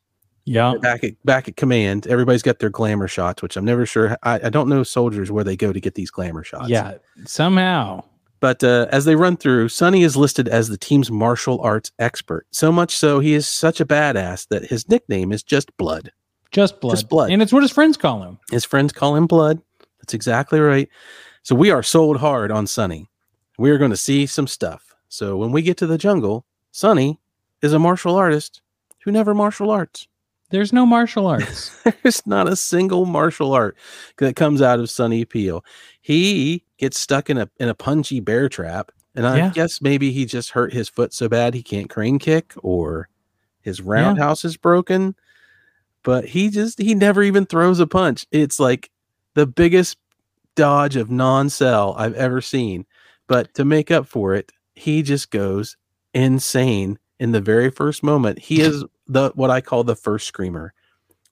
Yeah. 0.45 0.73
back 0.81 1.03
at 1.03 1.23
back 1.23 1.47
at 1.47 1.55
command. 1.55 2.07
Everybody's 2.07 2.41
got 2.41 2.57
their 2.57 2.71
glamour 2.71 3.07
shots, 3.07 3.43
which 3.43 3.55
I'm 3.57 3.65
never 3.65 3.85
sure. 3.85 4.17
I, 4.23 4.41
I 4.45 4.49
don't 4.49 4.67
know 4.69 4.81
soldiers 4.81 5.31
where 5.31 5.43
they 5.43 5.55
go 5.55 5.71
to 5.71 5.79
get 5.79 5.93
these 5.93 6.09
glamour 6.09 6.43
shots. 6.43 6.67
Yeah. 6.69 6.95
Somehow. 7.25 8.03
But 8.41 8.63
uh, 8.63 8.87
as 8.91 9.05
they 9.05 9.15
run 9.15 9.37
through, 9.37 9.69
Sonny 9.69 10.01
is 10.01 10.17
listed 10.17 10.49
as 10.49 10.67
the 10.67 10.77
team's 10.77 11.11
martial 11.11 11.61
arts 11.61 11.91
expert. 11.99 12.47
So 12.51 12.71
much 12.71 12.95
so, 12.95 13.19
he 13.19 13.33
is 13.33 13.47
such 13.47 13.79
a 13.79 13.85
badass 13.85 14.47
that 14.49 14.65
his 14.65 14.89
nickname 14.89 15.31
is 15.31 15.43
just 15.43 15.75
Blood. 15.77 16.11
Just 16.51 16.81
blood. 16.81 16.91
Just 16.91 17.07
blood. 17.07 17.31
And 17.31 17.41
it's 17.41 17.53
what 17.53 17.63
his 17.63 17.71
friends 17.71 17.95
call 17.95 18.23
him. 18.23 18.37
His 18.51 18.65
friends 18.65 18.91
call 18.91 19.15
him 19.15 19.25
Blood. 19.25 19.61
That's 19.99 20.13
exactly 20.13 20.59
right. 20.59 20.89
So 21.43 21.55
we 21.55 21.71
are 21.71 21.83
sold 21.83 22.17
hard 22.17 22.51
on 22.51 22.67
Sonny. 22.67 23.07
We 23.57 23.69
are 23.71 23.77
going 23.77 23.91
to 23.91 23.97
see 23.97 24.25
some 24.25 24.47
stuff. 24.47 24.93
So 25.07 25.37
when 25.37 25.51
we 25.51 25.61
get 25.61 25.77
to 25.77 25.87
the 25.87 25.97
jungle, 25.97 26.45
Sonny 26.71 27.19
is 27.61 27.73
a 27.73 27.79
martial 27.79 28.15
artist 28.15 28.61
who 29.03 29.11
never 29.11 29.33
martial 29.33 29.69
arts. 29.69 30.07
There's 30.49 30.73
no 30.73 30.85
martial 30.85 31.27
arts. 31.35 31.71
There's 32.03 32.25
not 32.27 32.49
a 32.49 32.55
single 32.55 33.05
martial 33.05 33.53
art 33.53 33.77
that 34.17 34.35
comes 34.35 34.61
out 34.61 34.79
of 34.79 34.89
Sonny 34.89 35.25
Peel. 35.25 35.63
He 36.01 36.65
gets 36.81 36.99
stuck 36.99 37.29
in 37.29 37.37
a 37.37 37.47
in 37.59 37.69
a 37.69 37.75
punji 37.75 38.23
bear 38.23 38.49
trap, 38.49 38.91
and 39.15 39.25
I 39.25 39.37
Yeah. 39.37 39.49
guess 39.51 39.81
maybe 39.81 40.11
he 40.11 40.25
just 40.25 40.49
hurt 40.51 40.73
his 40.73 40.89
foot 40.89 41.13
so 41.13 41.29
bad 41.29 41.53
he 41.53 41.63
can't 41.63 41.89
crane 41.89 42.19
kick, 42.19 42.53
or 42.61 43.07
his 43.61 43.79
roundhouse 43.81 44.43
is 44.43 44.57
broken. 44.57 45.15
But 46.03 46.25
he 46.25 46.49
just 46.49 46.79
he 46.79 46.95
never 46.95 47.21
even 47.23 47.45
throws 47.45 47.79
a 47.79 47.87
punch. 47.87 48.25
It's 48.31 48.59
like 48.59 48.89
the 49.35 49.45
biggest 49.47 49.97
dodge 50.55 50.95
of 50.97 51.09
non-cell 51.09 51.95
I've 51.97 52.15
ever 52.15 52.41
seen. 52.41 52.85
But 53.27 53.53
to 53.53 53.63
make 53.63 53.91
up 53.91 54.07
for 54.07 54.33
it, 54.33 54.51
he 54.75 55.03
just 55.03 55.29
goes 55.29 55.77
insane 56.13 56.97
in 57.19 57.31
the 57.31 57.39
very 57.39 57.69
first 57.69 58.01
moment. 58.03 58.39
He 58.39 58.61
is 58.61 58.83
the 59.07 59.31
what 59.35 59.51
I 59.51 59.61
call 59.61 59.83
the 59.83 59.95
first 59.95 60.27
screamer. 60.27 60.73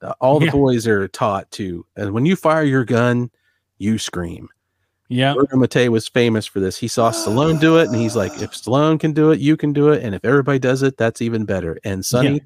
Uh, 0.02 0.14
all 0.22 0.40
the 0.40 0.46
Yeah. 0.46 0.52
boys 0.52 0.88
are 0.88 1.08
taught 1.10 1.50
to, 1.52 1.86
and 1.98 2.14
when 2.14 2.26
you 2.26 2.36
fire 2.38 2.64
your 2.64 2.86
gun, 2.86 3.32
you 3.80 3.98
scream. 3.98 4.48
Yeah. 5.10 5.34
Bruno 5.34 5.58
Mattei 5.58 5.90
was 5.90 6.08
famous 6.08 6.46
for 6.46 6.60
this. 6.60 6.78
He 6.78 6.88
saw 6.88 7.12
Stallone 7.12 7.60
do 7.60 7.78
it, 7.78 7.86
and 7.86 7.96
he's 7.96 8.16
like, 8.16 8.38
if 8.38 8.52
Stallone 8.52 9.00
can 9.00 9.12
do 9.14 9.32
it, 9.32 9.40
you 9.40 9.58
can 9.58 9.74
do 9.74 9.90
it, 9.90 10.04
and 10.04 10.16
if 10.16 10.24
everybody 10.24 10.60
does 10.60 10.82
it, 10.84 10.98
that's 10.98 11.22
even 11.22 11.46
better. 11.46 11.78
And 11.84 12.06
Sonny 12.06 12.34
Yeah. 12.34 12.40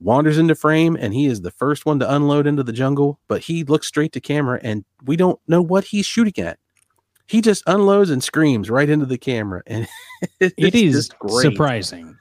wanders 0.00 0.38
into 0.38 0.54
frame, 0.54 0.96
and 1.00 1.14
he 1.14 1.26
is 1.26 1.40
the 1.40 1.50
first 1.50 1.86
one 1.86 1.98
to 2.00 2.14
unload 2.14 2.46
into 2.46 2.62
the 2.62 2.72
jungle, 2.72 3.18
but 3.28 3.42
he 3.42 3.64
looks 3.64 3.86
straight 3.88 4.12
to 4.12 4.20
camera, 4.20 4.60
and 4.62 4.84
we 5.04 5.16
don't 5.16 5.40
know 5.48 5.62
what 5.62 5.84
he's 5.84 6.06
shooting 6.06 6.44
at. 6.44 6.58
He 7.28 7.40
just 7.40 7.62
unloads 7.66 8.10
and 8.10 8.22
screams 8.22 8.68
right 8.68 8.88
into 8.90 9.06
the 9.06 9.18
camera, 9.18 9.62
and 9.66 9.88
It 10.40 10.74
is 10.74 11.08
surprising. 11.28 12.18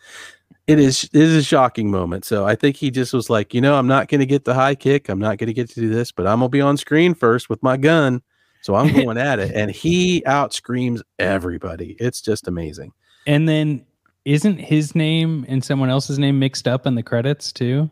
it 0.67 0.80
is 0.80 1.04
it 1.06 1.21
is 1.21 1.36
a 1.36 1.43
shocking 1.43 1.91
moment. 1.91 2.23
So 2.25 2.45
I 2.45 2.56
think 2.56 2.77
he 2.77 2.91
just 2.91 3.13
was 3.13 3.30
like, 3.30 3.54
you 3.54 3.62
know, 3.62 3.75
I'm 3.75 3.88
not 3.88 4.08
going 4.08 4.19
to 4.19 4.25
get 4.25 4.45
the 4.45 4.54
high 4.54 4.75
kick. 4.75 5.10
I'm 5.10 5.19
not 5.19 5.38
going 5.38 5.47
to 5.47 5.54
get 5.54 5.69
to 5.71 5.80
do 5.82 5.89
this, 5.89 6.12
but 6.12 6.27
I'm 6.27 6.39
gonna 6.39 6.49
be 6.49 6.62
on 6.62 6.77
screen 6.77 7.13
first 7.13 7.49
with 7.49 7.62
my 7.63 7.77
gun. 7.77 8.21
So 8.62 8.76
I'm 8.76 8.93
going 9.06 9.17
at 9.17 9.39
it, 9.39 9.52
and 9.54 9.71
he 9.71 10.24
out 10.26 10.54
screams 10.54 11.02
everybody. 11.19 11.95
It's 12.00 12.21
just 12.21 12.47
amazing. 12.47 12.93
And 13.28 13.47
then 13.47 13.86
isn't 14.26 14.58
his 14.60 14.93
name 14.95 15.45
and 15.47 15.63
someone 15.63 15.89
else's 15.89 16.19
name 16.19 16.39
mixed 16.39 16.67
up 16.67 16.86
in 16.86 16.95
the 16.95 17.04
credits 17.04 17.52
too? 17.52 17.89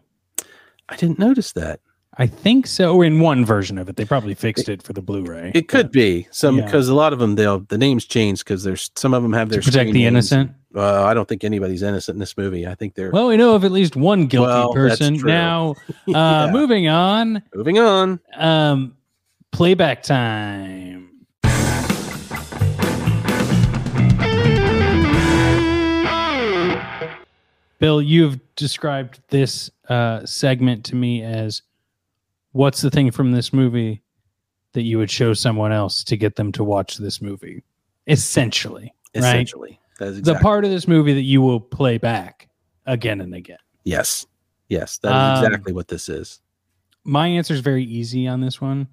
I 0.88 0.96
didn't 0.96 1.20
notice 1.20 1.52
that. 1.54 1.80
I 2.18 2.28
think 2.28 2.68
so. 2.68 3.02
In 3.02 3.20
one 3.22 3.46
version 3.46 3.78
of 3.78 3.88
it, 3.88 3.96
they 3.96 4.04
probably 4.04 4.34
fixed 4.34 4.68
it 4.68 4.84
for 4.84 4.92
the 4.94 5.02
Blu-ray. 5.02 5.52
It 5.56 5.70
could 5.70 5.90
be 5.92 6.28
some 6.32 6.58
Yeah. 6.58 6.66
because 6.66 6.90
a 6.90 6.96
lot 6.96 7.14
of 7.14 7.20
them 7.20 7.36
they'll 7.36 7.60
the 7.62 7.78
names 7.78 8.06
change 8.06 8.40
because 8.40 8.64
there's 8.64 8.92
some 8.96 9.14
of 9.14 9.24
them 9.24 9.32
have 9.34 9.48
to 9.50 9.54
their 9.54 9.62
protect 9.62 9.88
the 9.94 10.04
names. 10.04 10.08
innocent. 10.32 10.52
Uh, 10.76 11.04
I 11.06 11.14
don't 11.14 11.28
think 11.28 11.44
anybody's 11.44 11.82
innocent 11.82 12.16
in 12.16 12.20
this 12.20 12.36
movie. 12.38 12.68
I 12.68 12.76
think 12.76 12.94
they're 12.96 13.10
Well, 13.12 13.28
we 13.28 13.38
know 13.38 13.56
of 13.56 13.64
at 13.64 13.72
least 13.72 13.96
one 13.96 14.26
guilty 14.28 14.48
Well, 14.52 14.74
person. 14.74 15.16
Now, 15.16 15.76
uh, 15.90 15.94
Yeah. 16.08 16.50
moving 16.52 16.88
on. 16.90 17.42
moving 17.56 17.80
on. 17.80 18.20
Um, 18.36 18.96
playback 19.52 20.04
time. 20.04 21.10
Bill, 27.80 28.02
you've 28.02 28.40
described 28.58 29.22
this 29.30 29.72
uh, 29.88 30.26
segment 30.26 30.84
to 30.86 30.96
me 30.96 31.24
as 31.24 31.62
what's 32.52 32.82
the 32.82 32.90
thing 32.90 33.10
from 33.10 33.32
this 33.32 33.54
movie 33.54 34.02
that 34.74 34.82
you 34.82 34.98
would 34.98 35.10
show 35.10 35.34
someone 35.34 35.72
else 35.72 36.04
to 36.04 36.18
get 36.18 36.36
them 36.36 36.52
to 36.54 36.64
watch 36.64 36.98
this 36.98 37.22
movie? 37.22 37.64
Essentially, 38.06 38.94
right? 39.16 39.24
Essentially, 39.24 39.80
that's 39.98 40.20
The 40.22 40.36
part 40.36 40.66
of 40.66 40.72
this 40.72 40.90
movie 40.90 41.14
that 41.14 41.22
you 41.22 41.40
will 41.42 41.62
play 41.62 41.98
back 41.98 42.50
again 42.86 43.22
and 43.22 43.34
again. 43.34 43.58
yes, 43.86 44.26
yes, 44.68 44.98
that 44.98 45.10
is 45.10 45.40
Um, 45.40 45.46
exactly 45.46 45.72
what 45.72 45.88
this 45.88 46.10
is. 46.10 46.42
my 47.06 47.28
answer 47.30 47.54
is 47.54 47.62
very 47.62 47.86
easy 47.86 48.28
on 48.28 48.42
this 48.42 48.60
one 48.60 48.88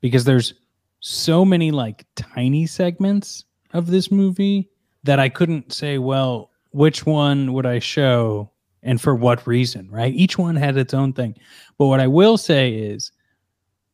because 0.00 0.24
there's 0.24 0.54
so 1.00 1.44
many 1.44 1.70
like 1.70 2.04
tiny 2.16 2.66
segments 2.66 3.44
of 3.72 3.86
this 3.86 4.10
movie 4.10 4.68
that 5.04 5.18
I 5.18 5.28
couldn't 5.28 5.72
say, 5.72 5.98
well, 5.98 6.50
which 6.72 7.06
one 7.06 7.52
would 7.52 7.66
I 7.66 7.78
show 7.78 8.50
and 8.82 9.00
for 9.00 9.14
what 9.14 9.46
reason, 9.46 9.90
right? 9.90 10.12
Each 10.14 10.38
one 10.38 10.56
had 10.56 10.76
its 10.76 10.94
own 10.94 11.12
thing. 11.12 11.36
But 11.78 11.86
what 11.86 12.00
I 12.00 12.06
will 12.06 12.38
say 12.38 12.72
is 12.72 13.12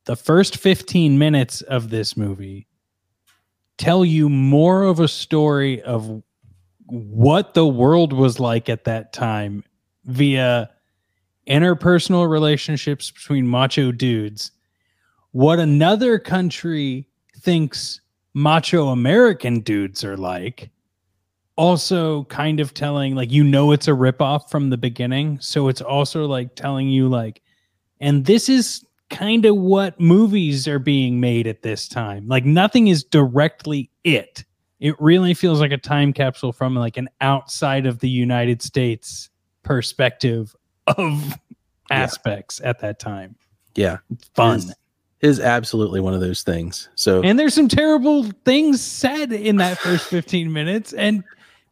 the 0.05 0.15
first 0.15 0.57
15 0.57 1.17
minutes 1.17 1.61
of 1.61 1.89
this 1.89 2.15
movie 2.15 2.67
tell 3.77 4.05
you 4.05 4.29
more 4.29 4.83
of 4.83 4.99
a 4.99 5.07
story 5.07 5.81
of 5.83 6.23
what 6.85 7.53
the 7.53 7.67
world 7.67 8.13
was 8.13 8.39
like 8.39 8.69
at 8.69 8.85
that 8.85 9.13
time 9.13 9.63
via 10.05 10.69
interpersonal 11.47 12.29
relationships 12.29 13.11
between 13.11 13.47
macho 13.47 13.91
dudes, 13.91 14.51
what 15.31 15.59
another 15.59 16.19
country 16.19 17.07
thinks 17.39 18.01
macho 18.33 18.87
American 18.87 19.61
dudes 19.61 20.03
are 20.03 20.17
like. 20.17 20.69
Also, 21.55 22.25
kind 22.25 22.59
of 22.59 22.73
telling, 22.75 23.15
like, 23.15 23.31
you 23.31 23.43
know, 23.43 23.71
it's 23.71 23.87
a 23.87 23.91
ripoff 23.91 24.49
from 24.49 24.69
the 24.69 24.77
beginning. 24.77 25.39
So 25.41 25.69
it's 25.69 25.81
also 25.81 26.25
like 26.25 26.53
telling 26.53 26.87
you, 26.87 27.07
like, 27.07 27.41
and 27.99 28.25
this 28.25 28.47
is 28.47 28.85
kind 29.09 29.43
of 29.45 29.55
what 29.55 29.99
movies 29.99 30.67
are 30.67 30.77
being 30.77 31.19
made 31.19 31.47
at 31.47 31.63
this 31.63 31.87
time. 31.87 32.27
Like, 32.27 32.45
nothing 32.45 32.89
is 32.89 33.03
directly 33.03 33.89
it. 34.03 34.45
It 34.79 34.95
really 34.99 35.33
feels 35.33 35.59
like 35.59 35.71
a 35.71 35.77
time 35.77 36.13
capsule 36.13 36.53
from 36.53 36.75
like 36.75 36.97
an 36.97 37.09
outside 37.21 37.87
of 37.87 37.99
the 37.99 38.09
United 38.09 38.61
States 38.61 39.29
perspective 39.63 40.55
of 40.85 41.39
aspects 41.89 42.61
at 42.63 42.79
that 42.81 42.99
time. 42.99 43.35
Yeah, 43.73 43.97
Fun. 44.35 44.61
Is- 45.21 45.39
absolutely 45.39 45.99
one 45.99 46.13
of 46.13 46.19
those 46.21 46.43
things. 46.43 46.89
So 46.95 47.21
And 47.23 47.39
there's 47.39 47.53
some 47.53 47.67
terrible 47.67 48.25
things 48.45 48.81
said 48.81 49.31
in 49.31 49.57
that 49.57 49.77
first 49.79 50.05
15 50.09 50.51
minutes 50.51 50.93
and 50.93 51.23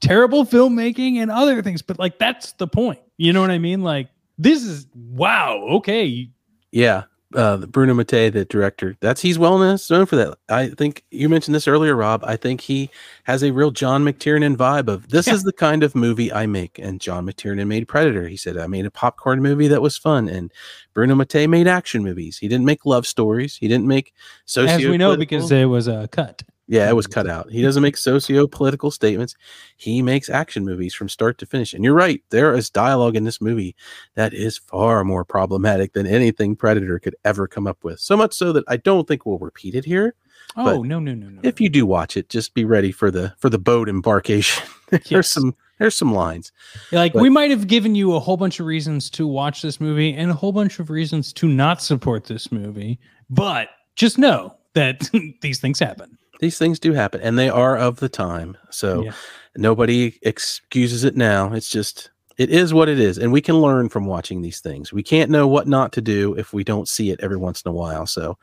terrible 0.02 0.46
filmmaking 0.46 1.18
and 1.18 1.30
other 1.32 1.62
things, 1.62 1.82
but 1.82 2.00
like 2.00 2.18
that's 2.18 2.54
the 2.54 2.68
point. 2.68 3.00
You 3.18 3.34
know 3.34 3.42
what 3.42 3.52
I 3.52 3.60
mean? 3.60 3.82
Like 3.82 4.10
this 4.38 4.64
is 4.64 4.88
wow, 4.94 5.58
okay. 5.78 6.30
Yeah, 6.72 7.04
uh, 7.36 7.58
Bruno 7.58 7.94
Mattei, 7.94 8.30
the 8.30 8.46
director, 8.46 8.96
that's 9.02 9.22
he's 9.22 9.38
well 9.38 9.58
known 9.60 9.78
for 9.78 10.16
that. 10.16 10.38
I 10.50 10.70
think 10.70 11.04
you 11.12 11.30
mentioned 11.30 11.54
this 11.54 11.68
earlier, 11.68 11.96
Rob. 11.96 12.24
I 12.24 12.36
think 12.36 12.62
he 12.62 12.90
has 13.26 13.44
a 13.44 13.52
real 13.52 13.72
John 13.72 14.04
McTiernan 14.04 14.56
vibe 14.56 14.88
of 14.88 15.10
this 15.10 15.28
Yeah. 15.28 15.34
is 15.34 15.44
the 15.44 15.54
kind 15.54 15.84
of 15.84 15.96
movie 15.96 16.32
I 16.32 16.46
make. 16.46 16.80
And 16.80 17.00
John 17.00 17.26
McTiernan 17.26 17.68
made 17.68 17.88
Predator. 17.88 18.28
He 18.28 18.38
said 18.38 18.58
I 18.58 18.68
made 18.68 18.86
a 18.86 18.92
popcorn 18.92 19.42
movie 19.42 19.68
that 19.68 19.82
was 19.82 19.98
fun. 19.98 20.28
And 20.30 20.52
Bruno 20.94 21.16
Mattei 21.16 21.48
made 21.48 21.68
action 21.68 22.04
movies. 22.04 22.38
He 22.38 22.48
didn't 22.48 22.66
make 22.66 22.86
love 22.86 23.06
stories. 23.06 23.58
He 23.58 23.68
didn't 23.68 23.88
make 23.88 24.14
socio. 24.46 24.76
As 24.76 24.86
we 24.86 24.98
know 24.98 25.18
because 25.18 25.52
it 25.52 25.66
was 25.66 25.88
a 25.88 26.08
cut. 26.08 26.44
Yeah, 26.68 26.90
it 26.90 26.96
was 26.96 27.06
um, 27.06 27.12
cut 27.12 27.28
out. 27.30 27.52
He 27.52 27.62
doesn't 27.62 27.84
make 27.84 27.96
socio 27.96 28.48
political 28.48 28.90
statements. 28.90 29.36
He 29.78 30.02
makes 30.02 30.30
action 30.30 30.66
movies 30.66 30.96
from 30.96 31.10
start 31.10 31.38
to 31.38 31.46
finish. 31.46 31.74
And 31.74 31.84
you're 31.84 31.94
right, 31.94 32.24
there 32.32 32.56
is 32.56 32.70
dialogue 32.72 33.16
in 33.16 33.24
this 33.24 33.40
movie 33.40 33.76
that 34.16 34.34
is 34.34 34.58
far 34.58 35.04
more 35.04 35.24
problematic 35.24 35.94
than 35.94 36.08
anything 36.08 36.56
Predator 36.56 36.98
could 37.00 37.16
ever 37.24 37.48
come 37.48 37.68
up 37.68 37.84
with. 37.84 38.00
So 38.00 38.18
much 38.18 38.34
so 38.34 38.52
that 38.54 38.64
I 38.68 38.78
don't 38.78 39.08
think 39.08 39.26
we'll 39.26 39.38
repeat 39.38 39.76
it 39.76 39.86
here. 39.86 40.16
Oh, 40.58 40.82
no, 40.84 41.00
no, 41.00 41.14
no, 41.14 41.28
no. 41.30 41.42
If 41.44 41.60
you 41.60 41.70
do 41.70 41.86
watch 41.86 42.18
it, 42.18 42.30
just 42.30 42.54
be 42.54 42.66
ready 42.66 42.92
for 42.92 43.10
the 43.12 43.34
for 43.40 43.50
the 43.50 43.58
boat 43.60 43.90
embarkation. 43.90 44.64
there's 44.90 45.12
Yes. 45.12 45.30
some 45.30 45.56
there's 45.80 45.96
some 45.96 46.14
lines. 46.14 46.52
like 46.92 47.14
but- 47.14 47.22
we 47.22 47.30
might 47.30 47.50
have 47.52 47.68
given 47.68 47.96
you 47.96 48.14
a 48.16 48.20
whole 48.20 48.38
bunch 48.38 48.60
of 48.60 48.66
reasons 48.66 49.10
to 49.12 49.28
watch 49.28 49.62
this 49.62 49.80
movie 49.82 50.14
and 50.14 50.32
a 50.32 50.34
whole 50.34 50.52
bunch 50.52 50.80
of 50.80 50.90
reasons 50.90 51.34
to 51.34 51.48
not 51.48 51.82
support 51.82 52.26
this 52.26 52.52
movie, 52.52 53.00
but 53.30 53.70
just 53.96 54.18
know 54.18 54.56
that 54.74 55.10
these 55.42 55.60
things 55.60 55.80
happen. 55.80 56.18
These 56.40 56.58
things 56.58 56.80
do 56.80 56.94
happen, 56.94 57.22
and 57.22 57.38
they 57.38 57.50
are 57.50 57.78
of 57.78 58.00
the 58.00 58.10
time. 58.10 58.58
So 58.70 59.04
Yeah. 59.04 59.12
nobody 59.56 60.18
excuses 60.22 61.04
it 61.04 61.16
now. 61.16 61.54
It's 61.54 61.70
just 61.70 62.12
it 62.38 62.50
is 62.50 62.74
what 62.74 62.90
it 62.90 63.00
is, 63.00 63.18
and 63.18 63.32
we 63.32 63.40
can 63.40 63.62
learn 63.62 63.88
from 63.88 64.06
watching 64.06 64.42
these 64.42 64.60
things. 64.60 64.92
We 64.92 65.04
can't 65.04 65.32
know 65.32 65.48
what 65.48 65.70
not 65.70 65.94
to 65.94 66.02
do 66.02 66.34
if 66.34 66.52
we 66.52 66.66
don't 66.66 66.90
see 66.90 67.10
it 67.10 67.22
every 67.22 67.38
once 67.38 67.62
in 67.62 67.70
a 67.70 67.74
while. 67.74 68.06
So, 68.06 68.38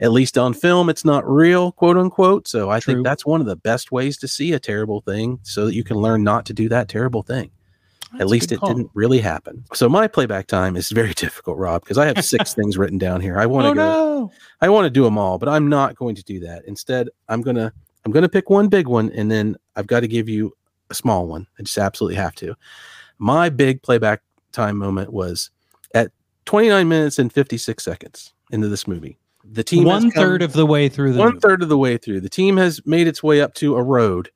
at 0.00 0.12
least 0.12 0.38
on 0.38 0.54
film, 0.54 0.88
it's 0.88 1.04
not 1.04 1.28
real, 1.28 1.72
quote 1.72 1.96
unquote. 1.96 2.46
So 2.46 2.70
I 2.70 2.78
True. 2.78 2.94
think 2.94 3.04
that's 3.04 3.26
one 3.26 3.40
of 3.40 3.48
the 3.48 3.56
best 3.56 3.90
ways 3.90 4.16
to 4.18 4.28
see 4.28 4.52
a 4.52 4.60
terrible 4.60 5.00
thing, 5.00 5.40
so 5.42 5.66
that 5.66 5.74
you 5.74 5.82
can 5.82 5.96
learn 5.96 6.22
not 6.22 6.46
to 6.46 6.52
do 6.52 6.68
that 6.68 6.88
terrible 6.88 7.22
thing. 7.22 7.50
That's 8.12 8.22
At 8.22 8.28
least 8.28 8.52
it 8.52 8.58
call. 8.60 8.68
didn't 8.68 8.90
really 8.94 9.20
happen. 9.20 9.64
So 9.74 9.88
my 9.88 10.06
playback 10.06 10.46
time 10.46 10.76
is 10.76 10.90
very 10.90 11.14
difficult, 11.14 11.56
Rob, 11.58 11.82
because 11.82 11.98
I 11.98 12.06
have 12.06 12.24
six 12.24 12.54
things 12.58 12.76
written 12.78 12.98
down 12.98 13.20
here. 13.20 13.38
I 13.38 13.46
want 13.46 13.64
to 13.64 13.70
Oh 13.70 13.74
go. 13.74 13.80
no! 13.80 14.32
I 14.60 14.68
want 14.68 14.84
to 14.86 14.90
do 14.90 15.04
them 15.04 15.18
all, 15.18 15.38
but 15.38 15.48
I'm 15.48 15.68
not 15.68 15.96
going 15.96 16.14
to 16.16 16.22
do 16.22 16.40
that. 16.40 16.64
Instead, 16.66 17.08
I'm 17.28 17.40
gonna 17.42 17.72
I'm 18.04 18.12
gonna 18.12 18.28
pick 18.28 18.50
one 18.50 18.68
big 18.68 18.86
one, 18.86 19.10
and 19.12 19.30
then 19.30 19.56
I've 19.76 19.86
got 19.86 20.00
to 20.00 20.08
give 20.08 20.28
you 20.28 20.54
a 20.90 20.94
small 20.94 21.26
one. 21.26 21.46
I 21.58 21.62
just 21.62 21.78
absolutely 21.78 22.16
have 22.16 22.34
to. 22.36 22.54
My 23.18 23.48
big 23.48 23.82
playback 23.82 24.20
time 24.52 24.76
moment 24.76 25.12
was 25.12 25.50
at 25.94 26.10
29 26.44 26.88
minutes 26.88 27.18
and 27.18 27.32
56 27.32 27.82
seconds 27.82 28.34
into 28.50 28.68
this 28.68 28.86
movie. 28.86 29.16
The 29.44 29.64
team 29.64 29.84
One 29.84 30.10
come- 30.10 30.22
third 30.22 30.42
of 30.42 30.52
the 30.52 30.66
way 30.66 30.88
through 30.88 31.12
the 31.14 31.18
one 31.20 31.28
movie. 31.34 31.40
third 31.40 31.62
of 31.62 31.68
the 31.68 31.78
way 31.78 31.96
through. 31.96 32.20
The 32.20 32.28
team 32.28 32.56
has 32.58 32.80
made 32.84 33.06
its 33.06 33.22
way 33.22 33.40
up 33.40 33.54
to 33.54 33.76
a 33.76 33.82
road 33.82 34.30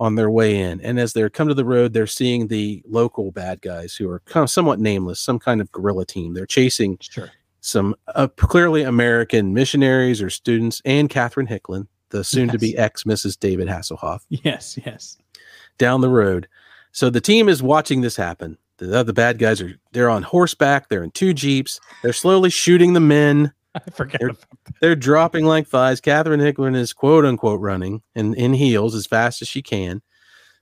on 0.00 0.14
their 0.14 0.30
way 0.30 0.56
in, 0.60 0.80
and 0.80 0.98
as 1.00 1.12
they're 1.12 1.28
come 1.30 1.48
to 1.48 1.54
the 1.54 1.64
road, 1.64 1.92
they're 1.92 2.06
seeing 2.06 2.46
the 2.46 2.82
local 2.88 3.32
bad 3.32 3.60
guys 3.60 3.94
who 3.96 4.08
are 4.08 4.20
kind 4.26 4.44
of 4.44 4.50
somewhat 4.50 4.78
nameless, 4.78 5.18
some 5.20 5.38
kind 5.38 5.60
of 5.60 5.70
guerrilla 5.72 6.06
team. 6.06 6.34
They're 6.34 6.46
chasing 6.46 6.98
Sure. 7.00 7.30
some 7.60 7.96
uh, 8.14 8.28
clearly 8.36 8.82
American 8.82 9.52
missionaries 9.54 10.22
or 10.22 10.30
students, 10.30 10.80
and 10.84 11.10
Catherine 11.10 11.48
Hickland, 11.48 11.88
the 12.10 12.22
soon-to-be 12.22 12.70
Yes. 12.70 12.78
ex 12.78 13.02
Mrs. 13.04 13.38
David 13.40 13.66
Hasselhoff, 13.68 14.20
Yes. 14.28 14.78
Yes. 14.86 15.16
down 15.78 16.00
the 16.00 16.08
road. 16.08 16.46
So 16.92 17.10
the 17.10 17.20
team 17.20 17.48
is 17.48 17.62
watching 17.62 18.00
this 18.00 18.16
happen. 18.16 18.56
The 18.78 18.96
other 18.96 19.12
bad 19.12 19.38
guys 19.38 19.60
are 19.60 19.74
they're 19.92 20.08
on 20.10 20.22
horseback. 20.22 20.88
They're 20.88 21.02
in 21.02 21.10
two 21.10 21.34
jeeps. 21.34 21.80
They're 22.02 22.12
slowly 22.12 22.50
shooting 22.50 22.92
the 22.92 23.00
men. 23.00 23.52
I 23.74 23.90
forget. 23.90 24.20
They're- 24.20 24.30
about 24.30 24.40
that. 24.64 24.74
They're 24.80 24.96
dropping 24.96 25.44
like 25.44 25.66
flies. 25.66 26.00
Catherine 26.00 26.40
Hickland 26.40 26.76
is 26.76 26.92
quote 26.92 27.24
unquote 27.24 27.60
running 27.60 28.02
in, 28.14 28.34
in 28.34 28.54
heels 28.54 28.94
as 28.94 29.06
fast 29.06 29.42
as 29.42 29.48
she 29.48 29.62
can. 29.62 30.02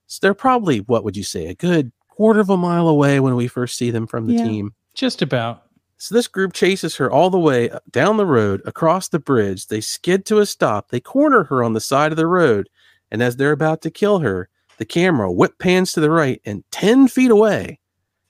So 0.06 0.18
they're 0.22 0.34
probably, 0.34 0.78
what 0.80 1.04
would 1.04 1.16
you 1.16 1.24
say, 1.24 1.46
a 1.46 1.54
good 1.54 1.92
quarter 2.08 2.40
of 2.40 2.48
a 2.50 2.56
mile 2.56 2.88
away 2.88 3.20
when 3.20 3.34
we 3.36 3.48
first 3.48 3.76
see 3.76 3.90
them 3.90 4.06
from 4.06 4.26
the 4.26 4.34
Yeah. 4.34 4.44
team. 4.44 4.74
Just 4.94 5.20
about. 5.22 5.64
So 5.98 6.14
this 6.14 6.28
group 6.28 6.52
chases 6.52 6.96
her 6.96 7.10
all 7.10 7.30
the 7.30 7.38
way 7.38 7.70
uh, 7.70 7.78
down 7.90 8.16
the 8.16 8.26
road, 8.26 8.60
across 8.66 9.08
the 9.08 9.18
bridge. 9.18 9.66
They 9.66 9.80
skid 9.80 10.24
to 10.26 10.38
a 10.38 10.46
stop. 10.46 10.90
They 10.90 11.00
corner 11.00 11.44
her 11.44 11.62
on 11.64 11.72
the 11.72 11.80
side 11.80 12.12
of 12.12 12.16
the 12.16 12.26
road. 12.26 12.68
And 13.10 13.22
as 13.22 13.36
they're 13.36 13.52
about 13.52 13.82
to 13.82 13.90
kill 13.90 14.18
her, 14.20 14.48
the 14.78 14.84
camera 14.84 15.32
whip 15.32 15.58
pans 15.58 15.92
to 15.92 16.00
the 16.00 16.10
right, 16.10 16.40
and 16.44 16.64
10 16.70 17.08
feet 17.08 17.30
away, 17.30 17.78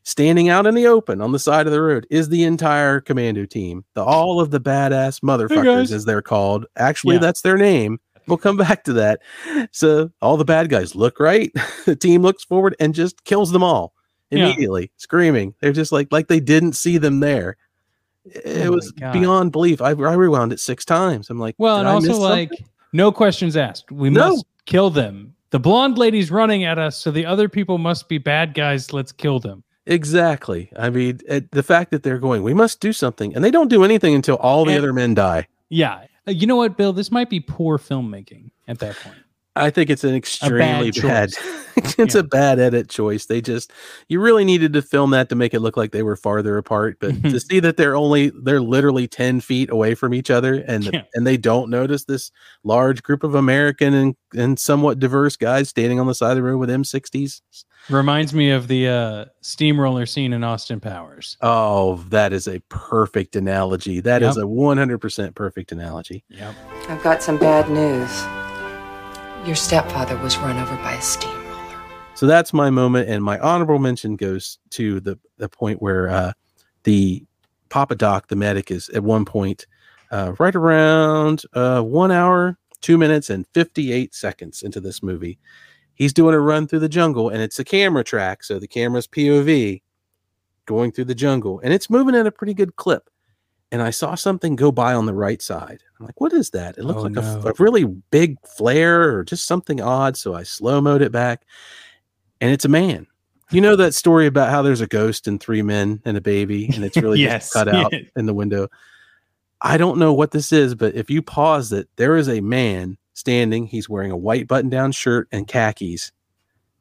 standing 0.06 0.48
out 0.48 0.66
in 0.66 0.74
the 0.76 0.86
open 0.86 1.20
on 1.20 1.32
the 1.32 1.38
side 1.38 1.66
of 1.66 1.72
the 1.72 1.82
road, 1.82 2.06
is 2.10 2.28
the 2.28 2.44
entire 2.44 3.00
commando 3.00 3.44
team. 3.44 3.84
The 3.94 4.04
all 4.04 4.40
of 4.40 4.52
the 4.52 4.60
badass 4.60 5.20
motherfuckers, 5.20 5.90
as 5.90 6.04
they're 6.04 6.22
called. 6.22 6.64
Actually, 6.76 7.16
Yeah. 7.16 7.22
that's 7.22 7.40
their 7.40 7.56
name. 7.58 7.98
We'll 8.28 8.38
come 8.38 8.56
back 8.56 8.84
to 8.84 8.92
that. 8.94 9.20
So 9.72 10.10
all 10.22 10.36
the 10.36 10.44
bad 10.44 10.68
guys 10.68 10.94
look 10.94 11.18
right. 11.18 11.52
the 11.86 11.96
team 11.96 12.22
looks 12.22 12.44
forward 12.44 12.76
and 12.78 12.94
just 12.94 13.24
kills 13.24 13.50
them 13.50 13.64
all 13.64 13.94
Yeah. 14.30 14.46
immediately, 14.46 14.92
screaming. 14.96 15.54
They're 15.60 15.72
just 15.72 15.90
like 15.90 16.08
like 16.12 16.28
they 16.28 16.40
didn't 16.40 16.74
see 16.74 16.98
them 16.98 17.18
there. 17.20 17.56
It 18.24 18.66
Oh 18.68 18.72
was 18.72 18.92
God. 18.92 19.12
beyond 19.12 19.50
belief. 19.52 19.80
I, 19.82 19.90
I 19.90 20.14
rewound 20.14 20.52
it 20.52 20.60
six 20.60 20.84
times. 20.84 21.30
I'm 21.30 21.38
like, 21.40 21.54
Well, 21.58 21.78
and 21.78 21.88
I 21.88 21.92
also 21.92 22.08
miss 22.08 22.18
like 22.18 22.48
something? 22.50 22.66
no 22.92 23.10
questions 23.12 23.56
asked. 23.56 23.90
We 23.92 24.10
No. 24.10 24.30
must 24.30 24.46
kill 24.66 24.90
them. 24.90 25.32
The 25.50 25.60
blonde 25.60 25.96
lady's 25.98 26.30
running 26.32 26.64
at 26.64 26.78
us, 26.78 26.96
so 26.96 27.10
the 27.12 27.24
other 27.26 27.48
people 27.48 27.78
must 27.78 28.08
be 28.08 28.18
bad 28.18 28.52
guys. 28.54 28.92
Let's 28.92 29.12
kill 29.12 29.38
them. 29.38 29.62
Exactly. 29.86 30.70
I 30.76 30.90
mean, 30.90 31.20
it, 31.28 31.50
the 31.52 31.62
fact 31.62 31.90
that 31.90 32.02
they're 32.02 32.18
going, 32.18 32.42
we 32.42 32.54
must 32.54 32.80
do 32.80 32.92
something, 32.92 33.34
and 33.34 33.42
they 33.44 33.50
don't 33.50 33.68
do 33.68 33.84
anything 33.84 34.14
until 34.14 34.36
all 34.36 34.64
the 34.64 34.72
And- 34.72 34.78
other 34.78 34.92
men 34.92 35.14
die. 35.14 35.48
Yeah. 35.68 36.04
Uh, 36.26 36.32
You 36.32 36.46
know 36.46 36.56
what, 36.56 36.76
Bill? 36.76 36.92
This 36.92 37.10
might 37.10 37.30
be 37.30 37.40
poor 37.40 37.78
filmmaking 37.78 38.50
at 38.68 38.78
that 38.80 38.96
point. 38.96 39.16
I 39.58 39.70
think 39.70 39.88
it's 39.88 40.04
an 40.04 40.14
extremely 40.14 40.90
bad. 40.90 41.30
choice. 41.32 41.64
it's 41.98 42.14
Yeah. 42.14 42.20
a 42.20 42.22
bad 42.24 42.58
edit 42.58 42.90
choice. 42.90 43.24
They 43.24 43.40
just 43.40 43.72
you 44.06 44.20
really 44.20 44.44
needed 44.44 44.74
to 44.74 44.82
film 44.82 45.12
that 45.12 45.30
to 45.30 45.34
make 45.34 45.54
it 45.54 45.60
look 45.60 45.78
like 45.78 45.92
they 45.92 46.02
were 46.02 46.14
farther 46.14 46.58
apart, 46.58 46.98
but 47.00 47.22
to 47.22 47.40
see 47.40 47.58
that 47.60 47.78
they're 47.78 47.96
only 47.96 48.30
they're 48.42 48.60
literally 48.60 49.08
ten 49.08 49.40
feet 49.40 49.70
away 49.70 49.94
from 49.94 50.12
each 50.12 50.30
other, 50.30 50.56
and 50.68 50.84
Yeah. 50.92 51.02
and 51.14 51.26
they 51.26 51.38
don't 51.38 51.70
notice 51.70 52.04
this 52.04 52.30
large 52.64 53.02
group 53.02 53.24
of 53.24 53.34
American 53.34 53.94
and 53.94 54.14
and 54.36 54.58
somewhat 54.58 54.98
diverse 54.98 55.36
guys 55.36 55.70
standing 55.70 55.98
on 55.98 56.06
the 56.06 56.14
side 56.14 56.32
of 56.32 56.36
the 56.36 56.42
road 56.42 56.58
with 56.58 56.68
M60s. 56.68 57.40
Reminds 57.88 58.34
me 58.34 58.50
of 58.50 58.66
the 58.66 58.88
uh, 58.88 59.24
steamroller 59.42 60.06
scene 60.06 60.32
in 60.32 60.42
Austin 60.42 60.80
Powers. 60.80 61.36
Oh, 61.40 61.96
that 62.08 62.32
is 62.32 62.48
a 62.48 62.58
perfect 62.68 63.36
analogy. 63.36 64.00
That 64.00 64.22
is 64.24 64.36
Yep. 64.36 64.42
a 64.44 64.46
one 64.48 64.76
hundred 64.76 64.98
percent 64.98 65.36
perfect 65.36 65.70
analogy. 65.70 66.24
Yep. 66.30 66.54
I've 66.88 67.02
got 67.04 67.22
some 67.22 67.38
bad 67.38 67.70
news. 67.70 68.10
Your 69.46 69.54
stepfather 69.54 70.16
was 70.18 70.36
run 70.38 70.58
over 70.58 70.74
by 70.78 70.94
a 70.94 71.02
steamroller. 71.02 71.42
So 72.14 72.26
that's 72.26 72.52
my 72.52 72.70
moment, 72.70 73.08
and 73.08 73.22
my 73.22 73.38
honorable 73.38 73.78
mention 73.78 74.16
goes 74.16 74.58
to 74.70 74.98
the 74.98 75.16
the 75.36 75.48
point 75.48 75.80
where 75.80 76.08
uh, 76.08 76.32
the 76.82 77.22
Papa 77.68 77.94
Doc, 77.94 78.26
the 78.26 78.36
medic, 78.36 78.72
is 78.72 78.88
at 78.88 79.04
one 79.04 79.24
point 79.24 79.66
uh, 80.10 80.32
right 80.40 80.56
around 80.56 81.44
uh, 81.52 81.82
one 81.82 82.10
hour, 82.10 82.58
two 82.80 82.98
minutes, 82.98 83.30
and 83.30 83.46
fifty 83.54 83.92
eight 83.92 84.12
seconds 84.12 84.62
into 84.64 84.80
this 84.80 85.04
movie. 85.04 85.38
He's 85.96 86.12
doing 86.12 86.34
a 86.34 86.38
run 86.40 86.68
through 86.68 86.78
the 86.80 86.88
jungle, 86.88 87.28
and 87.30 87.42
it's 87.42 87.58
a 87.58 87.64
camera 87.64 88.04
track, 88.04 88.44
so 88.44 88.58
the 88.60 88.68
camera's 88.68 89.06
POV 89.08 89.82
going 90.66 90.92
through 90.92 91.06
the 91.06 91.14
jungle, 91.14 91.60
and 91.64 91.72
it's 91.72 91.90
moving 91.90 92.14
at 92.14 92.26
a 92.26 92.30
pretty 92.30 92.54
good 92.54 92.76
clip. 92.76 93.10
And 93.72 93.82
I 93.82 93.90
saw 93.90 94.14
something 94.14 94.54
go 94.54 94.70
by 94.70 94.94
on 94.94 95.06
the 95.06 95.14
right 95.14 95.42
side. 95.42 95.80
I'm 95.98 96.06
like, 96.06 96.20
what 96.20 96.32
is 96.32 96.50
that? 96.50 96.78
It 96.78 96.84
looks 96.84 97.00
Oh, 97.00 97.02
like 97.04 97.12
no. 97.12 97.42
a, 97.44 97.52
really 97.58 97.84
big 97.84 98.36
flare 98.46 99.16
or 99.16 99.24
just 99.24 99.44
something 99.46 99.80
odd. 99.80 100.16
So 100.16 100.34
I 100.34 100.44
slow 100.44 100.80
mode 100.80 101.02
it 101.02 101.10
back, 101.10 101.42
and 102.40 102.52
it's 102.52 102.64
a 102.64 102.68
man. 102.68 103.08
You 103.50 103.60
know 103.60 103.74
that 103.76 103.94
story 103.94 104.26
about 104.26 104.50
how 104.50 104.62
there's 104.62 104.80
a 104.80 104.86
ghost 104.86 105.26
and 105.26 105.40
three 105.40 105.62
men 105.62 106.00
and 106.04 106.16
a 106.16 106.20
baby, 106.20 106.68
and 106.74 106.84
it's 106.84 106.96
really 106.96 107.20
Yes. 107.20 107.44
just 107.44 107.52
cut 107.54 107.68
out 107.68 107.92
in 108.16 108.26
the 108.26 108.34
window. 108.34 108.68
I 109.62 109.78
don't 109.78 109.98
know 109.98 110.12
what 110.12 110.32
this 110.32 110.52
is, 110.52 110.74
but 110.74 110.94
if 110.94 111.08
you 111.10 111.22
pause 111.22 111.72
it, 111.72 111.88
there 111.96 112.16
is 112.16 112.28
a 112.28 112.40
man 112.40 112.98
standing. 113.16 113.66
He's 113.66 113.88
wearing 113.88 114.12
a 114.12 114.16
white 114.16 114.46
button 114.46 114.70
down 114.70 114.92
shirt 114.92 115.26
and 115.32 115.48
khakis 115.48 116.12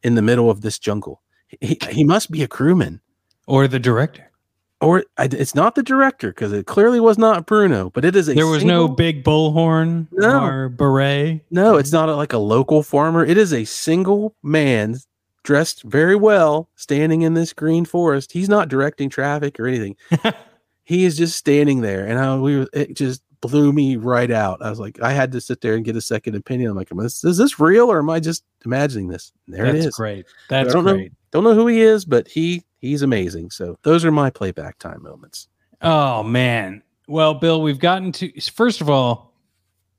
in 0.03 0.15
the 0.15 0.21
middle 0.21 0.49
of 0.51 0.61
this 0.61 0.77
jungle. 0.77 1.21
He, 1.61 1.77
he 1.89 2.03
must 2.03 2.29
be 2.29 2.43
a 2.43 2.47
crewman 2.47 2.99
Or 3.47 3.67
the 3.67 3.79
director. 3.79 4.29
or 4.81 5.05
I, 5.17 5.25
it's 5.31 5.55
not 5.55 5.75
the 5.75 5.83
director 5.83 6.29
because 6.29 6.51
it 6.51 6.65
clearly 6.67 6.99
was 6.99 7.17
not 7.17 7.45
Bruno, 7.45 7.89
but 7.91 8.03
it 8.03 8.15
is 8.15 8.27
a. 8.27 8.33
There 8.33 8.45
was 8.47 8.65
no 8.65 8.88
big 8.88 9.23
bullhorn 9.23 10.07
No. 10.11 10.43
or 10.43 10.69
beret. 10.69 11.41
No, 11.49 11.77
it's 11.77 11.91
not 11.93 12.09
a, 12.09 12.15
like 12.15 12.33
a 12.33 12.38
local 12.38 12.83
farmer. 12.83 13.25
It 13.25 13.38
is 13.38 13.53
a 13.53 13.63
single 13.63 14.36
man 14.43 14.97
dressed 15.43 15.83
very 15.83 16.15
well, 16.15 16.67
standing 16.75 17.21
in 17.21 17.36
this 17.36 17.53
green 17.53 17.86
forest. 17.86 18.31
He's 18.33 18.49
not 18.49 18.67
directing 18.67 19.09
traffic 19.09 19.59
or 19.59 19.67
anything. 19.67 19.95
he 20.83 21.05
is 21.05 21.15
just 21.15 21.38
standing 21.38 21.81
there, 21.81 22.05
and 22.05 22.19
I, 22.19 22.36
we 22.38 22.57
were, 22.59 22.67
it 22.73 22.95
just 22.97 23.21
blew 23.47 23.71
me 23.73 23.95
right 23.95 24.31
out. 24.31 24.61
I 24.61 24.69
was 24.69 24.79
like, 24.79 25.01
I 25.01 25.11
had 25.11 25.31
to 25.33 25.41
sit 25.41 25.61
there 25.61 25.75
and 25.75 25.85
get 25.85 25.95
a 25.95 26.01
second 26.01 26.35
opinion. 26.35 26.71
I'm 26.71 26.77
like, 26.77 26.89
is, 26.91 27.23
is 27.23 27.37
this 27.37 27.59
real 27.59 27.91
or 27.91 27.99
am 27.99 28.09
I 28.09 28.19
just 28.19 28.43
imagining 28.65 29.07
this? 29.07 29.31
And 29.45 29.55
there 29.55 29.65
That's 29.65 29.85
it 29.85 29.87
is. 29.89 29.95
great. 29.95 30.25
That's 30.49 30.73
don't 30.73 30.85
know. 30.85 30.93
great. 30.93 31.11
Don't 31.31 31.43
know 31.43 31.53
who 31.53 31.67
he 31.67 31.81
is, 31.81 32.05
but 32.05 32.27
he 32.27 32.63
he's 32.79 33.01
amazing. 33.01 33.51
So 33.51 33.77
those 33.83 34.05
are 34.05 34.11
my 34.11 34.29
playback 34.29 34.79
time 34.79 35.03
moments. 35.03 35.47
Oh 35.81 36.23
man. 36.23 36.81
Well, 37.07 37.33
Bill, 37.35 37.61
we've 37.61 37.79
gotten 37.79 38.11
to 38.13 38.31
first 38.41 38.81
of 38.81 38.89
all, 38.89 39.33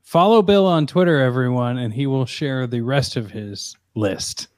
follow 0.03 0.43
Bill 0.43 0.67
on 0.67 0.87
Twitter, 0.87 1.21
everyone, 1.21 1.79
and 1.79 1.93
he 1.93 2.07
will 2.07 2.27
share 2.27 2.67
the 2.67 2.81
rest 2.81 3.17
of 3.17 3.31
his 3.31 3.77
list. 3.95 4.49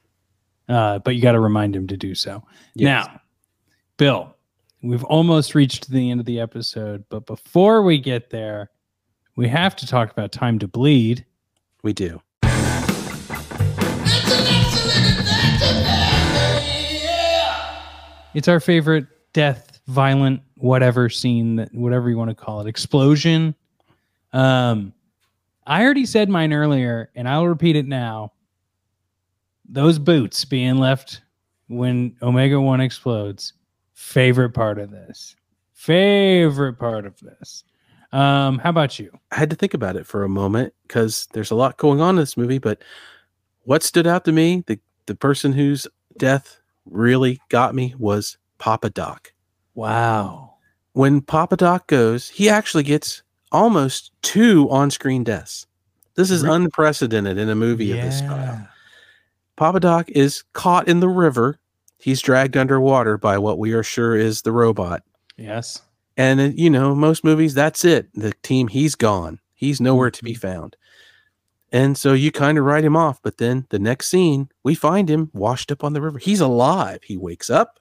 Uh, 0.67 0.99
but 0.99 1.15
you 1.15 1.21
got 1.21 1.31
to 1.31 1.39
remind 1.39 1.75
him 1.75 1.87
to 1.87 1.97
do 1.97 2.13
so. 2.13 2.43
Yes. 2.75 3.07
Now, 3.07 3.21
Bill, 3.97 4.35
we've 4.83 5.03
almost 5.03 5.55
reached 5.55 5.89
the 5.89 6.11
end 6.11 6.19
of 6.19 6.25
the 6.25 6.39
episode, 6.39 7.03
but 7.09 7.25
before 7.25 7.81
we 7.81 7.97
get 7.97 8.29
there, 8.29 8.69
we 9.39 9.47
have 9.47 9.73
to 9.73 9.87
talk 9.87 10.11
about 10.11 10.33
Time 10.33 10.59
to 10.59 10.67
Bleed. 10.67 11.25
we 11.81 11.93
do. 11.93 12.21
It's 12.43 12.51
an 12.51 14.45
excellent 14.45 15.17
adventure, 15.17 15.81
baby, 15.85 16.99
yeah. 17.05 17.87
It's 18.33 18.49
our 18.49 18.59
favorite 18.59 19.07
death, 19.31 19.79
violent, 19.87 20.41
whatever 20.55 21.07
scene 21.07 21.55
that 21.55 21.73
whatever 21.73 22.09
you 22.09 22.17
want 22.17 22.31
to 22.31 22.35
call 22.35 22.59
it, 22.59 22.67
explosion. 22.67 23.55
Um, 24.33 24.91
I 25.65 25.85
already 25.85 26.05
said 26.05 26.27
mine 26.27 26.51
earlier, 26.51 27.09
and 27.15 27.25
I'll 27.25 27.47
repeat 27.47 27.77
it 27.77 27.87
now. 27.87 28.33
Those 29.69 29.99
boots 29.99 30.43
being 30.43 30.79
left 30.79 31.21
when 31.69 32.17
Omega 32.21 32.59
One 32.59 32.81
explodes. 32.81 33.53
Favorite 33.93 34.49
part 34.49 34.79
of 34.79 34.91
this. 34.91 35.37
Favorite 35.75 36.77
part 36.77 37.05
of 37.05 37.17
this. 37.21 37.63
Um, 38.11 38.59
how 38.59 38.71
about 38.71 38.97
you? 38.97 39.11
I 39.31 39.35
had 39.35 39.49
to 39.51 39.55
think 39.55 39.73
about 39.73 39.95
it 39.95 40.05
for 40.05 40.23
a 40.23 40.29
moment 40.29 40.73
because 40.87 41.27
there's 41.33 41.51
a 41.51 41.55
lot 41.55 41.77
going 41.77 42.01
on 42.01 42.11
in 42.11 42.15
this 42.17 42.37
movie. 42.37 42.57
But 42.57 42.81
what 43.63 43.83
stood 43.83 44.07
out 44.07 44.25
to 44.25 44.31
me, 44.31 44.63
the 44.65 44.79
the 45.05 45.15
person 45.15 45.53
whose 45.53 45.87
death 46.17 46.59
really 46.85 47.39
got 47.49 47.73
me 47.73 47.95
was 47.97 48.37
Papa 48.57 48.89
Doc. 48.89 49.33
Wow. 49.73 50.55
When 50.93 51.21
Papa 51.21 51.55
Doc 51.55 51.87
goes, 51.87 52.29
he 52.29 52.49
actually 52.49 52.83
gets 52.83 53.23
almost 53.51 54.11
two 54.21 54.69
on-screen 54.69 55.23
deaths. 55.23 55.65
This 56.15 56.29
is 56.29 56.43
Re- 56.43 56.51
unprecedented 56.51 57.37
in 57.37 57.49
a 57.49 57.55
movie 57.55 57.91
of 57.91 57.97
this 57.97 58.19
style. 58.19 58.67
Papa 59.55 59.79
Doc 59.79 60.09
is 60.09 60.43
caught 60.53 60.87
in 60.87 60.99
the 60.99 61.09
river. 61.09 61.59
He's 61.97 62.21
dragged 62.21 62.57
underwater 62.57 63.17
by 63.17 63.37
what 63.37 63.57
we 63.57 63.73
are 63.73 63.83
sure 63.83 64.15
is 64.15 64.41
the 64.41 64.51
robot. 64.51 65.03
Yes. 65.37 65.81
And 66.17 66.57
you 66.57 66.69
know, 66.69 66.95
most 66.95 67.23
movies, 67.23 67.53
that's 67.53 67.85
it. 67.85 68.07
The 68.13 68.33
team, 68.43 68.67
he's 68.67 68.95
gone. 68.95 69.39
He's 69.53 69.81
nowhere 69.81 70.11
to 70.11 70.23
be 70.23 70.33
mm-hmm. 70.33 70.47
found. 70.47 70.75
And 71.71 71.97
so 71.97 72.13
you 72.13 72.31
kind 72.31 72.57
of 72.57 72.65
write 72.65 72.83
him 72.83 72.95
off. 72.95 73.21
But 73.21 73.37
then 73.37 73.67
the 73.69 73.79
next 73.79 74.07
scene, 74.07 74.49
we 74.63 74.75
find 74.75 75.09
him 75.09 75.29
washed 75.33 75.71
up 75.71 75.83
on 75.83 75.93
the 75.93 76.01
river. 76.01 76.17
He's 76.17 76.41
alive. 76.41 77.03
He 77.03 77.17
wakes 77.17 77.49
up. 77.49 77.79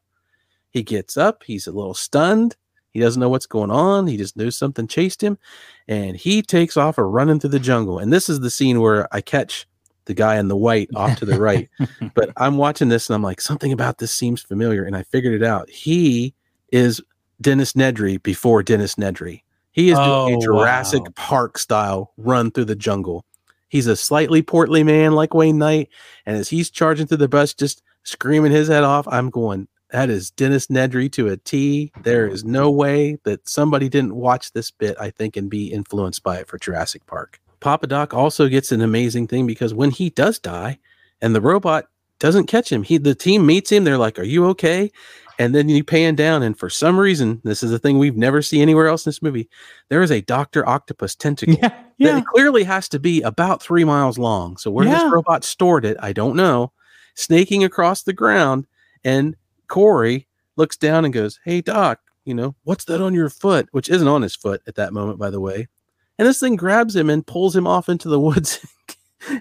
He 0.71 0.83
gets 0.83 1.17
up. 1.17 1.43
He's 1.45 1.67
a 1.67 1.73
little 1.73 1.95
stunned. 1.95 2.57
He 2.91 3.01
doesn't 3.01 3.21
know 3.21 3.29
what's 3.29 3.47
going 3.47 3.71
on. 3.71 4.07
He 4.07 4.17
just 4.17 4.37
knows 4.37 4.57
something 4.57 4.87
chased 4.87 5.23
him. 5.23 5.39
And 5.87 6.17
he 6.17 6.43
takes 6.43 6.77
off 6.77 6.99
a 6.99 7.05
running 7.05 7.41
through 7.41 7.51
the 7.51 7.61
jungle. 7.61 7.99
And 7.99 8.13
this 8.13 8.29
is 8.29 8.41
the 8.41 8.51
scene 8.51 8.81
where 8.81 9.09
I 9.15 9.21
catch 9.21 9.67
the 10.05 10.15
guy 10.15 10.39
in 10.39 10.49
the 10.49 10.57
white 10.57 10.89
off 10.95 11.19
to 11.19 11.27
the 11.27 11.39
right. 11.41 11.69
but 12.15 12.31
I'm 12.37 12.57
watching 12.57 12.89
this 12.89 13.09
and 13.09 13.15
I'm 13.15 13.23
like, 13.23 13.41
something 13.41 13.73
about 13.73 13.99
this 13.99 14.15
seems 14.15 14.43
familiar. 14.43 14.85
And 14.85 14.97
I 14.97 15.03
figured 15.05 15.35
it 15.35 15.47
out. 15.47 15.71
He 15.71 16.35
is 16.73 17.01
Dennis 17.41 17.73
Nedry 17.75 18.23
before 18.23 18.63
Dennis 18.63 18.97
Nedry. 18.97 19.43
He 19.73 19.91
is 19.91 19.99
doing 19.99 20.09
Oh, 20.09 20.37
a 20.39 20.41
Jurassic 20.41 21.03
wow. 21.03 21.13
Park 21.15 21.59
style 21.59 22.13
run 22.17 22.51
through 22.51 22.65
the 22.67 22.75
jungle. 22.75 23.25
He's 23.69 23.87
a 23.87 23.97
slightly 23.97 24.43
portly 24.43 24.83
man 24.83 25.13
like 25.13 25.35
Wayne 25.35 25.59
Knight. 25.59 25.89
And 26.27 26.37
as 26.37 26.49
he's 26.49 26.71
charging 26.71 27.07
through 27.07 27.19
the 27.19 27.29
bus, 27.29 27.55
just 27.55 27.83
screaming 28.03 28.51
his 28.51 28.69
head 28.69 28.83
off, 28.83 29.07
I'm 29.09 29.31
going, 29.31 29.69
that 29.91 30.11
is 30.11 30.31
Dennis 30.31 30.67
Nedry 30.67 31.13
to 31.13 31.29
a 31.29 31.37
T. 31.37 31.93
There 32.03 32.27
is 32.27 32.45
no 32.45 32.71
way 32.71 33.19
that 33.25 33.49
somebody 33.49 33.89
didn't 33.89 34.17
watch 34.17 34.53
this 34.53 34.71
bit, 34.71 34.97
I 34.99 35.11
think, 35.11 35.37
and 35.37 35.49
be 35.49 35.67
influenced 35.73 36.23
by 36.23 36.39
it 36.39 36.49
for 36.49 36.59
Jurassic 36.59 37.07
Park. 37.07 37.41
Papa 37.61 37.87
Doc 37.87 38.15
also 38.15 38.49
gets 38.49 38.73
an 38.73 38.81
amazing 38.81 39.27
thing 39.29 39.47
because 39.47 39.75
when 39.75 39.91
he 39.91 40.11
does 40.11 40.39
die 40.39 40.79
and 41.21 41.35
the 41.35 41.41
robot 41.41 41.89
doesn't 42.19 42.47
catch 42.47 42.71
him, 42.73 42.83
he 42.83 42.99
the 42.99 43.15
team 43.15 43.45
meets 43.47 43.71
him, 43.71 43.85
they're 43.85 43.99
like, 43.99 44.19
Are 44.19 44.25
you 44.25 44.47
okay? 44.49 44.91
And 45.39 45.55
then 45.55 45.69
you 45.69 45.85
pan 45.85 46.17
down, 46.17 46.43
and 46.43 46.59
for 46.59 46.69
some 46.69 46.99
reason, 46.99 47.41
this 47.45 47.63
is 47.63 47.73
a 47.73 47.79
thing 47.79 47.99
we've 47.99 48.17
never 48.17 48.43
seen 48.43 48.61
anywhere 48.61 48.89
else 48.89 49.07
in 49.07 49.11
this 49.11 49.23
movie. 49.23 49.49
There 49.89 50.03
is 50.03 50.11
a 50.11 50.21
Dr. 50.21 50.69
Octopus 50.69 51.15
tentacle 51.15 51.55
Yeah. 51.55 51.69
that 51.69 51.85
Yeah. 51.99 52.19
it 52.19 52.27
clearly 52.27 52.65
has 52.65 52.89
to 52.89 52.99
be 52.99 53.23
about 53.23 53.63
three 53.63 53.85
miles 53.85 54.19
long. 54.19 54.57
So 54.57 54.71
where 54.71 54.85
Yeah. 54.87 55.05
this 55.05 55.13
robot 55.13 55.45
stored 55.45 55.85
it, 55.85 55.97
I 56.01 56.13
don't 56.13 56.35
know. 56.35 56.73
Snaking 57.15 57.63
across 57.63 58.03
the 58.03 58.13
ground, 58.13 58.67
and 59.05 59.37
Corey 59.69 60.27
looks 60.57 60.77
down 60.77 61.05
and 61.05 61.15
goes, 61.15 61.39
"Hey 61.45 61.61
Doc, 61.61 62.01
you 62.25 62.35
know 62.35 62.57
what's 62.65 62.85
that 62.87 63.01
on 63.01 63.15
your 63.15 63.29
foot?" 63.31 63.69
Which 63.71 63.89
isn't 63.89 64.09
on 64.09 64.23
his 64.23 64.35
foot 64.35 64.61
at 64.67 64.75
that 64.75 64.93
moment, 64.93 65.19
by 65.21 65.31
the 65.31 65.41
way. 65.41 65.69
And 66.19 66.27
this 66.27 66.41
thing 66.41 66.57
grabs 66.57 66.97
him 66.97 67.09
and 67.09 67.25
pulls 67.25 67.55
him 67.55 67.67
off 67.67 67.89
into 67.89 68.09
the 68.09 68.19
woods 68.29 68.59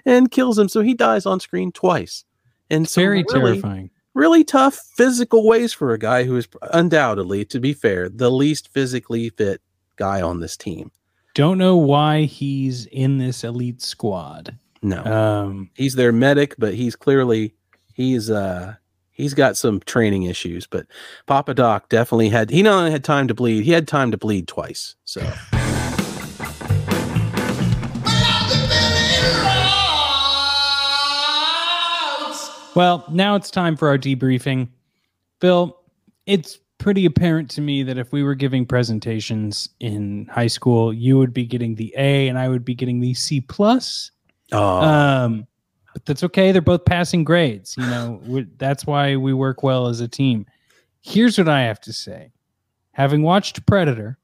and 0.06 0.30
kills 0.30 0.58
him. 0.60 0.68
So 0.68 0.80
he 0.82 0.94
dies 0.94 1.26
on 1.26 1.40
screen 1.40 1.72
twice. 1.72 2.24
And 2.70 2.88
so 2.88 3.00
Very 3.00 3.24
really, 3.32 3.52
terrifying. 3.60 3.90
Really 4.18 4.42
tough 4.44 4.74
physical 4.96 5.46
ways 5.46 5.72
for 5.72 5.92
a 5.92 5.98
guy 5.98 6.24
who 6.24 6.36
is 6.36 6.48
undoubtedly, 6.72 7.44
to 7.46 7.60
be 7.60 7.72
fair, 7.72 8.08
the 8.08 8.30
least 8.30 8.68
physically 8.68 9.30
fit 9.30 9.62
guy 9.96 10.20
on 10.20 10.40
this 10.40 10.56
team. 10.56 10.90
Don't 11.34 11.56
know 11.56 11.76
why 11.76 12.22
he's 12.22 12.86
in 12.86 13.18
this 13.18 13.44
elite 13.44 13.80
squad. 13.80 14.58
No. 14.82 15.04
Um, 15.04 15.70
he's 15.74 15.94
their 15.94 16.12
medic, 16.12 16.56
but 16.58 16.74
he's 16.74 16.96
clearly 16.96 17.54
he's 17.94 18.28
uh 18.28 18.74
he's 19.12 19.34
got 19.34 19.56
some 19.56 19.80
training 19.80 20.24
issues. 20.24 20.66
But 20.66 20.86
Papa 21.26 21.54
Doc 21.54 21.88
definitely 21.88 22.28
had 22.28 22.50
he 22.50 22.62
not 22.62 22.78
only 22.78 22.90
had 22.90 23.04
time 23.04 23.28
to 23.28 23.34
bleed, 23.34 23.64
he 23.64 23.70
had 23.70 23.86
time 23.86 24.10
to 24.10 24.18
bleed 24.18 24.48
twice. 24.48 24.96
So 25.04 25.20
well, 32.78 33.04
now 33.10 33.34
it's 33.34 33.50
time 33.50 33.76
for 33.76 33.88
our 33.88 33.98
debriefing. 33.98 34.68
Bill, 35.40 35.80
it's 36.26 36.60
pretty 36.78 37.06
apparent 37.06 37.50
to 37.50 37.60
me 37.60 37.82
that 37.82 37.98
if 37.98 38.12
we 38.12 38.22
were 38.22 38.36
giving 38.36 38.64
presentations 38.64 39.68
in 39.80 40.28
high 40.30 40.46
school, 40.46 40.92
you 40.92 41.18
would 41.18 41.34
be 41.34 41.44
getting 41.44 41.74
the 41.74 41.92
A 41.98 42.28
and 42.28 42.38
I 42.38 42.48
would 42.48 42.64
be 42.64 42.76
getting 42.76 43.00
the 43.00 43.14
C 43.14 43.40
plus. 43.40 44.12
oh, 44.52 44.80
Um, 44.80 45.48
but 45.92 46.04
that's 46.04 46.22
okay. 46.22 46.52
They're 46.52 46.62
both 46.62 46.84
passing 46.84 47.24
grades. 47.24 47.76
You 47.76 47.82
know, 47.82 48.46
that's 48.58 48.86
why 48.86 49.16
we 49.16 49.32
work 49.32 49.64
well 49.64 49.88
as 49.88 50.00
a 50.00 50.06
team. 50.06 50.46
Here's 51.00 51.36
what 51.36 51.48
I 51.48 51.62
have 51.62 51.80
to 51.80 51.92
say: 51.92 52.30
having 52.92 53.24
watched 53.24 53.66
Predator, 53.66 54.18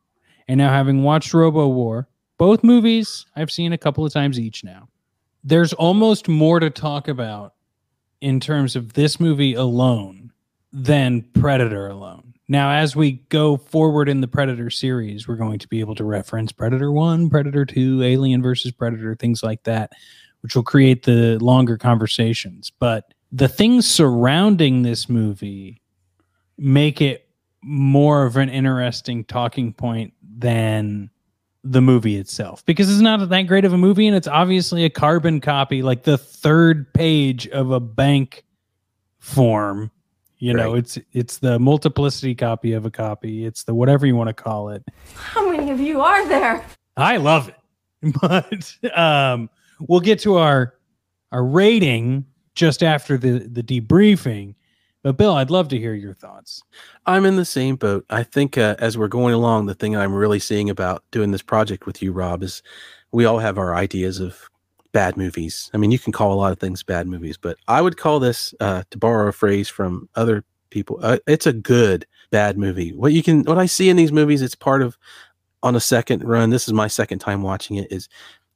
and 0.47 0.59
now 0.59 0.69
having 0.69 1.03
watched 1.03 1.33
Robowar, 1.33 2.07
both 2.39 2.63
movies 2.63 3.27
I've 3.35 3.51
seen 3.51 3.73
a 3.73 3.79
couple 3.79 4.07
of 4.07 4.13
times 4.13 4.39
each 4.39 4.63
now. 4.63 4.89
There's 5.43 5.73
almost 5.73 6.29
more 6.29 6.61
to 6.61 6.71
talk 6.71 7.09
about 7.09 7.55
in 8.25 8.41
terms 8.41 8.75
of 8.75 8.95
this 8.95 9.21
movie 9.21 9.53
alone 9.53 10.33
than 10.73 11.21
Predator 11.35 11.89
alone. 11.89 12.33
Now, 12.49 12.71
as 12.71 12.97
we 12.97 13.13
go 13.29 13.59
forward 13.59 14.09
in 14.09 14.23
the 14.23 14.27
Predator 14.27 14.71
series, 14.71 15.29
we're 15.29 15.37
going 15.37 15.59
to 15.59 15.69
be 15.69 15.81
able 15.81 15.95
to 15.97 16.05
reference 16.05 16.51
Predator 16.51 16.91
1, 16.91 17.29
Predator 17.29 17.67
2, 17.67 18.03
Alien 18.03 18.43
versus 18.43 18.73
Predator, 18.73 19.15
things 19.15 19.43
like 19.43 19.63
that, 19.65 19.93
which 20.41 20.57
will 20.57 20.63
create 20.63 21.03
the 21.03 21.39
longer 21.41 21.77
conversations. 21.77 22.73
But 22.79 23.13
the 23.31 23.47
things 23.47 23.87
surrounding 23.87 24.81
this 24.81 25.07
movie 25.07 25.83
make 26.57 27.03
it 27.03 27.29
more 27.61 28.25
of 28.25 28.39
an 28.39 28.49
interesting 28.49 29.25
talking 29.25 29.75
point 29.75 30.15
than 30.39 31.11
the 31.67 31.81
movie 31.81 32.17
itself 32.17 32.65
because 32.67 32.91
it's 32.93 33.01
not 33.01 33.27
that 33.27 33.43
great 33.43 33.65
of 33.65 33.73
a 33.73 33.79
movie 33.79 34.07
and 34.07 34.15
it's 34.15 34.29
obviously 34.29 34.85
a 34.85 34.91
carbon 34.91 35.41
copy 35.41 35.81
like 35.83 36.03
the 36.03 36.19
third 36.19 36.93
page 36.93 37.49
of 37.49 37.71
a 37.71 37.81
bank 37.81 38.45
form. 39.19 39.91
You 40.39 40.53
know 40.53 40.73
Right. 40.73 40.79
it's 40.81 40.99
it's 41.13 41.39
the 41.39 41.59
multiplicity 41.59 42.35
copy 42.35 42.73
of 42.75 42.85
a 42.85 42.91
copy. 42.91 43.47
It's 43.47 43.63
the 43.65 43.75
whatever 43.75 44.07
you 44.07 44.15
want 44.15 44.29
to 44.29 44.35
call 44.35 44.69
it. 44.69 44.85
How 45.15 45.49
many 45.51 45.71
of 45.71 45.81
you 45.81 46.01
are 46.03 46.27
there? 46.29 46.65
i 46.97 47.17
love 47.17 47.49
it. 47.49 47.57
But 48.21 48.77
um 48.97 49.49
we'll 49.81 50.01
get 50.01 50.19
to 50.21 50.37
our 50.37 50.75
our 51.33 51.43
rating 51.45 52.27
just 52.55 52.83
after 52.83 53.17
the 53.17 53.39
the 53.39 53.63
debriefing 53.63 54.55
but 55.05 55.17
bill 55.17 55.35
i'd 55.35 55.51
love 55.51 55.69
to 55.69 55.79
hear 55.79 55.95
your 55.95 56.15
thoughts 56.15 56.65
I'm 57.07 57.27
in 57.27 57.37
the 57.37 57.45
same 57.45 57.77
boat. 57.77 58.07
I 58.09 58.23
think 58.23 58.57
uh, 58.57 58.77
as 58.79 58.97
we're 58.97 59.09
going 59.09 59.35
along, 59.35 59.67
the 59.67 59.75
thing 59.75 59.97
I'm 59.97 60.15
really 60.15 60.39
seeing 60.39 60.71
about 60.71 61.05
doing 61.11 61.33
this 61.33 61.43
project 61.43 61.87
with 61.87 62.03
you, 62.03 62.13
Rob, 62.13 62.43
is 62.43 62.63
we 63.13 63.25
all 63.25 63.39
have 63.39 63.59
our 63.59 63.75
ideas 63.75 64.21
of 64.21 64.49
bad 64.93 65.17
movies. 65.17 65.71
I 65.75 65.77
mean, 65.77 65.91
you 65.91 65.99
can 65.99 66.13
call 66.13 66.33
a 66.33 66.35
lot 66.35 66.53
of 66.53 66.59
things 66.59 66.83
bad 66.83 67.07
movies, 67.07 67.37
but 67.37 67.59
I 67.69 67.83
would 67.83 67.97
call 67.97 68.21
this, 68.21 68.55
uh, 68.61 68.85
to 68.91 68.99
borrow 68.99 69.29
a 69.29 69.33
phrase 69.33 69.69
from 69.69 70.09
other 70.15 70.45
people, 70.71 70.99
uh, 71.03 71.19
it's 71.27 71.47
a 71.47 71.53
good 71.53 72.07
bad 72.31 72.57
movie. 72.57 72.93
What 72.93 73.13
you 73.13 73.23
can, 73.23 73.43
what 73.45 73.59
I 73.59 73.67
see 73.67 73.91
in 73.91 73.97
these 73.97 74.13
movies, 74.13 74.41
it's 74.41 74.55
part 74.55 74.83
of 74.83 74.97
on 75.63 75.77
a 75.77 75.81
second 75.81 76.25
run. 76.25 76.51
This 76.51 76.67
is 76.67 76.73
my 76.73 76.89
second 76.89 77.19
time 77.19 77.43
watching 77.43 77.77
it. 77.77 77.91
Is 77.93 78.09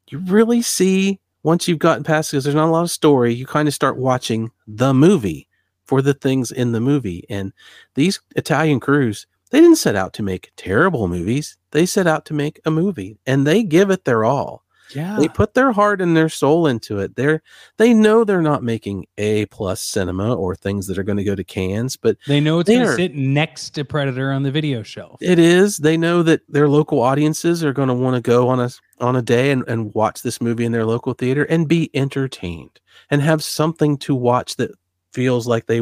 you 0.09 0.19
really 0.21 0.63
see 0.63 1.21
once 1.43 1.69
you've 1.69 1.79
gotten 1.79 2.05
past 2.05 2.31
because 2.31 2.45
there's 2.45 2.57
not 2.57 2.69
a 2.69 2.73
lot 2.73 2.83
of 2.83 2.91
story, 2.91 3.35
you 3.35 3.47
kind 3.47 3.69
of 3.69 3.75
start 3.75 3.97
watching 3.97 4.51
the 4.67 4.95
movie 4.95 5.48
for 5.89 6.03
the 6.03 6.15
things 6.15 6.53
in 6.53 6.73
the 6.73 6.81
movie 6.81 7.25
and 7.29 7.53
these 7.95 8.21
Italian 8.37 8.79
crews, 8.79 9.27
they 9.51 9.61
didn't 9.61 9.77
set 9.77 9.97
out 9.97 10.13
to 10.13 10.23
make 10.23 10.53
terrible 10.57 11.09
movies. 11.09 11.57
They 11.71 11.87
set 11.87 12.07
out 12.07 12.27
to 12.27 12.35
make 12.35 12.61
a 12.67 12.71
movie 12.71 13.19
and 13.27 13.47
they 13.47 13.63
give 13.63 13.91
it 13.91 14.05
their 14.05 14.23
all. 14.25 14.63
yeah 14.95 15.17
They 15.19 15.29
put 15.29 15.55
their 15.55 15.73
heart 15.73 16.03
and 16.03 16.15
their 16.15 16.29
soul 16.29 16.67
into 16.67 16.99
it. 16.99 17.17
They're 17.17 17.43
they 17.79 17.95
know 17.95 18.23
they're 18.25 18.43
not 18.43 18.63
making 18.63 19.07
A 19.17 19.47
plus 19.47 19.81
cinema 19.81 20.35
or 20.35 20.55
things 20.55 20.87
that 20.87 20.99
are 20.99 21.03
going 21.03 21.17
to 21.17 21.25
go 21.25 21.35
to 21.35 21.45
Cannes, 21.45 21.97
but 21.97 22.19
they 22.27 22.41
know 22.41 22.59
it's 22.59 22.69
going 22.69 22.81
to 22.87 22.95
sit 22.95 23.15
next 23.15 23.71
to 23.71 23.85
predator 23.85 24.31
on 24.31 24.43
the 24.43 24.51
video 24.51 24.83
shelf 24.83 25.17
it 25.23 25.39
is. 25.39 25.79
They 25.79 25.97
know 25.97 26.23
that 26.23 26.43
their 26.49 26.69
local 26.69 27.01
audiences 27.01 27.65
are 27.65 27.73
going 27.73 27.89
to 27.89 27.95
want 27.95 28.17
to 28.17 28.21
go 28.21 28.49
on 28.49 28.61
a 28.61 28.71
on 29.01 29.17
a 29.17 29.23
day 29.23 29.51
and, 29.51 29.65
and 29.67 29.95
watch 29.95 30.21
this 30.21 30.39
movie 30.41 30.67
in 30.67 30.73
their 30.73 30.85
local 30.85 31.15
theater 31.15 31.45
and 31.45 31.67
be 31.67 31.91
entertained 31.95 32.81
and 33.11 33.23
have 33.23 33.43
something 33.43 33.97
to 33.97 34.15
watch 34.15 34.57
that 34.57 34.73
feels 35.13 35.47
like 35.47 35.67
they 35.67 35.81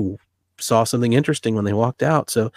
saw 0.58 0.84
something 0.84 1.12
interesting 1.12 1.54
when 1.54 1.64
they 1.64 1.72
walked 1.74 2.02
out. 2.02 2.30
So 2.30 2.50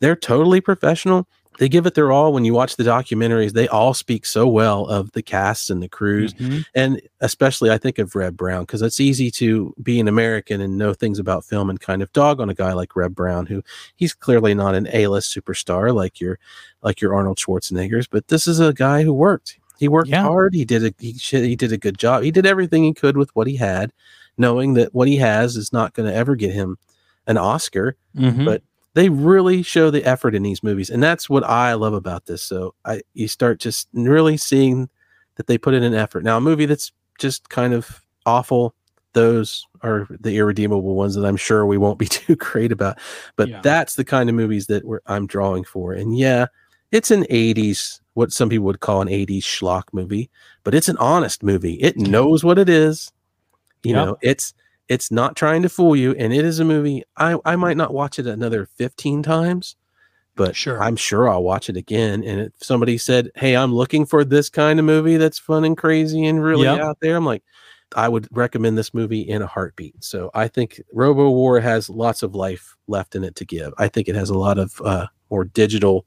they're 0.00 0.16
totally 0.16 0.60
professional. 0.60 1.26
they 1.58 1.70
give 1.70 1.86
it 1.86 1.94
their 1.94 2.12
all 2.12 2.34
when 2.34 2.44
you 2.44 2.52
watch 2.52 2.76
the 2.76 2.84
documentaries 2.84 3.54
they 3.54 3.66
all 3.68 3.94
speak 3.94 4.26
so 4.26 4.46
well 4.46 4.84
of 4.88 5.10
the 5.12 5.22
casts 5.22 5.70
and 5.70 5.82
the 5.82 5.88
crews 5.88 6.34
Mhm. 6.34 6.66
and 6.74 7.00
especially 7.22 7.70
i 7.70 7.78
think 7.78 7.98
of 7.98 8.14
reb 8.14 8.36
brown 8.36 8.64
because 8.64 8.82
it's 8.82 9.00
easy 9.00 9.30
to 9.30 9.72
be 9.82 9.98
an 9.98 10.06
american 10.06 10.60
and 10.60 10.76
know 10.76 10.92
things 10.92 11.18
about 11.18 11.46
film 11.46 11.70
and 11.70 11.80
kind 11.80 12.02
of 12.02 12.12
dog 12.12 12.42
on 12.42 12.50
a 12.50 12.54
guy 12.54 12.74
like 12.74 12.94
reb 12.94 13.14
brown 13.14 13.46
who 13.46 13.62
he's 13.94 14.12
clearly 14.12 14.52
not 14.52 14.74
an 14.74 14.86
a-list 14.92 15.34
superstar 15.34 15.94
like 15.94 16.20
your 16.20 16.38
like 16.82 17.00
your 17.00 17.14
arnold 17.14 17.38
schwarzeneggers 17.38 18.06
but 18.10 18.28
this 18.28 18.46
is 18.46 18.60
a 18.60 18.74
guy 18.74 19.02
who 19.02 19.14
worked 19.14 19.58
he 19.78 19.88
worked 19.88 20.10
Yeah. 20.10 20.24
hard 20.24 20.52
he 20.52 20.66
did 20.66 20.84
a 20.84 20.92
he, 20.98 21.12
he 21.12 21.56
did 21.56 21.72
a 21.72 21.78
good 21.78 21.96
job 21.96 22.22
he 22.22 22.30
did 22.30 22.44
everything 22.44 22.84
he 22.84 22.92
could 22.92 23.16
with 23.16 23.34
what 23.34 23.46
he 23.46 23.56
had 23.56 23.94
knowing 24.38 24.74
that 24.74 24.94
what 24.94 25.08
he 25.08 25.16
has 25.16 25.56
is 25.56 25.72
not 25.72 25.92
going 25.94 26.08
to 26.08 26.14
ever 26.14 26.34
get 26.36 26.52
him 26.52 26.76
an 27.26 27.36
oscar 27.38 27.96
Mhm. 28.16 28.44
but 28.44 28.62
they 28.94 29.08
really 29.10 29.62
show 29.62 29.90
the 29.90 30.04
effort 30.04 30.34
in 30.34 30.42
these 30.42 30.62
movies 30.62 30.88
and 30.90 31.02
that's 31.02 31.28
what 31.28 31.44
i 31.44 31.74
love 31.74 31.92
about 31.94 32.26
this. 32.26 32.42
So 32.42 32.74
i 32.84 33.02
you 33.14 33.28
start 33.28 33.58
just 33.60 33.88
really 33.92 34.36
seeing 34.36 34.88
that 35.36 35.46
they 35.48 35.58
put 35.58 35.74
in 35.74 35.82
an 35.82 35.92
effort. 35.94 36.24
Now 36.24 36.38
a 36.38 36.40
movie 36.40 36.64
that's 36.66 36.92
just 37.18 37.48
kind 37.50 37.74
of 37.74 38.00
awful 38.24 38.74
those 39.12 39.66
are 39.82 40.06
the 40.20 40.36
irredeemable 40.36 40.94
ones 40.94 41.14
that 41.14 41.24
i'm 41.24 41.36
sure 41.36 41.64
we 41.64 41.78
won't 41.78 41.98
be 41.98 42.06
too 42.20 42.36
great 42.36 42.70
about 42.72 42.98
but 43.36 43.48
Yeah. 43.48 43.60
that's 43.62 43.94
the 43.94 44.04
kind 44.04 44.28
of 44.28 44.34
movies 44.34 44.66
that 44.66 44.84
we're, 44.84 45.00
i'm 45.06 45.26
drawing 45.26 45.64
for. 45.64 45.92
And 45.92 46.16
yeah 46.16 46.46
it's 46.92 47.10
an 47.10 47.24
80s 47.24 48.00
what 48.14 48.32
some 48.32 48.48
people 48.48 48.66
would 48.66 48.80
call 48.80 49.00
an 49.02 49.08
80s 49.08 49.42
schlock 49.42 49.84
movie 49.92 50.30
but 50.64 50.74
it's 50.74 50.88
an 50.88 50.96
honest 50.98 51.42
movie. 51.42 51.74
It 51.74 51.96
knows 51.96 52.44
what 52.44 52.58
it 52.58 52.68
is 52.68 53.12
you 53.82 53.94
Yep. 53.94 54.06
know 54.06 54.16
it's 54.22 54.54
it's 54.88 55.10
not 55.10 55.34
trying 55.36 55.62
to 55.62 55.68
fool 55.68 55.96
you 55.96 56.12
and 56.14 56.32
it 56.32 56.44
is 56.44 56.58
a 56.60 56.64
movie 56.64 57.02
i 57.16 57.36
i 57.44 57.56
might 57.56 57.76
not 57.76 57.92
watch 57.94 58.18
it 58.18 58.26
another 58.26 58.66
15 58.66 59.22
times 59.22 59.76
but 60.36 60.54
Sure. 60.54 60.82
i'm 60.82 60.96
sure 60.96 61.28
i'll 61.28 61.42
watch 61.42 61.68
it 61.68 61.76
again 61.76 62.22
and 62.24 62.40
if 62.40 62.52
somebody 62.60 62.98
said 62.98 63.30
hey 63.36 63.56
i'm 63.56 63.74
looking 63.74 64.06
for 64.06 64.24
this 64.24 64.48
kind 64.48 64.78
of 64.78 64.84
movie 64.84 65.16
that's 65.16 65.38
fun 65.38 65.64
and 65.64 65.76
crazy 65.76 66.24
and 66.26 66.42
really 66.42 66.64
Yep. 66.64 66.80
out 66.80 66.98
there 67.00 67.16
i'm 67.16 67.26
like 67.26 67.42
i 67.96 68.08
would 68.08 68.28
recommend 68.30 68.76
this 68.78 68.92
movie 68.94 69.20
in 69.22 69.42
a 69.42 69.46
heartbeat 69.46 70.02
so 70.04 70.30
i 70.34 70.46
think 70.48 70.80
robowar 70.94 71.60
has 71.62 71.88
lots 71.88 72.22
of 72.22 72.34
life 72.34 72.76
left 72.88 73.14
in 73.14 73.24
it 73.24 73.34
to 73.36 73.44
give 73.44 73.72
i 73.78 73.88
think 73.88 74.08
it 74.08 74.14
has 74.14 74.30
a 74.30 74.38
lot 74.38 74.58
of 74.58 74.80
uh 74.84 75.06
more 75.30 75.44
digital 75.44 76.04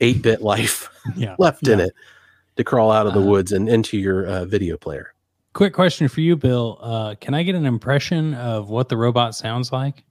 8-bit 0.00 0.40
life 0.42 0.88
yeah. 1.16 1.34
left 1.38 1.66
in 1.68 1.78
it 1.80 1.92
to 2.56 2.64
crawl 2.64 2.90
out 2.90 3.06
of 3.06 3.14
the 3.14 3.20
Uh, 3.20 3.24
woods 3.24 3.52
and 3.52 3.68
into 3.68 3.98
your 3.98 4.26
uh, 4.26 4.44
video 4.44 4.76
player 4.76 5.12
Quick 5.52 5.72
question 5.72 6.08
for 6.08 6.20
you, 6.20 6.36
Bill. 6.36 6.78
Uh, 6.80 7.14
can 7.20 7.34
I 7.34 7.42
get 7.42 7.56
an 7.56 7.66
impression 7.66 8.34
of 8.34 8.70
what 8.70 8.88
the 8.88 8.96
robot 8.96 9.34
sounds 9.34 9.72
like? 9.72 10.04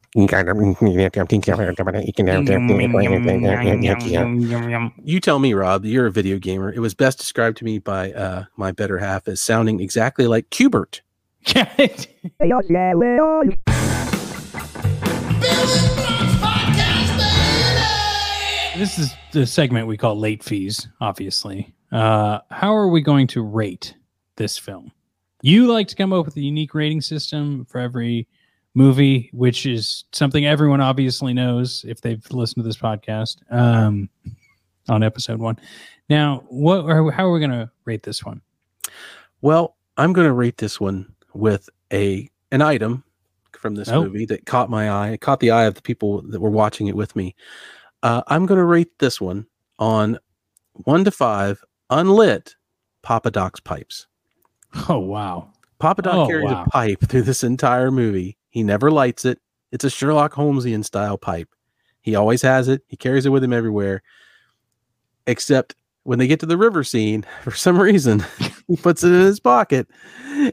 You 5.04 5.20
tell 5.20 5.38
me, 5.40 5.54
Rob. 5.54 5.86
You're 5.86 6.08
a 6.08 6.12
video 6.12 6.40
gamer. 6.40 6.74
It 6.74 6.80
was 6.80 6.96
best 6.96 7.20
described 7.20 7.58
to 7.58 7.64
me 7.64 7.78
by 7.78 8.12
uh, 8.14 8.46
my 8.58 8.72
better 8.72 8.98
half 8.98 9.28
as 9.28 9.40
sounding 9.40 9.80
exactly 9.80 10.26
like 10.28 10.50
Q*bert. 10.50 11.04
Building 13.00 13.58
Blocks 15.40 16.40
Podcast, 16.42 17.18
baby! 17.18 18.80
this 18.80 19.00
is 19.00 19.14
the 19.32 19.46
segment 19.46 19.88
we 19.88 19.96
call 19.96 20.20
late 20.20 20.44
fees, 20.44 20.90
obviously. 21.00 21.74
Uh, 21.92 22.40
how 22.50 22.76
are 22.76 22.88
we 22.88 23.02
going 23.02 23.28
to 23.28 23.42
rate 23.42 23.96
this 24.36 24.58
film? 24.58 24.92
You 25.42 25.68
like 25.72 25.88
to 25.90 25.96
come 25.96 26.12
up 26.14 26.26
with 26.26 26.36
a 26.38 26.42
unique 26.42 26.74
rating 26.74 27.02
system 27.02 27.66
for 27.66 27.80
every 27.80 28.28
movie, 28.76 29.30
which 29.34 29.66
is 29.66 30.04
something 30.12 30.46
everyone 30.46 30.82
obviously 30.82 31.34
knows 31.34 31.86
if 31.88 32.02
they've 32.02 32.24
listened 32.32 32.64
to 32.64 32.68
this 32.68 32.78
podcast 32.78 33.38
um, 33.52 34.10
on 34.90 35.02
episode 35.04 35.40
one. 35.40 35.58
Now, 36.10 36.44
what 36.50 36.86
are, 36.86 37.10
how 37.12 37.26
are 37.28 37.32
we 37.32 37.40
going 37.40 37.52
to 37.52 37.70
rate 37.86 38.04
this 38.04 38.24
one? 38.24 38.42
Well, 39.42 39.78
I'm 39.98 40.14
going 40.14 40.28
to 40.28 40.34
rate 40.34 40.58
this 40.58 40.80
one 40.80 41.14
with 41.34 41.70
a 41.94 42.30
an 42.52 42.62
item 42.62 43.04
from 43.58 43.76
this 43.76 43.90
Oh. 43.90 44.04
movie 44.04 44.26
that 44.26 44.46
caught 44.46 44.70
my 44.70 44.90
eye. 44.90 45.10
It 45.12 45.22
caught 45.22 45.40
the 45.40 45.52
eye 45.52 45.66
of 45.66 45.76
the 45.76 45.82
people 45.82 46.22
that 46.24 46.40
were 46.40 46.50
watching 46.50 46.88
it 46.88 46.96
with 46.96 47.16
me. 47.16 47.36
Uh, 48.04 48.24
I'm 48.28 48.46
going 48.46 48.58
to 48.58 48.66
rate 48.66 48.98
this 49.00 49.20
one 49.22 49.46
on 49.78 50.18
one 50.74 51.04
to 51.06 51.12
five 51.12 51.64
unlit 51.90 52.56
Papa 53.04 53.32
Doc's 53.32 53.60
pipes. 53.60 54.08
Oh, 54.90 55.00
wow. 55.00 55.50
Papa 55.80 56.02
Doc 56.02 56.14
Oh, 56.14 56.28
carries 56.28 56.52
wow. 56.52 56.64
a 56.66 56.70
pipe 56.70 57.00
through 57.02 57.22
this 57.24 57.44
entire 57.44 57.90
movie. 57.92 58.38
He 58.50 58.64
never 58.64 58.92
lights 58.92 59.26
it. 59.26 59.40
It's 59.72 59.84
a 59.84 59.90
Sherlock 59.90 60.34
Holmesian 60.34 60.84
style 60.84 61.18
pipe. 61.18 61.48
He 62.02 62.16
always 62.16 62.42
has 62.42 62.68
it. 62.68 62.82
He 62.88 62.98
carries 62.98 63.26
it 63.26 63.30
with 63.30 63.44
him 63.44 63.54
everywhere. 63.54 64.02
Except 65.28 65.76
when 66.04 66.18
they 66.20 66.28
get 66.28 66.40
to 66.40 66.46
the 66.46 66.58
river 66.58 66.84
scene, 66.84 67.26
for 67.44 67.52
some 67.52 67.80
reason, 67.80 68.26
he 68.68 68.76
puts 68.78 69.04
it 69.04 69.12
in 69.12 69.22
his 69.22 69.40
pocket 69.40 69.88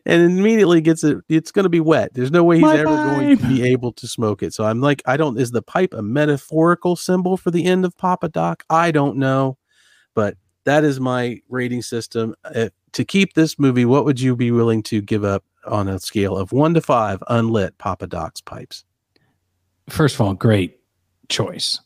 and 0.05 0.23
immediately 0.23 0.81
gets 0.81 1.03
it. 1.05 1.19
It's 1.29 1.51
going 1.51 1.65
to 1.65 1.69
be 1.71 1.81
wet. 1.81 2.15
There's 2.15 2.31
no 2.31 2.45
way 2.45 2.57
he's 2.57 2.63
My 2.63 2.79
ever 2.79 2.85
going 2.97 3.37
to 3.39 3.47
be 3.49 3.63
able 3.65 3.93
to 3.93 4.07
smoke 4.07 4.43
it. 4.43 4.53
So 4.55 4.65
I'm 4.65 4.81
like, 4.81 5.03
I 5.07 5.17
don't, 5.17 5.39
is 5.39 5.51
the 5.51 5.63
pipe 5.63 5.95
a 5.95 6.03
metaphorical 6.03 6.95
symbol 6.97 7.37
for 7.37 7.51
the 7.51 7.65
end 7.65 7.85
of 7.85 7.97
Papa 7.97 8.29
Doc? 8.29 8.65
I 8.71 8.91
don't 8.91 9.17
know. 9.17 9.57
But 10.15 10.37
that 10.65 10.85
is 10.85 11.01
my 11.01 11.41
rating 11.49 11.83
system. 11.83 12.35
To 12.97 13.05
keep 13.05 13.35
this 13.35 13.59
movie, 13.59 13.85
what 13.85 14.07
would 14.07 14.19
you 14.19 14.35
be 14.35 14.51
willing 14.51 14.83
to 14.85 15.03
give 15.03 15.23
up 15.23 15.45
on 15.67 15.87
a 15.87 15.99
scale 15.99 16.35
of 16.35 16.51
one 16.51 16.73
to 16.73 16.81
five 16.81 17.23
unlit 17.29 17.77
Papa 17.77 18.07
Doc's 18.07 18.41
pipes? 18.41 18.85
First 19.91 20.15
of 20.15 20.23
all, 20.23 20.33
great 20.33 20.81
choice. 21.29 21.79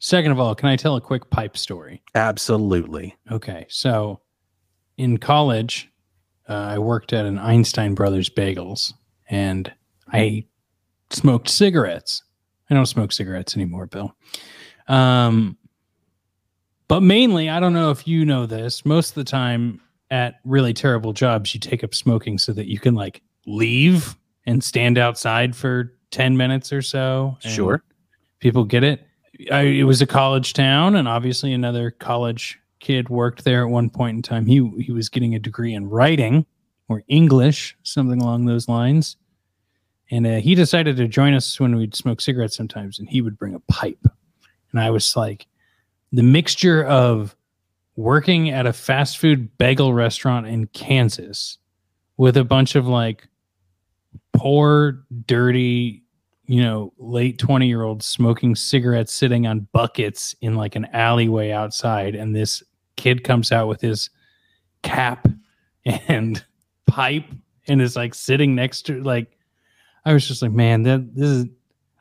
Second 0.00 0.32
of 0.32 0.40
all, 0.40 0.56
can 0.56 0.68
I 0.68 0.74
tell 0.74 0.96
a 0.96 1.00
quick 1.00 1.30
pipe 1.30 1.56
story? 1.56 2.02
Absolutely. 2.16 3.16
Okay, 3.30 3.66
so 3.68 4.22
in 4.96 5.18
college, 5.18 5.88
uh, 6.48 6.54
I 6.54 6.78
worked 6.80 7.12
at 7.12 7.26
an 7.26 7.38
Einstein 7.38 7.94
Brothers 7.94 8.28
Bagels, 8.28 8.92
and 9.28 9.72
I 10.12 10.46
smoked 11.10 11.48
cigarettes. 11.48 12.24
I 12.68 12.74
don't 12.74 12.86
smoke 12.86 13.12
cigarettes 13.12 13.54
anymore, 13.54 13.86
Bill. 13.86 14.16
Um, 14.88 15.56
but 16.88 17.04
mainly, 17.04 17.48
I 17.48 17.60
don't 17.60 17.72
know 17.72 17.92
if 17.92 18.08
you 18.08 18.24
know 18.24 18.46
this. 18.46 18.84
Most 18.84 19.10
of 19.10 19.14
the 19.14 19.24
time, 19.24 19.80
at 20.10 20.40
really 20.44 20.72
terrible 20.74 21.12
jobs, 21.12 21.54
you 21.54 21.60
take 21.60 21.84
up 21.84 21.94
smoking 21.94 22.38
so 22.38 22.52
that 22.52 22.66
you 22.66 22.78
can 22.78 22.94
like 22.94 23.22
leave 23.46 24.16
and 24.46 24.62
stand 24.62 24.98
outside 24.98 25.54
for 25.54 25.92
ten 26.10 26.36
minutes 26.36 26.72
or 26.72 26.82
so. 26.82 27.36
Sure. 27.40 27.82
people 28.40 28.64
get 28.64 28.82
it. 28.82 29.06
I, 29.50 29.62
it 29.62 29.84
was 29.84 30.02
a 30.02 30.06
college 30.06 30.52
town, 30.52 30.96
and 30.96 31.08
obviously 31.08 31.52
another 31.52 31.90
college 31.90 32.58
kid 32.80 33.08
worked 33.08 33.44
there 33.44 33.62
at 33.64 33.70
one 33.70 33.90
point 33.90 34.16
in 34.16 34.22
time. 34.22 34.46
He 34.46 34.68
he 34.80 34.92
was 34.92 35.08
getting 35.08 35.34
a 35.34 35.38
degree 35.38 35.74
in 35.74 35.88
writing 35.88 36.46
or 36.88 37.04
English, 37.08 37.76
something 37.84 38.20
along 38.20 38.46
those 38.46 38.68
lines. 38.68 39.16
And 40.10 40.26
uh, 40.26 40.40
he 40.40 40.56
decided 40.56 40.96
to 40.96 41.06
join 41.06 41.34
us 41.34 41.60
when 41.60 41.76
we'd 41.76 41.94
smoke 41.94 42.20
cigarettes 42.20 42.56
sometimes, 42.56 42.98
and 42.98 43.08
he 43.08 43.22
would 43.22 43.38
bring 43.38 43.54
a 43.54 43.60
pipe. 43.60 44.04
And 44.72 44.80
I 44.80 44.90
was 44.90 45.14
like, 45.14 45.46
the 46.10 46.24
mixture 46.24 46.84
of 46.84 47.36
working 48.00 48.50
at 48.50 48.66
a 48.66 48.72
fast 48.72 49.18
food 49.18 49.56
bagel 49.58 49.92
restaurant 49.92 50.46
in 50.46 50.66
Kansas 50.68 51.58
with 52.16 52.36
a 52.36 52.44
bunch 52.44 52.74
of 52.74 52.86
like 52.86 53.28
poor, 54.32 55.04
dirty, 55.26 56.02
you 56.46 56.62
know, 56.62 56.92
late 56.98 57.38
20 57.38 57.68
year 57.68 57.82
olds 57.82 58.06
smoking 58.06 58.54
cigarettes 58.54 59.12
sitting 59.12 59.46
on 59.46 59.68
buckets 59.72 60.34
in 60.40 60.54
like 60.54 60.76
an 60.76 60.86
alleyway 60.92 61.50
outside. 61.50 62.14
And 62.14 62.34
this 62.34 62.62
kid 62.96 63.22
comes 63.22 63.52
out 63.52 63.68
with 63.68 63.80
his 63.80 64.08
cap 64.82 65.28
and 65.84 66.44
pipe 66.86 67.26
and 67.68 67.82
is 67.82 67.96
like 67.96 68.14
sitting 68.14 68.54
next 68.54 68.82
to 68.82 69.02
like, 69.02 69.36
I 70.06 70.14
was 70.14 70.26
just 70.26 70.40
like, 70.40 70.52
man, 70.52 70.82
that 70.84 71.14
this 71.14 71.28
is, 71.28 71.46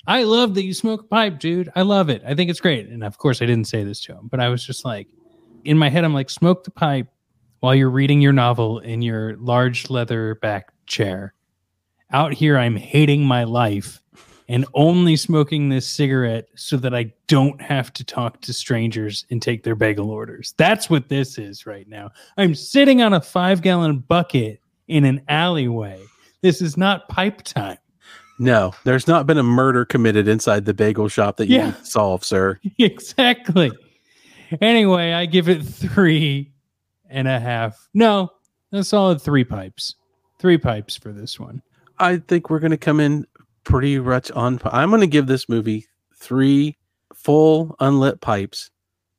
I 0.08 0.24
love 0.24 0.56
that 0.56 0.64
you 0.64 0.74
smoke 0.74 1.02
a 1.02 1.08
pipe, 1.08 1.39
dude. 1.39 1.70
I 1.76 1.82
love 1.82 2.10
it. 2.10 2.24
I 2.26 2.34
think 2.34 2.50
it's 2.50 2.62
great. 2.62 2.88
And 2.88 3.04
of 3.04 3.18
course, 3.18 3.41
I 3.41 3.45
didn't 3.45 3.68
say 3.68 3.84
this 3.84 4.00
to 4.06 4.14
him, 4.14 4.30
but 4.32 4.39
I 4.39 4.47
was 4.47 4.66
just 4.66 4.86
like, 4.86 5.08
in 5.64 5.78
my 5.78 5.89
head, 5.89 6.03
I'm 6.03 6.14
like, 6.14 6.30
smoke 6.30 6.64
the 6.64 6.72
pipe 6.72 7.07
while 7.60 7.76
you're 7.76 7.89
reading 7.89 8.22
your 8.22 8.34
novel 8.34 8.80
in 8.80 9.01
your 9.01 9.36
large 9.38 9.89
leather 9.89 10.36
back 10.36 10.68
chair. 10.86 11.34
Out 12.12 12.34
here, 12.34 12.57
I'm 12.57 12.76
hating 12.76 13.24
my 13.24 13.43
life 13.43 14.01
and 14.47 14.66
only 14.74 15.16
smoking 15.16 15.70
this 15.70 15.88
cigarette 15.88 16.47
so 16.55 16.76
that 16.78 16.95
I 16.95 17.14
don't 17.28 17.62
have 17.62 17.93
to 17.93 18.03
talk 18.03 18.41
to 18.41 18.53
strangers 18.53 19.26
and 19.30 19.41
take 19.41 19.64
their 19.64 19.76
bagel 19.76 20.10
orders. 20.10 20.55
That's 20.57 20.89
what 20.89 21.07
this 21.10 21.38
is 21.38 21.68
right 21.68 21.88
now. 21.88 22.10
I'm 22.38 22.55
sitting 22.55 23.01
on 23.03 23.14
a 23.14 23.22
five 23.22 23.62
gallon 23.62 23.99
bucket 23.99 24.60
in 24.88 25.05
an 25.05 25.22
alleyway. 25.28 26.01
This 26.41 26.62
is 26.64 26.78
not 26.78 27.07
pipe 27.10 27.43
time. 27.43 27.78
No, 28.39 28.74
there's 28.86 29.07
not 29.07 29.28
been 29.28 29.38
a 29.38 29.43
murder 29.43 29.84
committed 29.86 30.28
inside 30.28 30.66
the 30.66 30.74
bagel 30.74 31.10
shop 31.10 31.38
that 31.38 31.47
you 31.47 31.57
Yeah. 31.57 31.74
solve, 31.84 32.24
sir. 32.24 32.60
exactly. 32.80 33.70
Anyway, 34.62 35.14
I 35.14 35.26
give 35.26 35.50
it 35.50 35.62
three 35.64 36.52
and 37.10 37.28
a 37.28 37.39
half. 37.39 37.89
No, 37.93 38.30
a 38.72 38.84
solid 38.84 39.22
three 39.22 39.43
pipes. 39.43 39.95
Three 40.39 40.58
pipes 40.58 40.95
for 40.95 41.12
this 41.12 41.39
one. 41.39 41.62
I 41.97 42.18
think 42.18 42.50
we're 42.50 42.60
going 42.60 42.72
to 42.72 42.78
come 42.78 43.00
in 43.00 43.26
pretty 43.64 44.00
much 44.00 44.32
on. 44.32 44.60
I'm 44.66 44.89
going 44.89 45.02
to 45.02 45.08
give 45.08 45.28
this 45.28 45.50
movie 45.50 45.88
three 46.16 46.78
full 47.14 47.76
unlit 47.80 48.22
pipes 48.22 48.72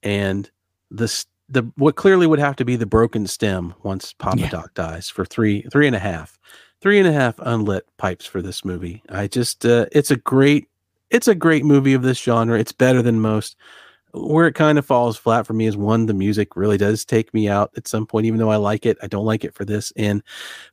and 0.03 0.51
this 0.91 1.27
the 1.49 1.63
what 1.77 1.97
clearly 1.97 2.27
would 2.27 2.39
have 2.39 2.57
to 2.57 2.65
be 2.65 2.77
the 2.77 2.87
broken 2.87 3.27
stem 3.27 3.75
once 3.83 4.13
Papa 4.15 4.39
Yeah. 4.39 4.49
Doc 4.51 4.75
dies 4.75 5.11
for 5.11 5.25
three 5.25 5.63
three 5.71 5.87
and 5.87 5.97
a 5.97 6.01
half 6.01 6.39
three 6.81 6.99
and 6.99 7.07
a 7.09 7.13
half 7.13 7.39
unlit 7.41 7.85
pipes 7.99 8.25
for 8.25 8.41
this 8.41 8.65
movie. 8.65 9.03
I 9.11 9.27
just 9.27 9.67
uh, 9.67 9.87
it's 9.93 10.11
a 10.11 10.17
great 10.17 10.69
it's 11.11 11.29
a 11.29 11.35
great 11.35 11.65
movie 11.65 11.93
of 11.93 12.03
this 12.03 12.19
genre. 12.19 12.59
It's 12.59 12.73
better 12.73 13.03
than 13.03 13.21
most. 13.21 13.57
Where 14.13 14.47
it 14.47 14.55
kind 14.55 14.79
of 14.79 14.87
falls 14.87 15.17
flat 15.17 15.47
for 15.47 15.53
me 15.53 15.67
is 15.67 15.77
one, 15.77 16.07
the 16.07 16.15
music 16.15 16.57
really 16.57 16.77
does 16.77 17.05
take 17.05 17.33
me 17.33 17.49
out 17.49 17.71
at 17.77 17.87
some 17.87 18.07
point, 18.07 18.27
even 18.27 18.39
though 18.39 18.51
I 18.51 18.57
like 18.57 18.87
it. 18.87 18.99
I 19.03 19.07
don't 19.07 19.25
like 19.25 19.45
it 19.45 19.55
for 19.55 19.65
this. 19.65 19.93
And 19.97 20.23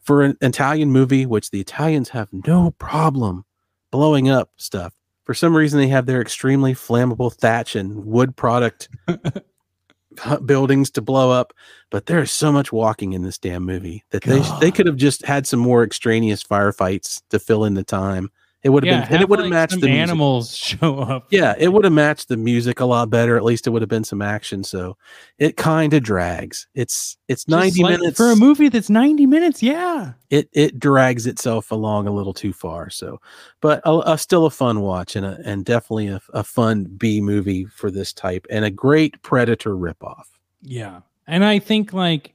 for 0.01 0.23
an 0.23 0.37
Italian 0.41 0.91
movie, 0.91 1.25
which 1.25 1.51
the 1.51 1.61
Italians 1.61 2.09
have 2.09 2.29
no 2.31 2.71
problem 2.79 3.45
blowing 3.91 4.29
up 4.29 4.51
stuff, 4.57 4.93
for 5.23 5.33
some 5.33 5.55
reason 5.55 5.79
they 5.79 5.87
have 5.87 6.05
their 6.05 6.21
extremely 6.21 6.73
flammable 6.73 7.33
thatch 7.33 7.75
and 7.75 8.05
wood 8.05 8.35
product 8.35 8.89
buildings 10.45 10.89
to 10.91 11.01
blow 11.01 11.31
up. 11.31 11.53
But 11.89 12.05
there 12.05 12.21
is 12.21 12.31
so 12.31 12.51
much 12.51 12.71
walking 12.71 13.13
in 13.13 13.23
this 13.23 13.37
damn 13.37 13.63
movie 13.63 14.03
that 14.11 14.23
they 14.23 14.41
they 14.59 14.71
could 14.71 14.87
have 14.87 14.95
just 14.95 15.25
had 15.25 15.45
some 15.45 15.59
more 15.59 15.83
extraneous 15.83 16.43
firefights 16.43 17.21
to 17.29 17.39
fill 17.39 17.65
in 17.65 17.75
the 17.75 17.83
time. 17.83 18.29
It 18.63 18.69
would 18.69 18.83
have 18.85 18.91
Yeah, 18.91 19.05
been 19.05 19.13
and 19.13 19.21
it 19.21 19.29
would 19.29 19.39
have 19.39 19.45
like, 19.45 19.51
matched 19.53 19.79
the 19.79 19.87
music. 19.87 20.01
animals 20.01 20.55
show 20.57 20.99
up. 20.99 21.27
Yeah, 21.29 21.53
it 21.59 21.71
would 21.71 21.83
have 21.83 21.93
matched 21.93 22.27
the 22.27 22.35
music 22.37 22.79
a 22.79 22.85
lot 22.85 23.09
better. 23.09 23.37
At 23.37 23.43
least 23.43 23.67
it 23.67 23.69
would 23.69 23.81
have 23.83 23.87
been 23.89 24.03
some 24.03 24.21
action. 24.21 24.63
So 24.63 24.97
it 25.37 25.57
kind 25.57 25.93
of 25.93 26.01
drags. 26.03 26.67
It's 26.73 27.17
it's 27.27 27.47
ninety 27.47 27.83
like- 27.83 27.99
minutes 27.99 28.17
for 28.17 28.31
a 28.31 28.35
movie 28.35 28.67
that's 28.67 28.89
90 28.89 29.25
minutes. 29.27 29.61
Yeah. 29.63 30.13
It 30.31 30.49
it 30.53 30.79
drags 30.79 31.27
itself 31.27 31.71
along 31.71 32.07
a 32.07 32.11
little 32.11 32.33
too 32.33 32.51
far. 32.51 32.89
So, 32.89 33.21
but 33.61 33.79
a, 33.85 34.13
a 34.13 34.17
still 34.17 34.45
a 34.47 34.51
fun 34.51 34.81
watch 34.81 35.15
and 35.15 35.25
a, 35.25 35.39
and 35.45 35.63
definitely 35.63 36.07
a, 36.07 36.19
a 36.33 36.43
fun 36.43 36.85
B 36.85 37.21
movie 37.21 37.65
for 37.65 37.91
this 37.91 38.11
type 38.11 38.45
and 38.49 38.65
a 38.65 38.71
great 38.71 39.21
Predator 39.21 39.75
ripoff. 39.75 40.25
Yeah. 40.63 41.01
And 41.27 41.45
I 41.45 41.59
think 41.59 41.93
like 41.93 42.33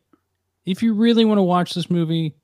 if 0.66 0.82
you 0.84 0.94
really 0.94 1.24
want 1.24 1.38
to 1.38 1.42
watch 1.42 1.74
this 1.74 1.90
movie, 1.90 2.36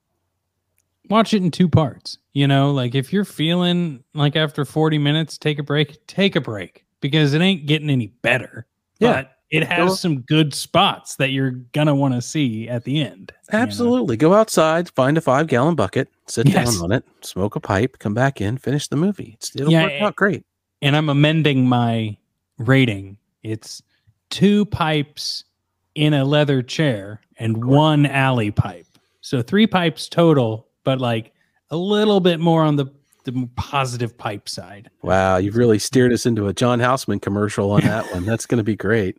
watch 1.08 1.32
it 1.32 1.42
in 1.42 1.50
two 1.52 1.68
parts. 1.68 2.18
You 2.38 2.46
know, 2.46 2.70
like 2.70 2.94
if 2.94 3.12
you're 3.12 3.24
feeling 3.24 4.04
like 4.14 4.36
after 4.36 4.64
40 4.64 4.96
minutes, 4.98 5.38
take 5.38 5.58
a 5.58 5.62
break, 5.64 6.06
take 6.06 6.36
a 6.36 6.40
break 6.40 6.84
because 7.00 7.34
it 7.34 7.40
ain't 7.40 7.66
getting 7.66 7.90
any 7.90 8.06
better. 8.22 8.64
Yeah. 9.00 9.12
But 9.22 9.32
it 9.50 9.64
has 9.66 9.88
Go- 9.88 9.94
some 9.96 10.20
good 10.20 10.54
spots 10.54 11.16
that 11.16 11.30
you're 11.32 11.50
gonna 11.72 11.96
want 11.96 12.14
to 12.14 12.22
see 12.22 12.68
at 12.68 12.84
the 12.84 13.00
end. 13.02 13.32
you 13.50 13.58
know? 13.58 13.64
Absolutely. 13.64 14.16
Go 14.16 14.34
outside, 14.34 14.88
find 14.90 15.18
a 15.18 15.20
five 15.20 15.48
gallon 15.48 15.74
bucket, 15.74 16.10
sit 16.28 16.48
Yes. 16.48 16.76
down 16.76 16.84
on 16.84 16.92
it, 16.92 17.04
smoke 17.22 17.56
a 17.56 17.60
pipe, 17.60 17.98
come 17.98 18.14
back 18.14 18.40
in, 18.40 18.56
finish 18.56 18.86
the 18.86 18.94
movie. 18.94 19.32
It's, 19.40 19.56
it'll 19.56 19.72
Yeah, 19.72 19.82
work 19.82 19.92
it- 19.94 20.02
out 20.02 20.14
great. 20.14 20.44
And 20.80 20.94
I'm 20.94 21.08
amending 21.08 21.66
my 21.68 22.16
rating. 22.58 23.16
It's 23.42 23.82
two 24.30 24.64
pipes 24.66 25.42
in 25.96 26.14
a 26.14 26.24
leather 26.24 26.62
chair 26.62 27.20
and 27.36 27.64
one 27.64 28.06
alley 28.06 28.52
pipe. 28.52 28.86
So 29.22 29.42
three 29.42 29.66
pipes 29.66 30.08
total, 30.08 30.68
but 30.84 31.00
like 31.00 31.32
a 31.70 31.76
little 31.76 32.20
bit 32.20 32.40
more 32.40 32.62
on 32.62 32.76
the 32.76 32.86
the 33.24 33.48
positive 33.56 34.16
pipe 34.16 34.48
side. 34.48 34.90
Wow, 35.02 35.36
you've 35.36 35.56
really 35.56 35.78
steered 35.78 36.12
us 36.12 36.24
into 36.24 36.46
a 36.46 36.54
John 36.54 36.80
Houseman 36.80 37.20
commercial 37.20 37.70
on 37.72 37.82
that 37.82 38.10
one. 38.12 38.24
That's 38.24 38.46
going 38.46 38.56
to 38.58 38.64
be 38.64 38.76
great. 38.76 39.18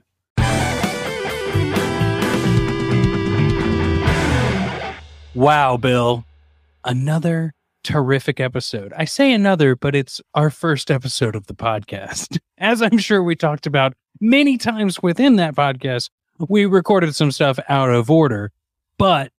Wow, 5.36 5.78
Bill. 5.78 6.26
Another 6.84 7.54
terrific 7.84 8.40
episode. 8.40 8.94
I 8.98 9.06
say 9.06 9.32
another, 9.32 9.76
but 9.76 9.96
it's 9.96 10.20
our 10.34 10.50
first 10.50 10.90
episode 10.90 11.36
of 11.36 11.46
the 11.46 11.54
podcast. 11.54 12.40
As 12.58 12.82
I'm 12.82 12.98
sure 12.98 13.22
we 13.22 13.36
talked 13.36 13.68
about 13.68 13.94
many 14.20 14.58
times 14.58 15.04
within 15.04 15.36
that 15.36 15.56
podcast, 15.56 16.10
we 16.48 16.66
recorded 16.66 17.16
some 17.16 17.32
stuff 17.32 17.60
out 17.70 17.92
of 17.92 18.10
order, 18.10 18.52
but 18.98 19.32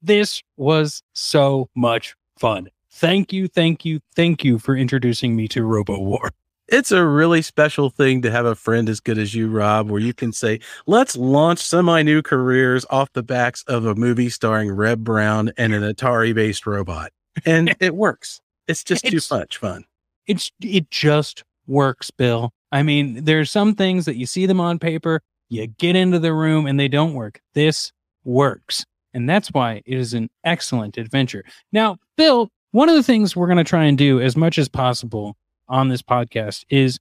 this 0.00 0.42
was 0.56 1.02
so 1.12 1.68
much 1.76 2.14
fun. 2.40 2.68
Thank 2.90 3.32
you, 3.32 3.48
thank 3.48 3.84
you, 3.84 4.00
thank 4.16 4.44
you 4.44 4.58
for 4.58 4.76
introducing 4.76 5.36
me 5.36 5.46
to 5.48 5.62
Robowar. 5.62 6.30
It's 6.68 6.92
a 6.92 7.04
really 7.06 7.40
special 7.42 7.88
thing 7.88 8.20
to 8.22 8.30
have 8.30 8.44
a 8.44 8.54
friend 8.54 8.88
as 8.88 9.00
good 9.00 9.16
as 9.18 9.34
you, 9.34 9.48
Rob, 9.48 9.90
where 9.90 10.00
you 10.00 10.12
can 10.12 10.32
say, 10.32 10.60
let's 10.86 11.16
launch 11.16 11.60
semi 11.60 12.02
new 12.02 12.20
careers 12.20 12.84
off 12.90 13.12
the 13.14 13.22
backs 13.22 13.62
of 13.68 13.86
a 13.86 13.94
movie 13.94 14.28
starring 14.28 14.70
Reb 14.70 15.02
Brown 15.02 15.50
and 15.56 15.72
an 15.72 15.82
Atari 15.82 16.34
based 16.34 16.66
robot. 16.66 17.10
And 17.46 17.74
it 17.80 17.94
works. 17.94 18.40
It's 18.66 18.84
just 18.84 19.06
too 19.06 19.20
much 19.30 19.56
fun. 19.56 19.84
it's 20.26 20.52
it 20.60 20.90
just 20.90 21.42
works 21.66 22.10
bill 22.10 22.52
i 22.70 22.82
mean 22.82 23.24
there's 23.24 23.50
some 23.50 23.74
things 23.74 24.04
that 24.04 24.16
you 24.16 24.26
see 24.26 24.46
them 24.46 24.60
on 24.60 24.78
paper 24.78 25.20
you 25.48 25.66
get 25.66 25.96
into 25.96 26.18
the 26.18 26.32
room 26.32 26.66
and 26.66 26.78
they 26.78 26.88
don't 26.88 27.14
work 27.14 27.40
this 27.54 27.92
works 28.24 28.84
and 29.14 29.28
that's 29.28 29.48
why 29.48 29.82
it 29.84 29.98
is 29.98 30.14
an 30.14 30.28
excellent 30.44 30.96
adventure 30.96 31.44
now 31.72 31.96
bill 32.16 32.48
one 32.72 32.88
of 32.88 32.94
the 32.94 33.02
things 33.02 33.34
we're 33.34 33.46
going 33.46 33.58
to 33.58 33.64
try 33.64 33.84
and 33.84 33.98
do 33.98 34.20
as 34.20 34.36
much 34.36 34.58
as 34.58 34.68
possible 34.68 35.36
on 35.68 35.88
this 35.88 36.02
podcast 36.02 36.64
is 36.70 36.98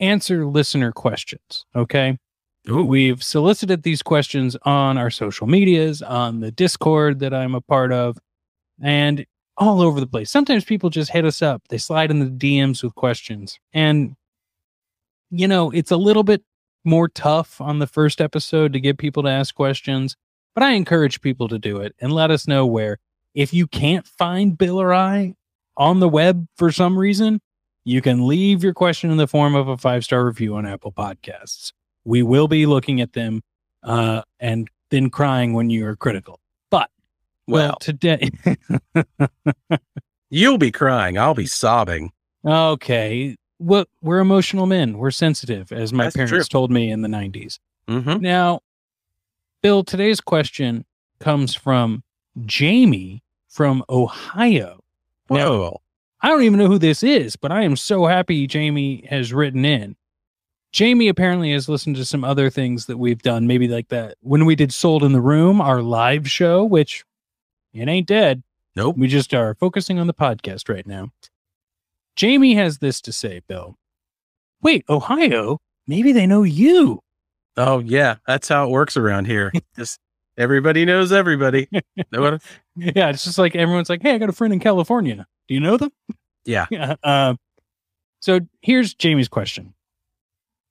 answer 0.00 0.46
listener 0.46 0.92
questions 0.92 1.64
okay 1.74 2.16
we've 2.68 3.22
solicited 3.22 3.82
these 3.82 4.02
questions 4.02 4.56
on 4.62 4.98
our 4.98 5.10
social 5.10 5.46
medias 5.46 6.02
on 6.02 6.40
the 6.40 6.50
discord 6.50 7.20
that 7.20 7.32
i'm 7.32 7.54
a 7.54 7.60
part 7.60 7.92
of 7.92 8.18
and 8.82 9.24
all 9.56 9.80
over 9.80 10.00
the 10.00 10.06
place. 10.06 10.30
Sometimes 10.30 10.64
people 10.64 10.90
just 10.90 11.10
hit 11.10 11.24
us 11.24 11.42
up. 11.42 11.62
They 11.68 11.78
slide 11.78 12.10
in 12.10 12.20
the 12.20 12.26
DMs 12.26 12.82
with 12.82 12.94
questions. 12.94 13.58
And, 13.72 14.14
you 15.30 15.48
know, 15.48 15.70
it's 15.70 15.90
a 15.90 15.96
little 15.96 16.24
bit 16.24 16.42
more 16.84 17.08
tough 17.08 17.60
on 17.60 17.78
the 17.78 17.86
first 17.86 18.20
episode 18.20 18.72
to 18.72 18.80
get 18.80 18.98
people 18.98 19.22
to 19.22 19.28
ask 19.28 19.54
questions, 19.54 20.16
but 20.56 20.64
I 20.64 20.72
encourage 20.72 21.20
people 21.20 21.46
to 21.48 21.58
do 21.58 21.76
it 21.76 21.94
and 22.00 22.10
let 22.12 22.30
us 22.32 22.48
know 22.48 22.66
where. 22.66 22.98
If 23.34 23.52
you 23.52 23.66
can't 23.66 24.06
find 24.06 24.56
Bill 24.56 24.80
or 24.80 24.94
I 24.94 25.34
on 25.76 26.00
the 26.00 26.08
web 26.08 26.46
for 26.56 26.72
some 26.72 26.98
reason, 26.98 27.42
you 27.84 28.00
can 28.00 28.26
leave 28.26 28.64
your 28.64 28.72
question 28.72 29.10
in 29.10 29.18
the 29.18 29.26
form 29.26 29.54
of 29.54 29.68
a 29.68 29.76
five 29.76 30.02
star 30.04 30.24
review 30.24 30.56
on 30.56 30.64
Apple 30.66 30.90
Podcasts. 30.90 31.72
We 32.06 32.22
will 32.22 32.48
be 32.48 32.64
looking 32.64 33.02
at 33.02 33.12
them 33.12 33.42
uh, 33.82 34.22
and 34.40 34.68
then 34.90 35.10
crying 35.10 35.52
when 35.52 35.68
you 35.68 35.86
are 35.86 35.96
critical. 35.96 36.40
But 36.70 36.88
well, 37.46 37.68
Well, 37.68 37.76
today, 37.76 38.30
you'll 40.30 40.56
be 40.58 40.72
crying. 40.72 41.18
I'll 41.18 41.34
be 41.34 41.46
sobbing. 41.46 42.12
Okay. 42.46 43.36
Well, 43.58 43.84
we're 44.00 44.20
emotional 44.20 44.64
men. 44.66 44.96
We're 44.98 45.10
sensitive, 45.10 45.72
as 45.72 45.92
my 45.92 46.04
That's 46.04 46.16
parents 46.16 46.32
true. 46.32 46.42
told 46.44 46.70
me 46.70 46.90
in 46.90 47.02
the 47.02 47.08
90s. 47.08 47.58
hmm 47.88 48.16
Now, 48.18 48.60
Bill, 49.66 49.82
today's 49.82 50.20
question 50.20 50.84
comes 51.18 51.56
from 51.56 52.04
Jamie 52.44 53.24
from 53.48 53.82
Ohio. 53.88 54.78
Now, 55.28 55.50
Whoa. 55.50 55.80
I 56.20 56.28
don't 56.28 56.44
even 56.44 56.60
know 56.60 56.68
who 56.68 56.78
this 56.78 57.02
is, 57.02 57.34
but 57.34 57.50
I 57.50 57.64
am 57.64 57.74
so 57.74 58.06
happy 58.06 58.46
Jamie 58.46 59.04
has 59.10 59.32
written 59.32 59.64
in. 59.64 59.96
Jamie 60.70 61.08
apparently 61.08 61.52
has 61.52 61.68
listened 61.68 61.96
to 61.96 62.04
some 62.04 62.22
other 62.22 62.48
things 62.48 62.86
that 62.86 62.98
we've 62.98 63.22
done, 63.22 63.48
maybe 63.48 63.66
like 63.66 63.88
that 63.88 64.14
when 64.20 64.44
we 64.44 64.54
did 64.54 64.72
Sold 64.72 65.02
in 65.02 65.10
the 65.10 65.20
Room, 65.20 65.60
our 65.60 65.82
live 65.82 66.30
show, 66.30 66.64
which 66.64 67.04
it 67.74 67.88
ain't 67.88 68.06
dead. 68.06 68.44
Nope. 68.76 68.96
We 68.96 69.08
just 69.08 69.34
are 69.34 69.56
focusing 69.56 69.98
on 69.98 70.06
the 70.06 70.14
podcast 70.14 70.68
right 70.68 70.86
now. 70.86 71.10
Jamie 72.14 72.54
has 72.54 72.78
this 72.78 73.00
to 73.00 73.10
say, 73.10 73.40
Bill. 73.48 73.74
Wait, 74.62 74.84
Ohio? 74.88 75.58
Maybe 75.88 76.12
they 76.12 76.28
know 76.28 76.44
you. 76.44 77.00
Oh, 77.56 77.78
yeah. 77.78 78.16
That's 78.26 78.48
how 78.48 78.66
it 78.66 78.70
works 78.70 78.96
around 78.96 79.26
here. 79.26 79.52
Just 79.76 79.98
everybody 80.36 80.84
knows 80.84 81.12
everybody. 81.12 81.68
Yeah, 82.78 83.08
it's 83.08 83.24
just 83.24 83.38
like 83.38 83.56
everyone's 83.56 83.88
like, 83.88 84.02
hey, 84.02 84.14
I 84.14 84.18
got 84.18 84.28
a 84.28 84.32
friend 84.32 84.52
in 84.52 84.60
California. 84.60 85.26
Do 85.48 85.54
you 85.54 85.60
know 85.60 85.76
them? 85.76 85.90
Yeah. 86.44 86.66
uh, 87.02 87.34
so 88.20 88.38
here's 88.60 88.94
Jamie's 88.94 89.28
question 89.28 89.74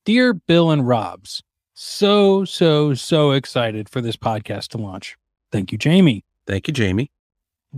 Dear 0.05 0.33
Bill 0.33 0.71
and 0.71 0.87
Robs, 0.87 1.43
so, 1.73 2.45
so, 2.45 2.93
so 2.93 3.31
excited 3.31 3.89
for 3.89 3.99
this 3.99 4.15
podcast 4.15 4.69
to 4.69 4.77
launch. 4.77 5.17
Thank 5.51 5.73
you, 5.73 5.77
Jamie. 5.77 6.23
Thank 6.47 6.69
you, 6.69 6.73
Jamie. 6.73 7.11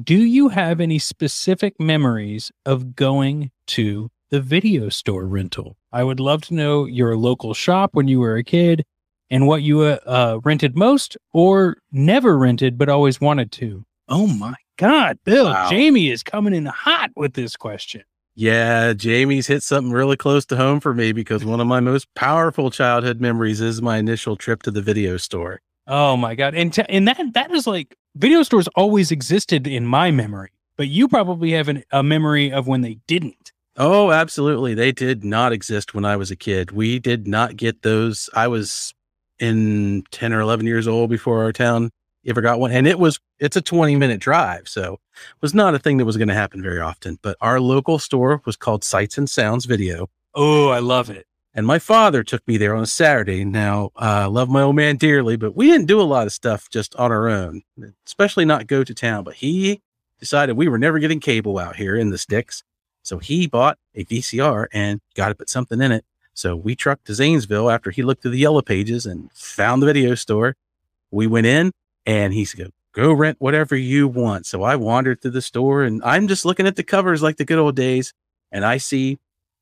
Do 0.04 0.16
you 0.16 0.50
have 0.50 0.80
any 0.80 1.00
specific 1.00 1.80
memories 1.80 2.52
of 2.68 2.96
going 2.96 3.50
to 3.68 4.12
the 4.30 4.42
video 4.42 4.90
store 4.90 5.26
rental? 5.26 5.76
I 5.92 6.04
would 6.04 6.20
love 6.20 6.44
to 6.44 6.54
know 6.54 6.86
your 6.86 7.18
local 7.18 7.56
shop 7.56 7.92
when 7.94 8.08
you 8.08 8.20
were 8.20 8.36
a 8.36 8.44
kid 8.44 8.86
and 9.30 9.48
what 9.48 9.62
you 9.64 9.82
uh, 9.82 9.98
uh, 10.06 10.40
rented 10.44 10.76
most 10.78 11.18
or 11.34 11.78
never 11.92 12.38
rented 12.38 12.78
but 12.78 12.90
always 12.90 13.20
wanted 13.22 13.52
to. 13.54 13.86
Oh 14.08 14.28
my 14.28 14.56
God, 14.78 15.18
Bill, 15.26 15.46
Wow. 15.46 15.70
Jamie 15.70 16.10
is 16.10 16.24
coming 16.24 16.54
in 16.54 16.66
hot 16.66 17.12
with 17.16 17.34
this 17.34 17.56
question. 17.56 18.04
Yeah, 18.36 18.94
Jamie's 18.94 19.48
hit 19.48 19.64
something 19.64 19.92
really 19.92 20.16
close 20.16 20.46
to 20.46 20.56
home 20.56 20.80
for 20.80 20.94
me 20.94 21.12
because 21.12 21.44
one 21.44 21.60
of 21.60 21.66
my 21.66 21.80
most 21.80 22.08
powerful 22.14 22.70
childhood 22.70 23.20
memories 23.20 23.60
is 23.62 23.82
my 23.82 23.98
initial 23.98 24.36
trip 24.36 24.62
to 24.64 24.72
the 24.72 24.82
video 24.82 25.18
store. 25.18 25.60
Oh 25.88 26.16
my 26.16 26.36
God. 26.36 26.54
And, 26.54 26.72
t- 26.72 26.84
and 26.88 27.08
that, 27.08 27.20
that 27.34 27.52
is 27.52 27.66
like 27.66 27.96
video 28.16 28.44
stores 28.44 28.68
always 28.76 29.10
existed 29.12 29.66
in 29.66 29.88
my 29.88 30.12
memory, 30.12 30.52
but 30.78 30.88
you 30.88 31.08
probably 31.08 31.52
have 31.54 31.68
an, 31.68 31.84
a 31.92 32.04
memory 32.04 32.52
of 32.52 32.68
when 32.68 32.82
they 32.82 33.00
didn't. 33.08 33.52
Oh, 33.76 34.12
absolutely. 34.12 34.74
They 34.76 34.92
did 34.92 35.24
not 35.24 35.52
exist 35.52 35.94
when 35.96 36.06
I 36.06 36.16
was 36.16 36.30
a 36.30 36.36
kid. 36.36 36.72
We 36.72 37.00
did 37.00 37.28
not 37.28 37.56
get 37.58 37.82
those. 37.82 38.30
I 38.36 38.48
was 38.48 38.94
in 39.40 40.04
10 40.12 40.34
or 40.34 40.42
11 40.42 40.66
years 40.66 40.88
old 40.88 41.10
before 41.10 41.44
our 41.44 41.52
town 41.52 41.92
ever 42.26 42.42
got 42.42 42.60
one. 42.60 42.72
And 42.72 42.88
it 42.88 43.00
was, 43.00 43.20
it's 43.40 43.56
a 43.56 43.62
20 43.62 43.96
minute 43.96 44.20
drive. 44.20 44.68
So 44.68 44.94
it 45.14 45.42
was 45.42 45.54
not 45.54 45.76
a 45.76 45.80
thing 45.80 45.98
that 45.98 46.06
was 46.06 46.18
going 46.18 46.28
to 46.28 46.34
happen 46.34 46.62
very 46.62 46.80
often. 46.80 47.20
But 47.22 47.38
our 47.42 47.60
local 47.60 48.00
store 48.00 48.42
was 48.46 48.56
called 48.56 48.84
Sights 48.84 49.18
and 49.18 49.30
Sounds 49.30 49.66
Video. 49.66 50.10
Oh, 50.34 50.70
I 50.70 50.80
love 50.80 51.10
it. 51.10 51.26
And 51.54 51.66
my 51.66 51.80
father 51.80 52.24
took 52.24 52.48
me 52.48 52.58
there 52.58 52.76
on 52.76 52.84
a 52.84 52.88
Saturday. 52.88 53.44
Now, 53.44 53.90
I 53.96 54.24
uh, 54.24 54.30
love 54.30 54.48
my 54.48 54.62
old 54.62 54.76
man 54.76 54.98
dearly, 54.98 55.38
but 55.38 55.56
we 55.56 55.72
didn't 55.72 55.88
do 55.88 56.00
a 56.00 56.04
lot 56.04 56.28
of 56.28 56.34
stuff 56.34 56.70
just 56.70 56.96
on 56.98 57.12
our 57.12 57.28
own, 57.28 57.64
especially 58.06 58.46
not 58.46 58.68
go 58.68 58.84
to 58.84 58.94
town. 58.94 59.24
But 59.24 59.36
he 59.36 59.82
decided 60.20 60.56
we 60.56 60.68
were 60.68 60.78
never 60.78 61.00
getting 61.00 61.20
cable 61.20 61.58
out 61.58 61.78
here 61.78 61.96
in 61.96 62.12
the 62.12 62.18
sticks. 62.20 62.64
So 63.02 63.18
he 63.18 63.48
bought 63.48 63.80
a 63.96 64.06
VCR 64.06 64.68
and 64.72 65.02
got 65.16 65.30
to 65.30 65.36
put 65.36 65.50
something 65.50 65.82
in 65.82 65.92
it. 65.92 66.06
So 66.38 66.56
we 66.56 66.76
trucked 66.76 67.08
to 67.08 67.16
Zanesville 67.16 67.68
after 67.68 67.90
he 67.90 68.04
looked 68.04 68.22
through 68.22 68.32
the 68.32 68.38
yellow 68.38 68.62
pages 68.62 69.08
and 69.08 69.32
found 69.34 69.82
the 69.82 69.88
video 69.88 70.14
store. 70.14 70.56
We 71.10 71.26
went 71.26 71.48
in 71.48 71.72
and 72.06 72.32
he 72.32 72.46
said, 72.46 72.72
go 72.94 73.12
rent 73.12 73.38
whatever 73.40 73.76
you 73.76 74.08
want. 74.08 74.46
So 74.46 74.62
I 74.62 74.76
wandered 74.76 75.20
through 75.20 75.32
the 75.32 75.42
store 75.42 75.82
and 75.82 76.00
I'm 76.04 76.28
just 76.28 76.46
looking 76.46 76.68
at 76.68 76.76
the 76.76 76.84
covers 76.84 77.24
like 77.24 77.38
the 77.38 77.46
good 77.46 77.58
old 77.58 77.76
days. 77.76 78.14
And 78.52 78.64
I 78.64 78.78
see, 78.78 79.18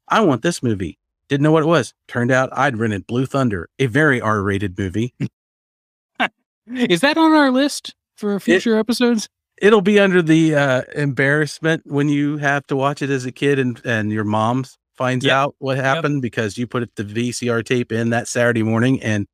I 0.10 0.20
want 0.20 0.42
this 0.42 0.62
movie. 0.62 1.00
Didn't 1.30 1.44
know 1.44 1.54
what 1.54 1.64
it 1.64 1.68
was. 1.68 1.94
Turned 2.10 2.30
out 2.30 2.50
I'd 2.52 2.76
rented 2.76 3.08
Blue 3.08 3.26
Thunder, 3.26 3.70
a 3.80 3.86
very 3.86 4.20
R 4.20 4.42
rated 4.42 4.78
movie. 4.78 5.14
Is 6.68 7.00
that 7.00 7.18
on 7.18 7.32
our 7.32 7.52
list 7.52 7.96
for 8.18 8.38
future 8.38 8.76
it, 8.76 8.80
episodes? 8.80 9.30
It'll 9.62 9.80
be 9.80 9.98
under 9.98 10.22
the 10.22 10.56
uh, 10.56 10.82
embarrassment 10.94 11.84
when 11.86 12.10
you 12.10 12.36
have 12.36 12.68
to 12.68 12.76
watch 12.76 13.02
it 13.02 13.10
as 13.10 13.26
a 13.26 13.32
kid 13.32 13.60
and, 13.60 13.82
and 13.86 14.12
your 14.12 14.26
mom 14.26 14.66
finds 14.96 15.26
yep. 15.26 15.34
out 15.34 15.56
what 15.60 15.78
happened 15.78 16.16
yep. 16.16 16.22
because 16.22 16.58
you 16.58 16.68
put 16.68 16.96
the 16.96 17.04
VCR 17.04 17.64
tape 17.66 17.92
in 17.92 18.10
that 18.12 18.28
Saturday 18.28 18.64
morning 18.64 19.02
and 19.02 19.28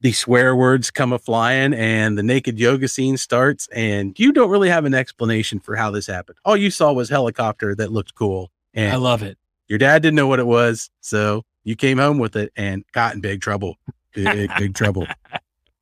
the 0.00 0.12
swear 0.12 0.54
words 0.54 0.90
come 0.90 1.12
a 1.12 1.18
flying 1.18 1.74
and 1.74 2.16
the 2.16 2.22
naked 2.22 2.58
yoga 2.58 2.86
scene 2.86 3.16
starts 3.16 3.68
and 3.72 4.18
you 4.18 4.32
don't 4.32 4.50
really 4.50 4.68
have 4.68 4.84
an 4.84 4.94
explanation 4.94 5.58
for 5.58 5.74
how 5.74 5.90
this 5.90 6.06
happened. 6.06 6.38
All 6.44 6.56
you 6.56 6.70
saw 6.70 6.92
was 6.92 7.08
helicopter 7.08 7.74
that 7.74 7.90
looked 7.90 8.14
cool. 8.14 8.50
And 8.74 8.92
I 8.92 8.96
love 8.96 9.22
it. 9.22 9.38
Your 9.66 9.78
dad 9.78 10.02
didn't 10.02 10.14
know 10.14 10.28
what 10.28 10.38
it 10.38 10.46
was, 10.46 10.88
so 11.00 11.44
you 11.64 11.76
came 11.76 11.98
home 11.98 12.18
with 12.18 12.36
it 12.36 12.52
and 12.56 12.84
got 12.92 13.14
in 13.14 13.20
big 13.20 13.40
trouble. 13.40 13.76
Big, 14.14 14.50
big 14.58 14.74
trouble. 14.74 15.06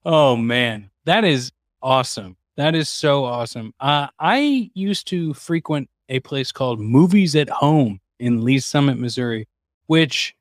Oh 0.09 0.37
man, 0.37 0.89
that 1.05 1.25
is 1.25 1.51
awesome. 1.83 2.37
That 2.57 2.77
is 2.77 2.89
so 2.89 3.25
awesome. 3.25 3.75
Uh, 3.81 4.07
I 4.21 4.71
used 4.73 5.09
to 5.09 5.35
frequent 5.35 5.91
a 6.09 6.21
place 6.21 6.53
called 6.53 6.79
Movies 6.79 7.35
at 7.35 7.49
Home 7.51 7.99
in 8.19 8.45
Lee's 8.45 8.67
Summit, 8.67 8.99
Missouri, 8.99 9.49
which 9.87 10.35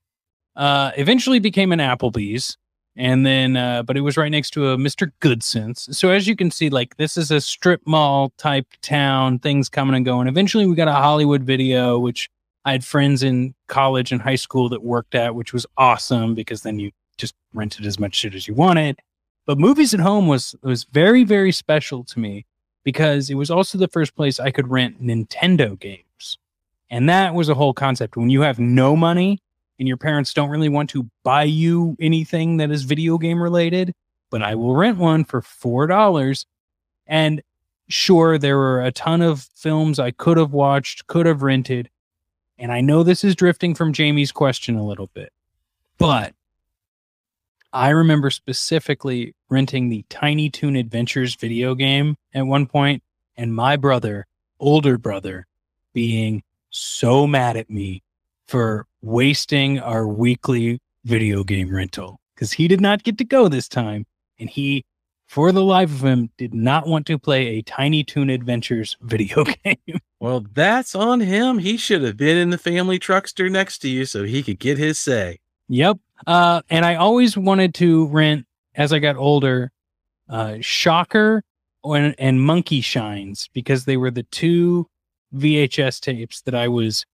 uh, 0.55 0.91
eventually 0.97 1.39
became 1.39 1.71
an 1.71 1.79
Applebee's. 1.79 2.57
And 2.97 3.25
then, 3.25 3.57
uh, 3.57 3.83
but 3.83 3.97
it 3.97 4.01
was 4.01 4.15
right 4.15 4.31
next 4.31 4.51
to 4.51 4.69
a 4.69 4.77
Mr. 4.77 5.11
Goodcents. 5.19 5.93
So 5.93 6.11
as 6.11 6.27
you 6.27 6.35
can 6.35 6.49
see, 6.49 6.69
like 6.69 6.95
this 6.95 7.17
is 7.17 7.29
a 7.29 7.41
strip 7.41 7.81
mall 7.85 8.31
type 8.37 8.67
town, 8.81 9.39
things 9.39 9.67
coming 9.67 9.95
and 9.95 10.05
going. 10.05 10.29
Eventually, 10.29 10.65
we 10.65 10.75
got 10.75 10.87
a 10.87 10.93
Hollywood 10.93 11.43
video, 11.43 11.99
which 11.99 12.29
I 12.63 12.71
had 12.71 12.85
friends 12.85 13.21
in 13.21 13.53
college 13.67 14.13
and 14.13 14.21
high 14.21 14.35
school 14.35 14.69
that 14.69 14.81
worked 14.81 15.13
at, 15.13 15.35
which 15.35 15.51
was 15.51 15.65
awesome 15.77 16.35
because 16.35 16.61
then 16.61 16.79
you 16.79 16.91
just 17.17 17.35
rented 17.53 17.85
as 17.85 17.99
much 17.99 18.15
shit 18.15 18.33
as 18.33 18.47
you 18.47 18.53
wanted. 18.53 18.97
But 19.45 19.59
movies 19.59 19.93
at 19.93 19.99
home 19.99 20.27
was 20.27 20.55
was 20.63 20.85
very 20.85 21.25
very 21.25 21.51
special 21.51 22.03
to 22.05 22.19
me 22.19 22.45
because 22.85 23.29
it 23.29 23.35
was 23.35 23.51
also 23.51 23.77
the 23.77 23.89
first 23.89 24.15
place 24.15 24.39
I 24.39 24.51
could 24.51 24.69
rent 24.69 25.03
Nintendo 25.03 25.77
games. 25.77 26.04
And 26.89 27.09
that 27.09 27.33
was 27.33 27.49
a 27.49 27.55
whole 27.55 27.73
concept. 27.73 28.15
When 28.15 28.29
you 28.29 28.41
have 28.41 28.59
no 28.59 28.95
money 28.95 29.39
and 29.79 29.87
your 29.87 29.97
parents 29.97 30.33
don't 30.33 30.49
really 30.49 30.69
want 30.69 30.89
to 30.91 31.09
buy 31.23 31.43
you 31.43 31.97
anything 31.99 32.57
that 32.57 32.71
is 32.71 32.83
video 32.83 33.17
game 33.17 33.41
related, 33.41 33.93
but 34.29 34.41
I 34.41 34.55
will 34.55 34.75
rent 34.75 34.97
one 34.97 35.23
for 35.23 35.41
$4 35.41 36.45
and 37.07 37.41
sure 37.87 38.37
there 38.37 38.57
were 38.57 38.81
a 38.81 38.91
ton 38.91 39.21
of 39.21 39.47
films 39.55 39.99
I 39.99 40.11
could 40.11 40.37
have 40.37 40.53
watched, 40.53 41.07
could 41.07 41.25
have 41.25 41.43
rented, 41.43 41.89
and 42.57 42.71
I 42.71 42.81
know 42.81 43.03
this 43.03 43.23
is 43.23 43.35
drifting 43.35 43.75
from 43.75 43.93
Jamie's 43.93 44.31
question 44.31 44.75
a 44.75 44.85
little 44.85 45.07
bit, 45.13 45.31
but 45.97 46.33
I 47.71 47.89
remember 47.89 48.29
specifically 48.29 49.35
renting 49.49 49.89
the 49.89 50.05
Tiny 50.09 50.49
Toon 50.49 50.75
Adventures 50.75 51.35
video 51.35 51.75
game 51.75 52.15
at 52.33 52.47
one 52.47 52.65
point, 52.65 53.03
and 53.35 53.53
my 53.53 53.75
brother, 53.75 54.25
older 54.59 54.97
brother, 54.97 55.45
being 55.93 56.43
so 56.75 57.25
mad 57.25 57.55
at 57.57 57.69
me 57.69 58.03
for 58.47 58.85
wasting 59.01 59.79
our 59.79 60.07
weekly 60.07 60.79
video 61.05 61.43
game 61.43 61.73
rental 61.73 62.19
because 62.33 62.51
he 62.51 62.67
did 62.67 62.81
not 62.81 63.03
get 63.03 63.17
to 63.17 63.23
go 63.23 63.47
this 63.47 63.67
time. 63.67 64.05
And 64.39 64.49
he, 64.49 64.83
for 65.25 65.51
the 65.51 65.63
life 65.63 65.89
of 65.89 66.03
him, 66.03 66.29
did 66.37 66.53
not 66.53 66.87
want 66.87 67.05
to 67.07 67.17
play 67.17 67.47
a 67.47 67.61
Tiny 67.61 68.03
Toon 68.03 68.29
Adventures 68.29 68.97
video 69.01 69.45
game. 69.45 69.99
Well, 70.19 70.45
that's 70.53 70.95
on 70.95 71.21
him. 71.21 71.59
He 71.59 71.77
should 71.77 72.01
have 72.01 72.17
been 72.17 72.37
in 72.37 72.49
the 72.49 72.57
family 72.57 72.99
truckster 72.99 73.49
next 73.49 73.79
to 73.79 73.89
you 73.89 74.05
so 74.05 74.23
he 74.23 74.43
could 74.43 74.59
get 74.59 74.77
his 74.77 74.99
say. 74.99 75.39
Yep. 75.69 75.97
Uh, 76.27 76.61
and 76.69 76.85
I 76.85 76.95
always 76.95 77.37
wanted 77.37 77.73
to 77.75 78.07
rent 78.07 78.45
as 78.75 78.91
I 78.91 78.99
got 78.99 79.15
older, 79.15 79.71
uh, 80.29 80.57
Shocker 80.59 81.43
and, 81.83 82.15
and 82.17 82.41
Monkey 82.41 82.81
Shines 82.81 83.49
because 83.53 83.85
they 83.85 83.97
were 83.97 84.11
the 84.11 84.23
two 84.23 84.89
VHS 85.35 85.99
tapes 85.99 86.41
that 86.41 86.55
I 86.55 86.67
was 86.67 87.05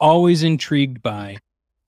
always 0.00 0.42
intrigued 0.42 1.02
by. 1.02 1.38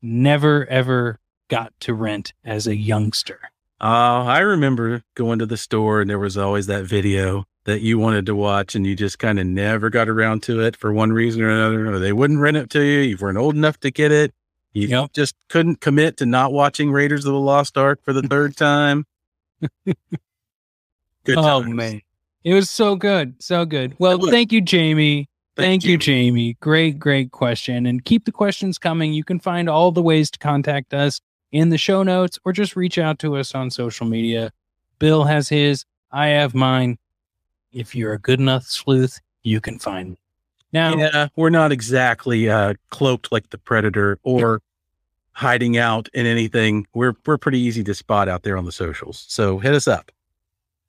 Never 0.01 0.67
ever 0.67 1.19
got 1.49 1.73
to 1.81 1.95
rent 1.95 2.33
as 2.45 2.67
a 2.67 2.77
youngster. 2.77 3.41
Oh, 3.81 3.87
I 3.87 4.41
remember 4.41 5.03
going 5.15 5.39
to 5.39 5.47
the 5.47 5.57
store 5.57 6.01
and 6.01 6.11
there 6.11 6.19
was 6.19 6.37
always 6.37 6.67
that 6.67 6.85
video 6.85 7.47
that 7.65 7.81
you 7.81 7.99
wanted 7.99 8.27
to 8.27 8.35
watch 8.35 8.75
and 8.75 8.87
you 8.87 8.97
just 8.97 9.19
kind 9.19 9.39
of 9.39 9.47
never 9.47 9.91
got 9.91 10.09
around 10.09 10.43
to 10.45 10.61
it 10.61 10.77
for 10.77 10.93
one 10.93 11.13
reason 11.13 11.43
or 11.43 11.51
another, 11.51 11.93
or 11.93 11.99
they 11.99 12.13
wouldn't 12.13 12.41
rent 12.41 12.57
it 12.57 12.71
to 12.71 12.81
you. 12.81 13.01
You 13.01 13.17
weren't 13.21 13.39
old 13.39 13.55
enough 13.55 13.79
to 13.81 13.91
get 13.91 14.11
it. 14.11 14.33
You 14.73 14.89
yep. 14.89 15.13
just 15.13 15.35
couldn't 15.49 15.81
commit 15.81 16.17
to 16.19 16.27
not 16.27 16.53
watching 16.53 16.91
Raiders 16.93 17.25
of 17.25 17.33
the 17.33 17.39
Lost 17.39 17.77
Ark 17.77 18.01
for 18.03 18.13
the 18.13 18.23
third 18.23 18.57
time. 18.57 19.07
good 19.85 19.97
oh 21.37 21.63
man, 21.63 22.01
it 22.45 22.55
was 22.55 22.71
so 22.71 22.95
good, 22.95 23.35
so 23.43 23.65
good. 23.65 23.97
Well, 23.99 24.19
thank 24.29 24.53
you, 24.53 24.61
Jamie. 24.61 25.29
Thank, 25.59 25.83
thank 25.83 25.85
you, 25.85 25.99
Jamie. 25.99 26.57
Great, 26.61 26.99
great 26.99 27.33
question. 27.33 27.85
And 27.85 28.05
keep 28.05 28.25
the 28.25 28.33
questions 28.33 28.79
coming. 28.79 29.13
You 29.13 29.25
can 29.25 29.41
find 29.41 29.69
all 29.69 29.91
the 29.91 30.03
ways 30.03 30.31
to 30.31 30.39
contact 30.39 30.95
us 30.95 31.21
in 31.51 31.71
the 31.71 31.79
show 31.79 32.03
notes 32.03 32.39
or 32.45 32.53
just 32.53 32.77
reach 32.77 32.97
out 32.97 33.19
to 33.19 33.37
us 33.37 33.55
on 33.55 33.71
social 33.71 34.07
media. 34.07 34.53
Bill 34.99 35.25
has 35.25 35.49
his, 35.49 35.85
I 36.13 36.29
have 36.29 36.55
mine 36.55 36.99
if 37.73 37.95
you're 37.95 38.13
a 38.13 38.19
good 38.19 38.41
enough 38.41 38.65
sleuth, 38.65 39.21
you 39.43 39.61
can 39.61 39.79
find 39.79 40.11
me. 40.11 40.19
Now, 40.73 40.97
yeah, 40.97 41.29
we're 41.37 41.51
not 41.51 41.73
exactly 41.73 42.51
uh, 42.51 42.75
cloaked 42.91 43.33
like 43.33 43.51
the 43.51 43.59
predator 43.59 44.19
or 44.23 44.61
hiding 45.33 45.79
out 45.79 46.09
in 46.13 46.27
anything. 46.27 46.87
We're 46.93 47.15
we're 47.25 47.39
pretty 47.39 47.59
easy 47.59 47.83
to 47.85 47.95
spot 47.95 48.29
out 48.29 48.43
there 48.43 48.57
on 48.57 48.67
the 48.67 48.73
socials. 48.73 49.25
So 49.29 49.59
hit 49.59 49.73
us 49.73 49.89
up. 49.89 50.13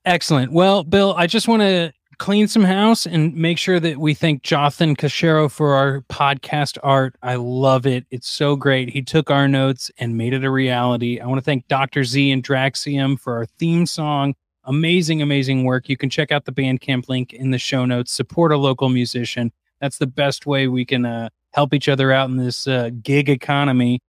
Excellent. 0.03 0.51
Well, 0.51 0.83
Bill, 0.83 1.13
I 1.17 1.27
just 1.27 1.47
want 1.47 1.61
to 1.61 1.93
clean 2.19 2.47
some 2.47 2.63
house 2.63 3.05
and 3.05 3.33
make 3.33 3.57
sure 3.57 3.79
that 3.79 3.97
we 3.97 4.13
thank 4.13 4.43
Jothan 4.43 4.95
Cachero 4.95 5.49
for 5.49 5.73
our 5.73 6.01
podcast 6.01 6.77
art. 6.83 7.15
I 7.23 7.35
love 7.35 7.87
it. 7.87 8.05
It's 8.11 8.29
so 8.29 8.55
great. 8.55 8.89
He 8.89 9.01
took 9.01 9.31
our 9.31 9.47
notes 9.47 9.89
and 9.97 10.17
made 10.17 10.33
it 10.33 10.43
a 10.43 10.51
reality. 10.51 11.19
I 11.19 11.25
want 11.25 11.39
to 11.39 11.45
thank 11.45 11.67
Dr. 11.67 12.03
Z 12.03 12.29
and 12.29 12.43
Draxiom 12.43 13.19
for 13.19 13.37
our 13.37 13.45
theme 13.45 13.85
song 13.85 14.35
amazing, 14.69 15.21
amazing 15.21 15.63
work. 15.63 15.89
You 15.89 15.97
can 15.97 16.09
check 16.09 16.31
out 16.31 16.45
the 16.45 16.51
Bandcamp 16.51 17.09
link 17.09 17.33
in 17.33 17.51
the 17.51 17.57
show 17.57 17.85
notes. 17.85 18.13
Support 18.13 18.51
a 18.51 18.57
local 18.57 18.87
musician. 18.87 19.51
That's 19.81 19.97
the 19.97 20.07
best 20.07 20.45
way 20.45 20.67
we 20.67 20.85
can 20.85 21.05
uh, 21.05 21.29
help 21.53 21.73
each 21.73 21.89
other 21.89 22.11
out 22.11 22.29
in 22.29 22.37
this 22.37 22.67
uh, 22.67 22.91
gig 23.01 23.29
economy. 23.29 23.99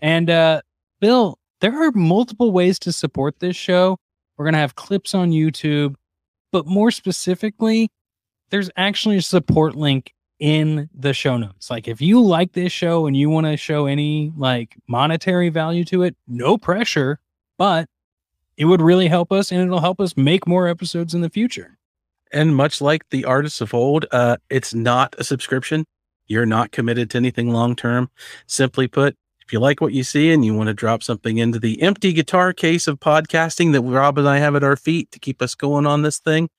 And 0.00 0.28
uh, 0.28 0.62
Bill, 1.00 1.38
there 1.60 1.82
are 1.82 1.92
multiple 1.92 2.50
ways 2.50 2.78
to 2.80 2.92
support 2.92 3.38
this 3.38 3.56
show. 3.56 3.98
We're 4.36 4.44
going 4.44 4.54
to 4.54 4.60
have 4.60 4.74
clips 4.74 5.14
on 5.14 5.30
YouTube, 5.30 5.94
but 6.52 6.66
more 6.66 6.90
specifically, 6.90 7.90
there's 8.50 8.70
actually 8.76 9.16
a 9.16 9.22
support 9.22 9.74
link 9.74 10.14
in 10.38 10.88
the 10.94 11.12
show 11.12 11.36
notes. 11.36 11.70
Like 11.70 11.88
if 11.88 12.00
you 12.00 12.20
like 12.20 12.52
this 12.52 12.72
show 12.72 13.06
and 13.06 13.16
you 13.16 13.28
want 13.28 13.46
to 13.46 13.56
show 13.56 13.86
any 13.86 14.32
like 14.36 14.76
monetary 14.86 15.48
value 15.48 15.84
to 15.86 16.02
it, 16.02 16.16
no 16.26 16.56
pressure, 16.56 17.18
but 17.56 17.88
it 18.56 18.64
would 18.66 18.80
really 18.80 19.08
help 19.08 19.32
us 19.32 19.50
and 19.52 19.60
it'll 19.60 19.80
help 19.80 20.00
us 20.00 20.16
make 20.16 20.46
more 20.46 20.68
episodes 20.68 21.14
in 21.14 21.20
the 21.20 21.30
future. 21.30 21.78
And 22.32 22.54
much 22.54 22.80
like 22.80 23.08
the 23.10 23.24
artists 23.24 23.60
of 23.60 23.72
old, 23.74 24.06
uh, 24.12 24.36
it's 24.50 24.74
not 24.74 25.14
a 25.18 25.24
subscription. 25.24 25.86
You're 26.26 26.46
not 26.46 26.72
committed 26.72 27.10
to 27.10 27.18
anything 27.18 27.50
long 27.50 27.74
term. 27.74 28.10
Simply 28.46 28.86
put, 28.86 29.16
if 29.48 29.52
you 29.54 29.60
like 29.60 29.80
what 29.80 29.94
you 29.94 30.04
see 30.04 30.30
and 30.30 30.44
you 30.44 30.52
want 30.52 30.66
to 30.66 30.74
drop 30.74 31.02
something 31.02 31.38
into 31.38 31.58
the 31.58 31.80
empty 31.80 32.12
guitar 32.12 32.52
case 32.52 32.86
of 32.86 33.00
podcasting 33.00 33.72
that 33.72 33.80
Rob 33.80 34.18
and 34.18 34.28
I 34.28 34.40
have 34.40 34.54
at 34.54 34.62
our 34.62 34.76
feet 34.76 35.10
to 35.12 35.18
keep 35.18 35.40
us 35.40 35.54
going 35.54 35.86
on 35.86 36.02
this 36.02 36.18
thing, 36.18 36.50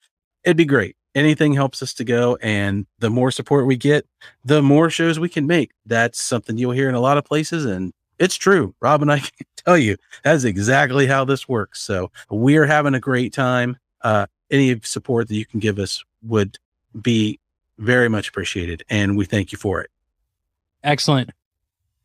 it'd 0.44 0.58
be 0.58 0.66
great. 0.66 0.96
Anything 1.14 1.54
helps 1.54 1.84
us 1.84 1.94
to 1.94 2.04
go. 2.04 2.36
And 2.42 2.88
the 2.98 3.12
more 3.12 3.30
support 3.30 3.68
we 3.68 3.78
get, 3.78 4.08
the 4.44 4.64
more 4.64 4.90
shows 4.90 5.20
we 5.20 5.30
can 5.30 5.46
make. 5.46 5.70
That's 5.86 6.20
something 6.20 6.58
you'll 6.58 6.72
hear 6.72 6.90
in 6.90 6.96
a 6.96 7.00
lot 7.00 7.20
of 7.20 7.26
places. 7.26 7.64
And 7.64 7.94
It's 8.18 8.36
true. 8.36 8.74
Rob 8.82 9.04
and 9.04 9.12
I 9.12 9.20
can 9.20 9.30
tell 9.56 9.78
you 9.78 9.96
that's 10.24 10.44
exactly 10.44 11.06
how 11.06 11.26
this 11.26 11.48
works. 11.48 11.80
So 11.82 12.10
we 12.32 12.58
are 12.58 12.66
having 12.66 12.96
a 12.96 13.00
great 13.00 13.34
time. 13.34 13.78
Uh, 14.02 14.26
any 14.50 14.80
support 14.82 15.28
that 15.28 15.36
you 15.36 15.46
can 15.46 15.60
give 15.60 15.78
us 15.78 16.04
would 16.24 16.58
be 17.00 17.40
very 17.78 18.10
much 18.10 18.30
appreciated, 18.30 18.84
and 18.90 19.16
we 19.16 19.26
thank 19.26 19.52
you 19.52 19.60
for 19.60 19.80
it. 19.80 19.92
Excellent. 20.84 21.30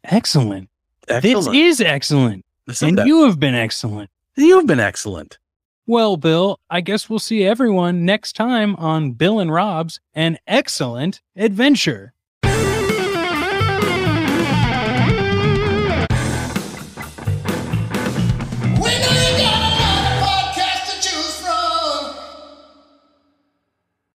Excellent. 0.05 0.69
Excellent. 1.09 1.45
This 1.53 1.55
is 1.55 1.81
excellent. 1.81 2.45
Listen, 2.67 2.91
And 2.91 2.99
that- 2.99 3.07
you 3.07 3.25
have 3.25 3.39
been 3.39 3.55
excellent. 3.55 4.11
you've 4.37 4.67
been 4.67 4.81
excellent. 4.81 5.39
Well, 5.87 6.17
Bill, 6.17 6.59
I 6.71 6.81
guess 6.81 7.11
we'll 7.11 7.19
see 7.19 7.45
everyone 7.45 8.07
next 8.07 8.35
time 8.37 8.75
on 8.77 9.13
Bill 9.13 9.39
and 9.39 9.53
Rob's 9.53 10.01
An 10.15 10.39
Excellent 10.47 11.21
Adventure. 11.37 12.15